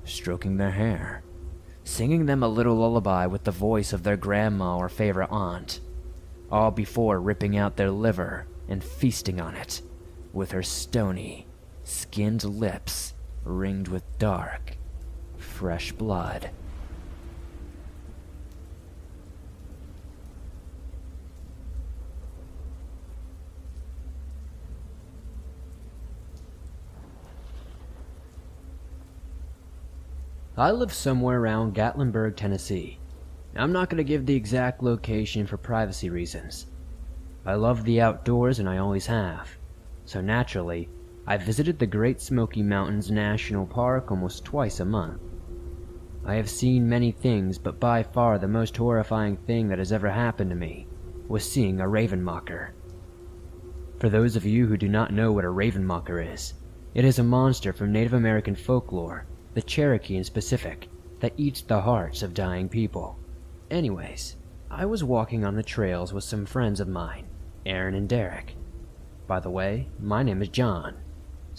[0.06, 1.24] stroking their hair,
[1.84, 5.80] singing them a little lullaby with the voice of their grandma or favorite aunt,
[6.52, 9.82] all before ripping out their liver and feasting on it
[10.34, 11.48] with her stony,
[11.84, 13.14] skinned lips
[13.44, 14.77] ringed with dark,
[15.58, 16.52] fresh blood.
[30.56, 33.00] I live somewhere around Gatlinburg, Tennessee.
[33.56, 36.68] I'm not going to give the exact location for privacy reasons.
[37.46, 39.58] I love the outdoors and I always have
[40.08, 40.88] so naturally,
[41.26, 45.20] I visited the Great Smoky Mountains National Park almost twice a month.
[46.28, 50.10] I have seen many things, but by far the most horrifying thing that has ever
[50.10, 50.86] happened to me
[51.30, 52.72] was seeing a ravenmocker.
[53.98, 56.54] For those of you who do not know what a ravenmocker is,
[56.94, 60.90] it is a monster from Native American folklore, the Cherokee in specific,
[61.22, 63.18] that eats the hearts of dying people.
[63.72, 64.36] Anyways,
[64.70, 67.28] I was walking on the trails with some friends of mine,
[67.66, 68.54] Aaron and Derek.
[69.28, 70.98] By the way, my name is John.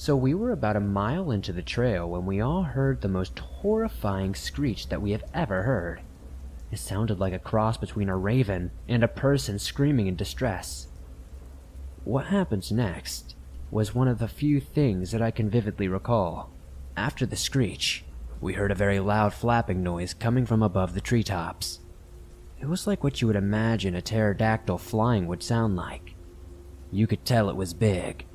[0.01, 3.37] So we were about a mile into the trail when we all heard the most
[3.41, 6.03] horrifying screech that we have ever heard.
[6.71, 10.87] It sounded like a cross between a raven and a person screaming in distress.
[12.05, 13.35] What happens next
[13.73, 16.53] was one of the few things that I can vividly recall.
[16.97, 18.05] After the screech,
[18.41, 21.81] we heard a very loud flapping noise coming from above the treetops.
[22.61, 26.15] It was like what you would imagine a pterodactyl flying would sound like.
[26.93, 28.28] You could tell it was big.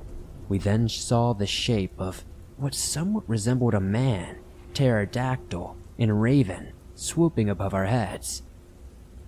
[0.48, 2.24] We then saw the shape of
[2.56, 4.38] what somewhat resembled a man,
[4.74, 8.42] pterodactyl, and raven swooping above our heads.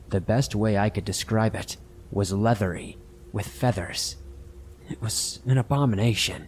[0.09, 1.77] The best way I could describe it
[2.11, 2.97] was leathery,
[3.33, 4.17] with feathers.
[4.89, 6.47] It was an abomination.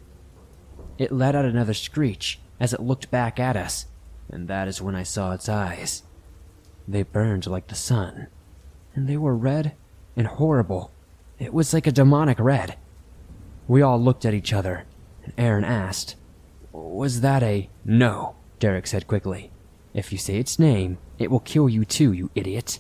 [0.97, 3.87] It let out another screech as it looked back at us,
[4.31, 6.03] and that is when I saw its eyes.
[6.87, 8.29] They burned like the sun,
[8.95, 9.75] and they were red
[10.17, 10.93] and horrible.
[11.39, 12.77] It was like a demonic red.
[13.69, 14.87] We all looked at each other,
[15.23, 16.17] and Aaron asked,
[16.73, 17.69] Was that a.
[17.85, 19.51] No, Derek said quickly.
[19.93, 22.79] If you say its name, it will kill you too, you idiot.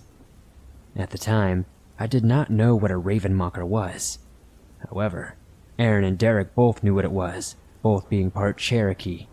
[0.96, 1.66] At the time,
[1.98, 4.18] I did not know what a Ravenmocker was.
[4.88, 5.36] However,
[5.78, 9.26] Aaron and Derek both knew what it was, both being part Cherokee.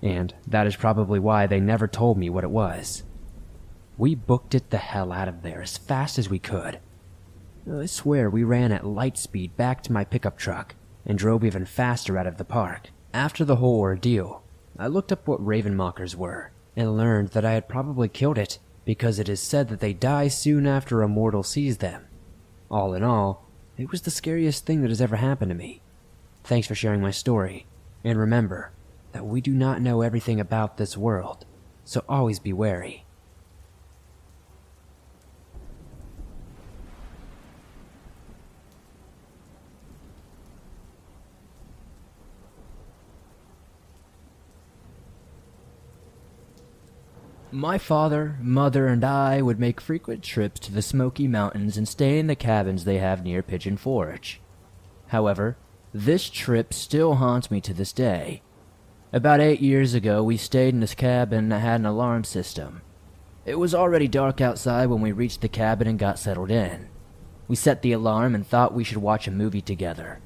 [0.00, 3.02] And that is probably why they never told me what it was.
[3.98, 6.78] We booked it the hell out of there as fast as we could.
[7.68, 10.76] I swear we ran at light speed back to my pickup truck
[11.06, 12.90] and drove even faster out of the park.
[13.12, 14.42] After the whole ordeal,
[14.78, 19.18] I looked up what Ravenmockers were and learned that I had probably killed it because
[19.18, 22.06] it is said that they die soon after a mortal sees them.
[22.70, 25.80] All in all, it was the scariest thing that has ever happened to me.
[26.42, 27.66] Thanks for sharing my story,
[28.02, 28.72] and remember
[29.12, 31.46] that we do not know everything about this world,
[31.84, 33.03] so always be wary.
[47.54, 52.18] My father, mother, and I would make frequent trips to the Smoky Mountains and stay
[52.18, 54.40] in the cabins they have near Pigeon Forge.
[55.06, 55.56] However,
[55.92, 58.42] this trip still haunts me to this day.
[59.12, 62.82] About eight years ago, we stayed in this cabin that had an alarm system.
[63.46, 66.88] It was already dark outside when we reached the cabin and got settled in.
[67.46, 70.18] We set the alarm and thought we should watch a movie together.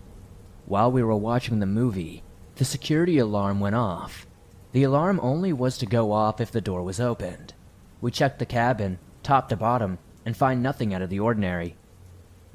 [0.65, 2.23] While we were watching the movie,
[2.55, 4.27] the security alarm went off.
[4.73, 7.55] The alarm only was to go off if the door was opened.
[8.01, 11.77] We checked the cabin, top to bottom, and find nothing out of the ordinary.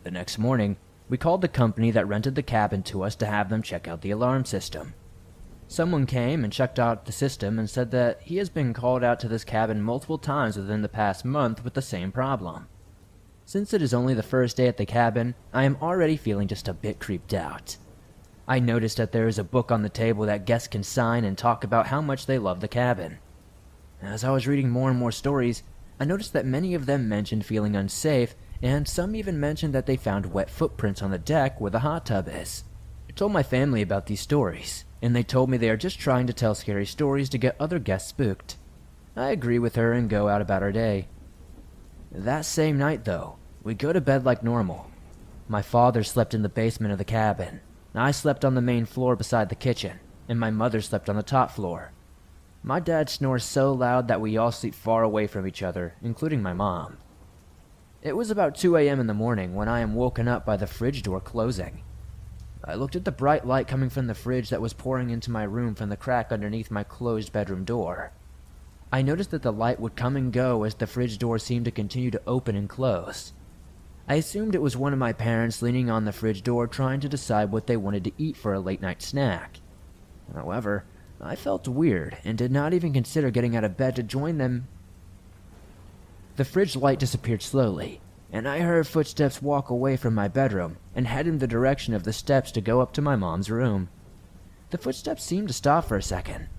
[0.04, 0.78] The next morning,
[1.10, 4.02] we called the company that rented the cabin to us to have them check out
[4.02, 4.94] the alarm system.
[5.68, 9.20] Someone came and checked out the system and said that he has been called out
[9.22, 12.68] to this cabin multiple times within the past month with the same problem.
[13.46, 16.68] Since it is only the first day at the cabin, I am already feeling just
[16.68, 17.78] a bit creeped out.
[18.48, 21.38] I noticed that there is a book on the table that guests can sign and
[21.38, 23.20] talk about how much they love the cabin.
[24.02, 25.64] As I was reading more and more stories,
[25.98, 29.96] I noticed that many of them mentioned feeling unsafe, and some even mentioned that they
[29.96, 32.66] found wet footprints on the deck where the hot tub is.
[33.08, 36.28] I told my family about these stories, and they told me they are just trying
[36.28, 38.58] to tell scary stories to get other guests spooked.
[39.16, 41.08] I agree with her and go out about our day.
[42.12, 44.92] That same night, though, we go to bed like normal.
[45.48, 47.62] My father slept in the basement of the cabin,
[47.96, 51.22] I slept on the main floor beside the kitchen, and my mother slept on the
[51.22, 51.92] top floor.
[52.64, 56.42] My dad snores so loud that we all sleep far away from each other, including
[56.42, 56.98] my mom.
[58.02, 59.00] It was about 2 a.m.
[59.00, 61.84] in the morning when I am woken up by the fridge door closing.
[62.64, 65.44] I looked at the bright light coming from the fridge that was pouring into my
[65.44, 68.12] room from the crack underneath my closed bedroom door.
[68.92, 71.72] I noticed that the light would come and go as the fridge door seemed to
[71.72, 73.34] continue to open and close.
[74.08, 77.10] I assumed it was one of my parents leaning on the fridge door trying to
[77.10, 79.62] decide what they wanted to eat for a late night snack.
[80.34, 80.84] However,
[81.22, 84.68] I felt weird and did not even consider getting out of bed to join them.
[86.36, 88.02] The fridge light disappeared slowly,
[88.32, 92.04] and I heard footsteps walk away from my bedroom and head in the direction of
[92.04, 93.88] the steps to go up to my mom's room.
[94.72, 96.50] The footsteps seemed to stop for a second,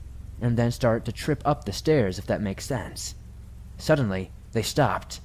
[0.41, 3.17] and then start to trip up the stairs, if that makes sense.
[3.77, 5.21] Suddenly, they stopped,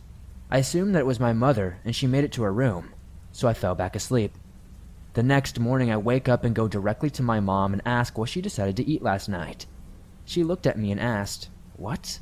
[0.50, 2.94] I assumed that it was my mother and she made it to her room,
[3.32, 4.34] so I fell back asleep.
[5.14, 8.30] The next morning, I wake up and go directly to my mom and ask what
[8.30, 9.66] she decided to eat last night.
[10.26, 12.20] She looked at me and asked, What?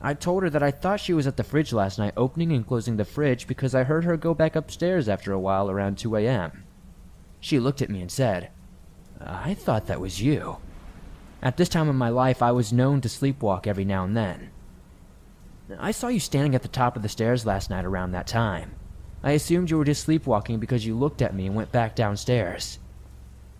[0.00, 2.66] I told her that I thought she was at the fridge last night opening and
[2.66, 6.16] closing the fridge because I heard her go back upstairs after a while around 2
[6.16, 6.64] a.m.
[7.40, 8.50] She looked at me and said,
[9.20, 10.58] I thought that was you.
[11.42, 14.50] At this time of my life, I was known to sleepwalk every now and then.
[15.76, 18.72] I saw you standing at the top of the stairs last night around that time.
[19.22, 22.78] I assumed you were just sleepwalking because you looked at me and went back downstairs.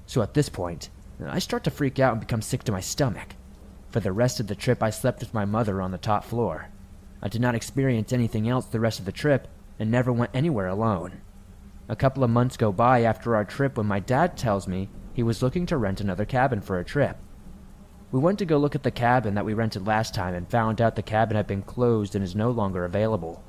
[0.07, 0.89] So at this point,
[1.23, 3.35] I start to freak out and become sick to my stomach.
[3.91, 6.69] For the rest of the trip, I slept with my mother on the top floor.
[7.21, 9.49] I did not experience anything else the rest of the trip
[9.79, 11.21] and never went anywhere alone.
[11.89, 15.23] A couple of months go by after our trip when my dad tells me he
[15.23, 17.19] was looking to rent another cabin for a trip.
[18.11, 20.81] We went to go look at the cabin that we rented last time and found
[20.81, 23.43] out the cabin had been closed and is no longer available.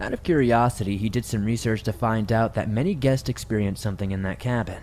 [0.00, 4.10] Out of curiosity, he did some research to find out that many guests experienced something
[4.10, 4.82] in that cabin.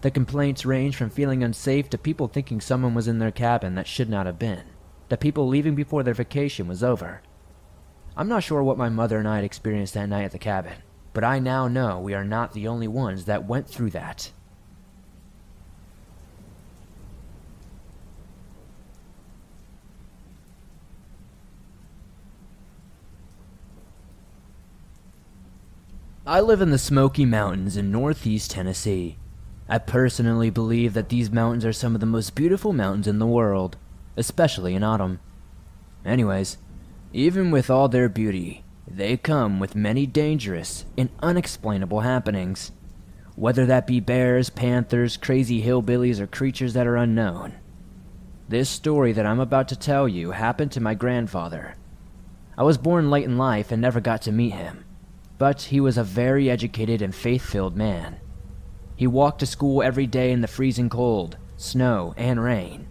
[0.00, 3.86] The complaints range from feeling unsafe to people thinking someone was in their cabin that
[3.86, 4.64] should not have been,
[5.10, 7.20] to people leaving before their vacation was over.
[8.16, 10.76] I'm not sure what my mother and I had experienced that night at the cabin,
[11.12, 14.32] but I now know we are not the only ones that went through that.
[26.30, 29.18] I live in the Smoky Mountains in northeast Tennessee.
[29.68, 33.26] I personally believe that these mountains are some of the most beautiful mountains in the
[33.26, 33.76] world,
[34.16, 35.18] especially in autumn.
[36.04, 36.58] Anyways,
[37.12, 42.70] even with all their beauty, they come with many dangerous and unexplainable happenings.
[43.34, 47.54] Whether that be bears, panthers, crazy hillbillies, or creatures that are unknown.
[48.48, 51.74] This story that I'm about to tell you happened to my grandfather.
[52.56, 54.84] I was born late in life and never got to meet him,
[55.40, 58.20] but he was a very educated and faith filled man.
[58.94, 62.88] He walked to school every day in the freezing cold, snow, and rain.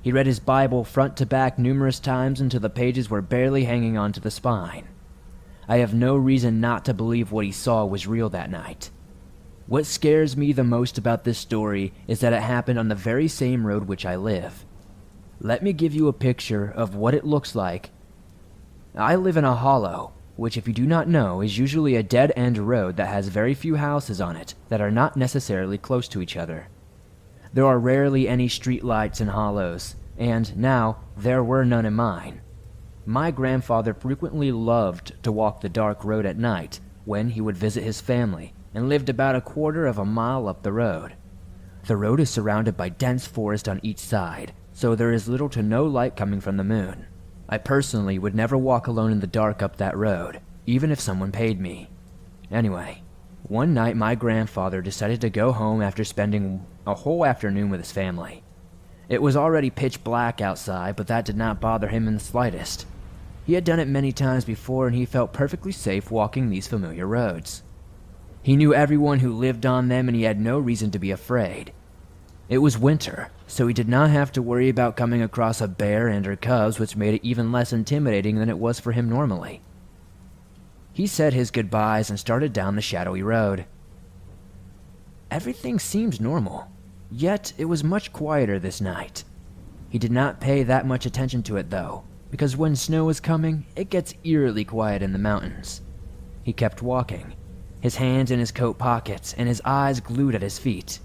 [0.00, 3.98] He read his Bible front to back numerous times until the pages were barely hanging
[3.98, 4.88] onto the spine.
[5.68, 8.90] I have no reason not to believe what he saw was real that night.
[9.66, 13.28] What scares me the most about this story is that it happened on the very
[13.28, 14.64] same road which I live.
[15.40, 17.90] Let me give you a picture of what it looks like.
[18.96, 22.32] I live in a hollow, which, if you do not know, is usually a dead
[22.34, 26.20] end road that has very few houses on it that are not necessarily close to
[26.20, 26.66] each other.
[27.52, 32.40] There are rarely any street lights in hollows, and now there were none in mine.
[33.06, 37.84] My grandfather frequently loved to walk the dark road at night when he would visit
[37.84, 41.14] his family and lived about a quarter of a mile up the road.
[41.86, 45.62] The road is surrounded by dense forest on each side, so there is little to
[45.62, 47.06] no light coming from the moon.
[47.52, 51.32] I personally would never walk alone in the dark up that road, even if someone
[51.32, 51.90] paid me.
[52.50, 53.02] Anyway,
[53.42, 57.92] one night my grandfather decided to go home after spending a whole afternoon with his
[57.92, 58.42] family.
[59.10, 62.86] It was already pitch black outside, but that did not bother him in the slightest.
[63.44, 67.06] He had done it many times before and he felt perfectly safe walking these familiar
[67.06, 67.62] roads.
[68.42, 71.74] He knew everyone who lived on them and he had no reason to be afraid.
[72.48, 76.08] It was winter, so he did not have to worry about coming across a bear
[76.08, 79.60] and her cubs, which made it even less intimidating than it was for him normally.
[80.94, 83.66] He said his goodbyes and started down the shadowy road.
[85.30, 86.70] Everything seemed normal,
[87.10, 89.22] yet it was much quieter this night.
[89.90, 93.66] He did not pay that much attention to it, though, because when snow is coming,
[93.76, 95.82] it gets eerily quiet in the mountains.
[96.42, 97.34] He kept walking,
[97.80, 101.00] his hands in his coat pockets and his eyes glued at his feet.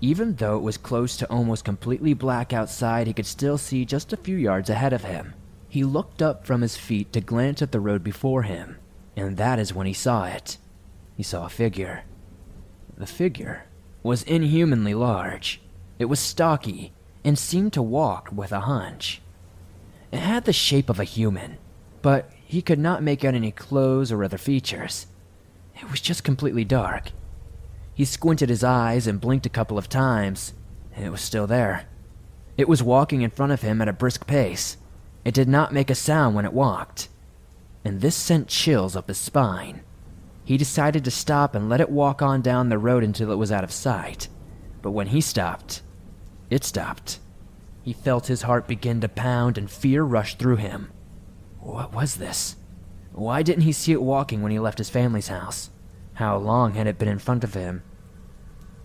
[0.00, 4.12] Even though it was close to almost completely black outside, he could still see just
[4.12, 5.34] a few yards ahead of him.
[5.68, 8.78] He looked up from his feet to glance at the road before him,
[9.14, 10.56] and that is when he saw it.
[11.16, 12.04] He saw a figure.
[12.96, 13.66] The figure
[14.02, 15.60] was inhumanly large.
[15.98, 19.20] It was stocky and seemed to walk with a hunch.
[20.10, 21.58] It had the shape of a human,
[22.00, 25.06] but he could not make out any clothes or other features.
[25.76, 27.12] It was just completely dark.
[28.00, 30.54] He squinted his eyes and blinked a couple of times,
[30.96, 31.84] and it was still there.
[32.56, 34.78] It was walking in front of him at a brisk pace.
[35.22, 37.10] It did not make a sound when it walked,
[37.84, 39.82] and this sent chills up his spine.
[40.46, 43.52] He decided to stop and let it walk on down the road until it was
[43.52, 44.28] out of sight.
[44.80, 45.82] But when he stopped,
[46.48, 47.18] it stopped.
[47.82, 50.90] He felt his heart begin to pound and fear rushed through him.
[51.58, 52.56] What was this?
[53.12, 55.68] Why didn't he see it walking when he left his family's house?
[56.14, 57.82] How long had it been in front of him?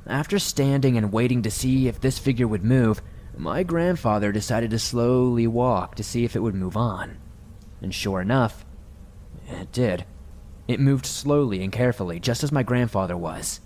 [0.07, 3.02] After standing and waiting to see if this figure would move,
[3.38, 7.18] my grandfather decided to slowly walk to see if it would move on.
[7.82, 8.65] And sure enough,
[9.49, 10.06] it did.
[10.68, 13.60] It moved slowly and carefully, just as my grandfather was.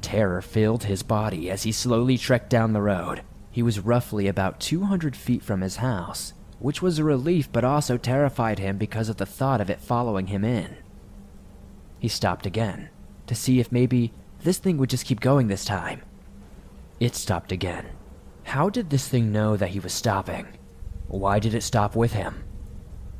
[0.00, 3.22] Terror filled his body as he slowly trekked down the road.
[3.50, 7.96] He was roughly about 200 feet from his house, which was a relief but also
[7.96, 10.76] terrified him because of the thought of it following him in.
[11.98, 12.88] He stopped again,
[13.26, 14.12] to see if maybe
[14.42, 16.02] this thing would just keep going this time.
[17.00, 17.86] It stopped again.
[18.44, 20.46] How did this thing know that he was stopping?
[21.08, 22.44] Why did it stop with him?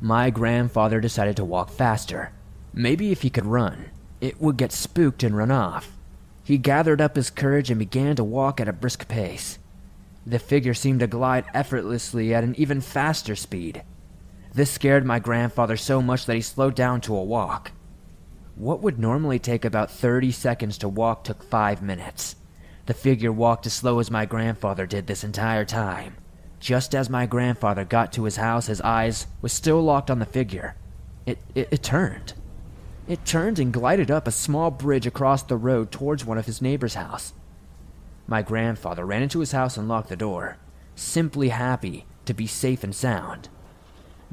[0.01, 2.33] My grandfather decided to walk faster.
[2.73, 5.97] Maybe if he could run, it would get spooked and run off.
[6.43, 9.59] He gathered up his courage and began to walk at a brisk pace.
[10.25, 13.83] The figure seemed to glide effortlessly at an even faster speed.
[14.53, 17.71] This scared my grandfather so much that he slowed down to a walk.
[18.55, 22.35] What would normally take about 30 seconds to walk took 5 minutes.
[22.85, 26.17] The figure walked as slow as my grandfather did this entire time.
[26.59, 30.25] Just as my grandfather got to his house, his eyes was still locked on the
[30.25, 30.75] figure.
[31.25, 32.33] It, it, it turned.
[33.07, 36.61] It turned and glided up a small bridge across the road towards one of his
[36.61, 37.33] neighbor's house.
[38.27, 40.57] My grandfather ran into his house and locked the door,
[40.95, 43.49] simply happy to be safe and sound.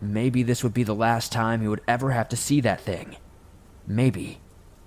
[0.01, 3.17] Maybe this would be the last time he would ever have to see that thing.
[3.91, 4.39] Maybe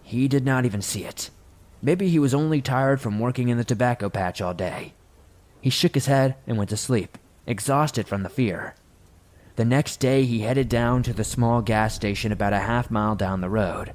[0.02, 1.30] he did not even see it.
[1.82, 4.94] Maybe he was only tired from working in the tobacco patch all day.
[5.60, 8.76] He shook his head and went to sleep, exhausted from the fear.
[9.58, 13.14] The next day, he headed down to the small gas station about a half mile
[13.16, 13.92] down the road.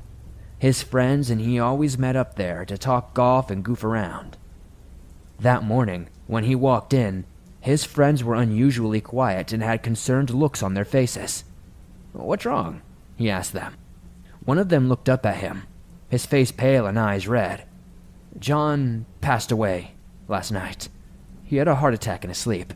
[0.58, 4.36] His friends and he always met up there to talk golf and goof around.
[5.40, 7.24] That morning, when he walked in,
[7.60, 11.44] His friends were unusually quiet and had concerned looks on their faces.
[12.12, 12.82] What's wrong?
[13.16, 13.74] he asked them.
[14.48, 15.64] One of them looked up at him,
[16.08, 17.64] his face pale and eyes red.
[18.38, 19.90] John passed away
[20.26, 20.88] last night.
[21.44, 22.72] He had a heart attack in his sleep.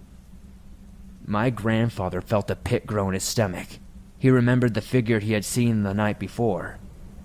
[1.24, 3.78] My grandfather felt a pit grow in his stomach.
[4.19, 6.77] He remembered the figure he had seen the night before.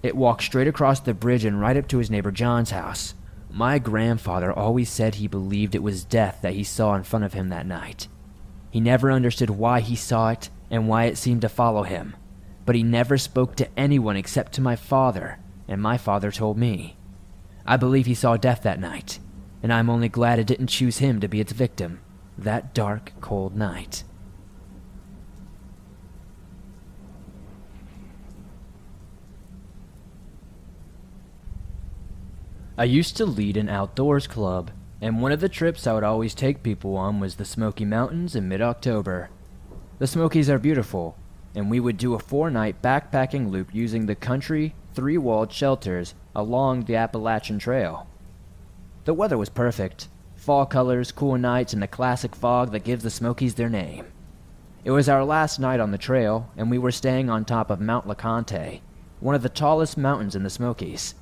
[0.01, 3.15] It walked straight across the bridge and right up to his neighbor John's house.
[3.51, 7.33] My grandfather always said he believed it was death that he saw in front of
[7.33, 8.07] him that night.
[8.71, 12.15] He never understood why he saw it and why it seemed to follow him,
[12.67, 15.39] but he never spoke to anyone except to my father,
[15.69, 16.97] and my father told me.
[17.65, 19.19] I believe he saw death that night,
[19.63, 22.01] and I'm only glad it didn't choose him to be its victim
[22.37, 24.03] that dark, cold night.
[32.77, 34.71] I used to lead an outdoors club,
[35.01, 38.35] and one of the trips I would always take people on was the Smoky Mountains
[38.35, 39.29] in mid October.
[39.99, 41.17] The Smokies are beautiful,
[41.57, 46.13] and we would do a four night backpacking loop using the country, three walled shelters
[46.35, 48.07] along the Appalachian Trail.
[49.05, 53.09] The weather was perfect fall colors, cool nights, and the classic fog that gives the
[53.09, 54.05] Smokies their name.
[54.85, 57.81] It was our last night on the trail, and we were staying on top of
[57.81, 58.79] Mount LeConte,
[59.19, 61.15] one of the tallest mountains in the Smokies.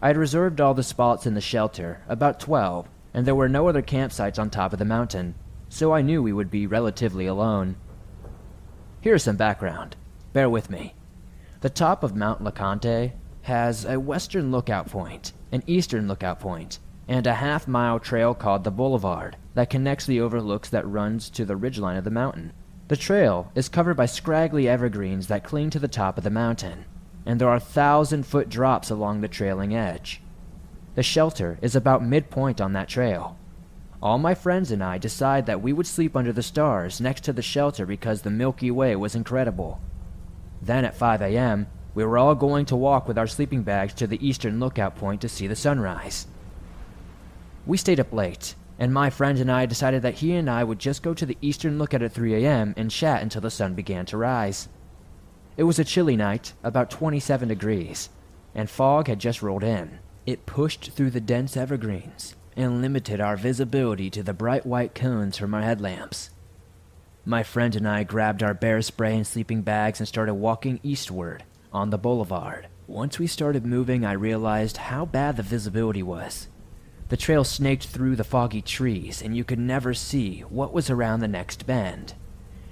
[0.00, 3.68] I had reserved all the spots in the shelter, about 12, and there were no
[3.68, 5.34] other campsites on top of the mountain,
[5.68, 7.76] so I knew we would be relatively alone.
[9.00, 9.94] Here's some background.
[10.32, 10.94] Bear with me.
[11.60, 13.12] The top of Mount LeConte
[13.42, 18.64] has a western lookout point, an eastern lookout point, and a half mile trail called
[18.64, 22.52] the Boulevard that connects the overlooks that runs to the ridgeline of the mountain.
[22.88, 26.84] The trail is covered by scraggly evergreens that cling to the top of the mountain,
[27.24, 30.22] and there are thousand foot drops along the trailing edge.
[30.96, 33.38] The shelter is about midpoint on that trail.
[34.00, 37.32] All my friends and I decided that we would sleep under the stars next to
[37.32, 39.80] the shelter because the Milky Way was incredible.
[40.62, 44.06] Then at 5 a.m., we were all going to walk with our sleeping bags to
[44.06, 46.28] the eastern lookout point to see the sunrise.
[47.66, 50.78] We stayed up late, and my friend and I decided that he and I would
[50.78, 52.74] just go to the eastern lookout at 3 a.m.
[52.76, 54.68] and chat until the sun began to rise.
[55.56, 58.10] It was a chilly night, about 27 degrees,
[58.54, 59.98] and fog had just rolled in.
[60.24, 65.38] It pushed through the dense evergreens and limited our visibility to the bright white cones
[65.38, 66.30] from our headlamps.
[67.24, 71.44] My friend and I grabbed our bear spray and sleeping bags and started walking eastward
[71.72, 72.66] on the boulevard.
[72.88, 76.48] Once we started moving, I realized how bad the visibility was.
[77.10, 81.20] The trail snaked through the foggy trees, and you could never see what was around
[81.20, 82.14] the next bend.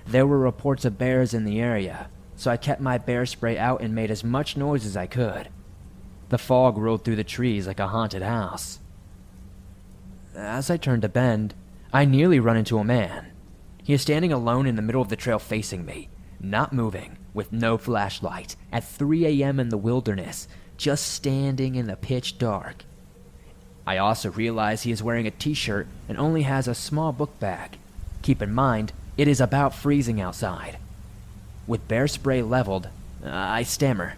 [0.06, 3.82] There were reports of bears in the area, so I kept my bear spray out
[3.82, 5.48] and made as much noise as I could.
[6.28, 8.80] The fog rolled through the trees like a haunted house.
[10.36, 11.54] As I turned a bend,
[11.94, 13.28] I nearly run into a man.
[13.82, 17.52] He is standing alone in the middle of the trail facing me, not moving, with
[17.52, 19.58] no flashlight, at 3 a.m.
[19.58, 20.46] in the wilderness,
[20.76, 22.84] just standing in the pitch dark.
[23.86, 27.40] I also realize he is wearing a t shirt and only has a small book
[27.40, 27.78] bag.
[28.20, 30.76] Keep in mind, it is about freezing outside.
[31.66, 32.90] With bear spray leveled,
[33.24, 34.16] I stammer,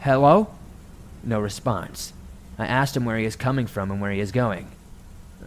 [0.00, 0.48] Hello?
[1.22, 2.14] No response.
[2.58, 4.72] I asked him where he is coming from and where he is going.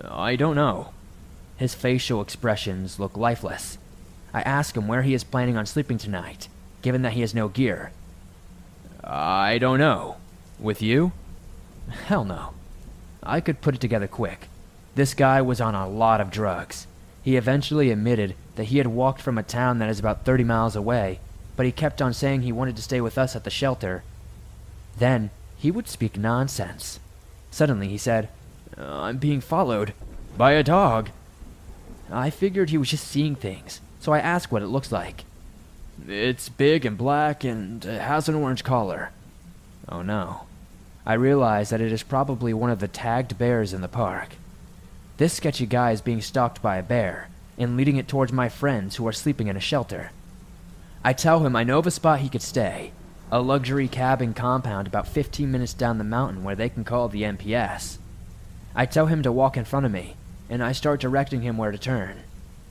[0.03, 0.89] I don't know.
[1.57, 3.77] His facial expressions look lifeless.
[4.33, 6.47] I ask him where he is planning on sleeping tonight,
[6.81, 7.91] given that he has no gear.
[9.03, 10.17] I don't know.
[10.59, 11.11] With you?
[11.89, 12.53] Hell no.
[13.23, 14.47] I could put it together quick.
[14.95, 16.87] This guy was on a lot of drugs.
[17.21, 20.75] He eventually admitted that he had walked from a town that is about 30 miles
[20.75, 21.19] away,
[21.55, 24.03] but he kept on saying he wanted to stay with us at the shelter.
[24.97, 26.99] Then, he would speak nonsense.
[27.51, 28.29] Suddenly, he said,
[28.79, 29.93] Uh, I'm being followed
[30.37, 31.09] by a dog.
[32.11, 35.25] I figured he was just seeing things, so I asked what it looks like.
[36.07, 39.11] It's big and black and it has an orange collar.
[39.87, 40.41] Oh no.
[41.05, 44.29] I realize that it is probably one of the tagged bears in the park.
[45.17, 48.95] This sketchy guy is being stalked by a bear and leading it towards my friends
[48.95, 50.11] who are sleeping in a shelter.
[51.03, 52.91] I tell him I know of a spot he could stay,
[53.31, 57.23] a luxury cabin compound about 15 minutes down the mountain where they can call the
[57.23, 57.97] NPS.
[58.75, 60.15] I tell him to walk in front of me,
[60.49, 62.23] and I start directing him where to turn.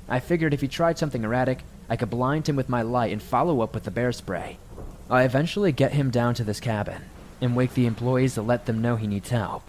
[0.08, 3.22] I figured if he tried something erratic, I could blind him with my light and
[3.22, 4.58] follow up with the bear spray.
[5.10, 7.02] I eventually get him down to this cabin
[7.40, 9.62] and wake the employees to let them know he needs help.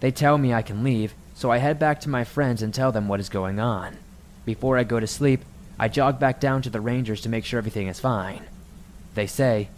[0.00, 2.92] They tell me I can leave, so I head back to my friends and tell
[2.92, 3.96] them what is going on.
[4.44, 5.42] Before I go to sleep,
[5.78, 8.44] I jog back down to the Rangers to make sure everything is fine.
[9.14, 9.68] They say,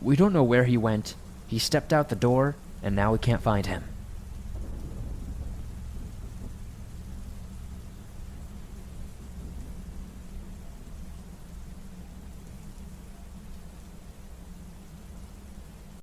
[0.00, 1.14] We don't know where he went.
[1.46, 3.84] He stepped out the door, and now we can't find him.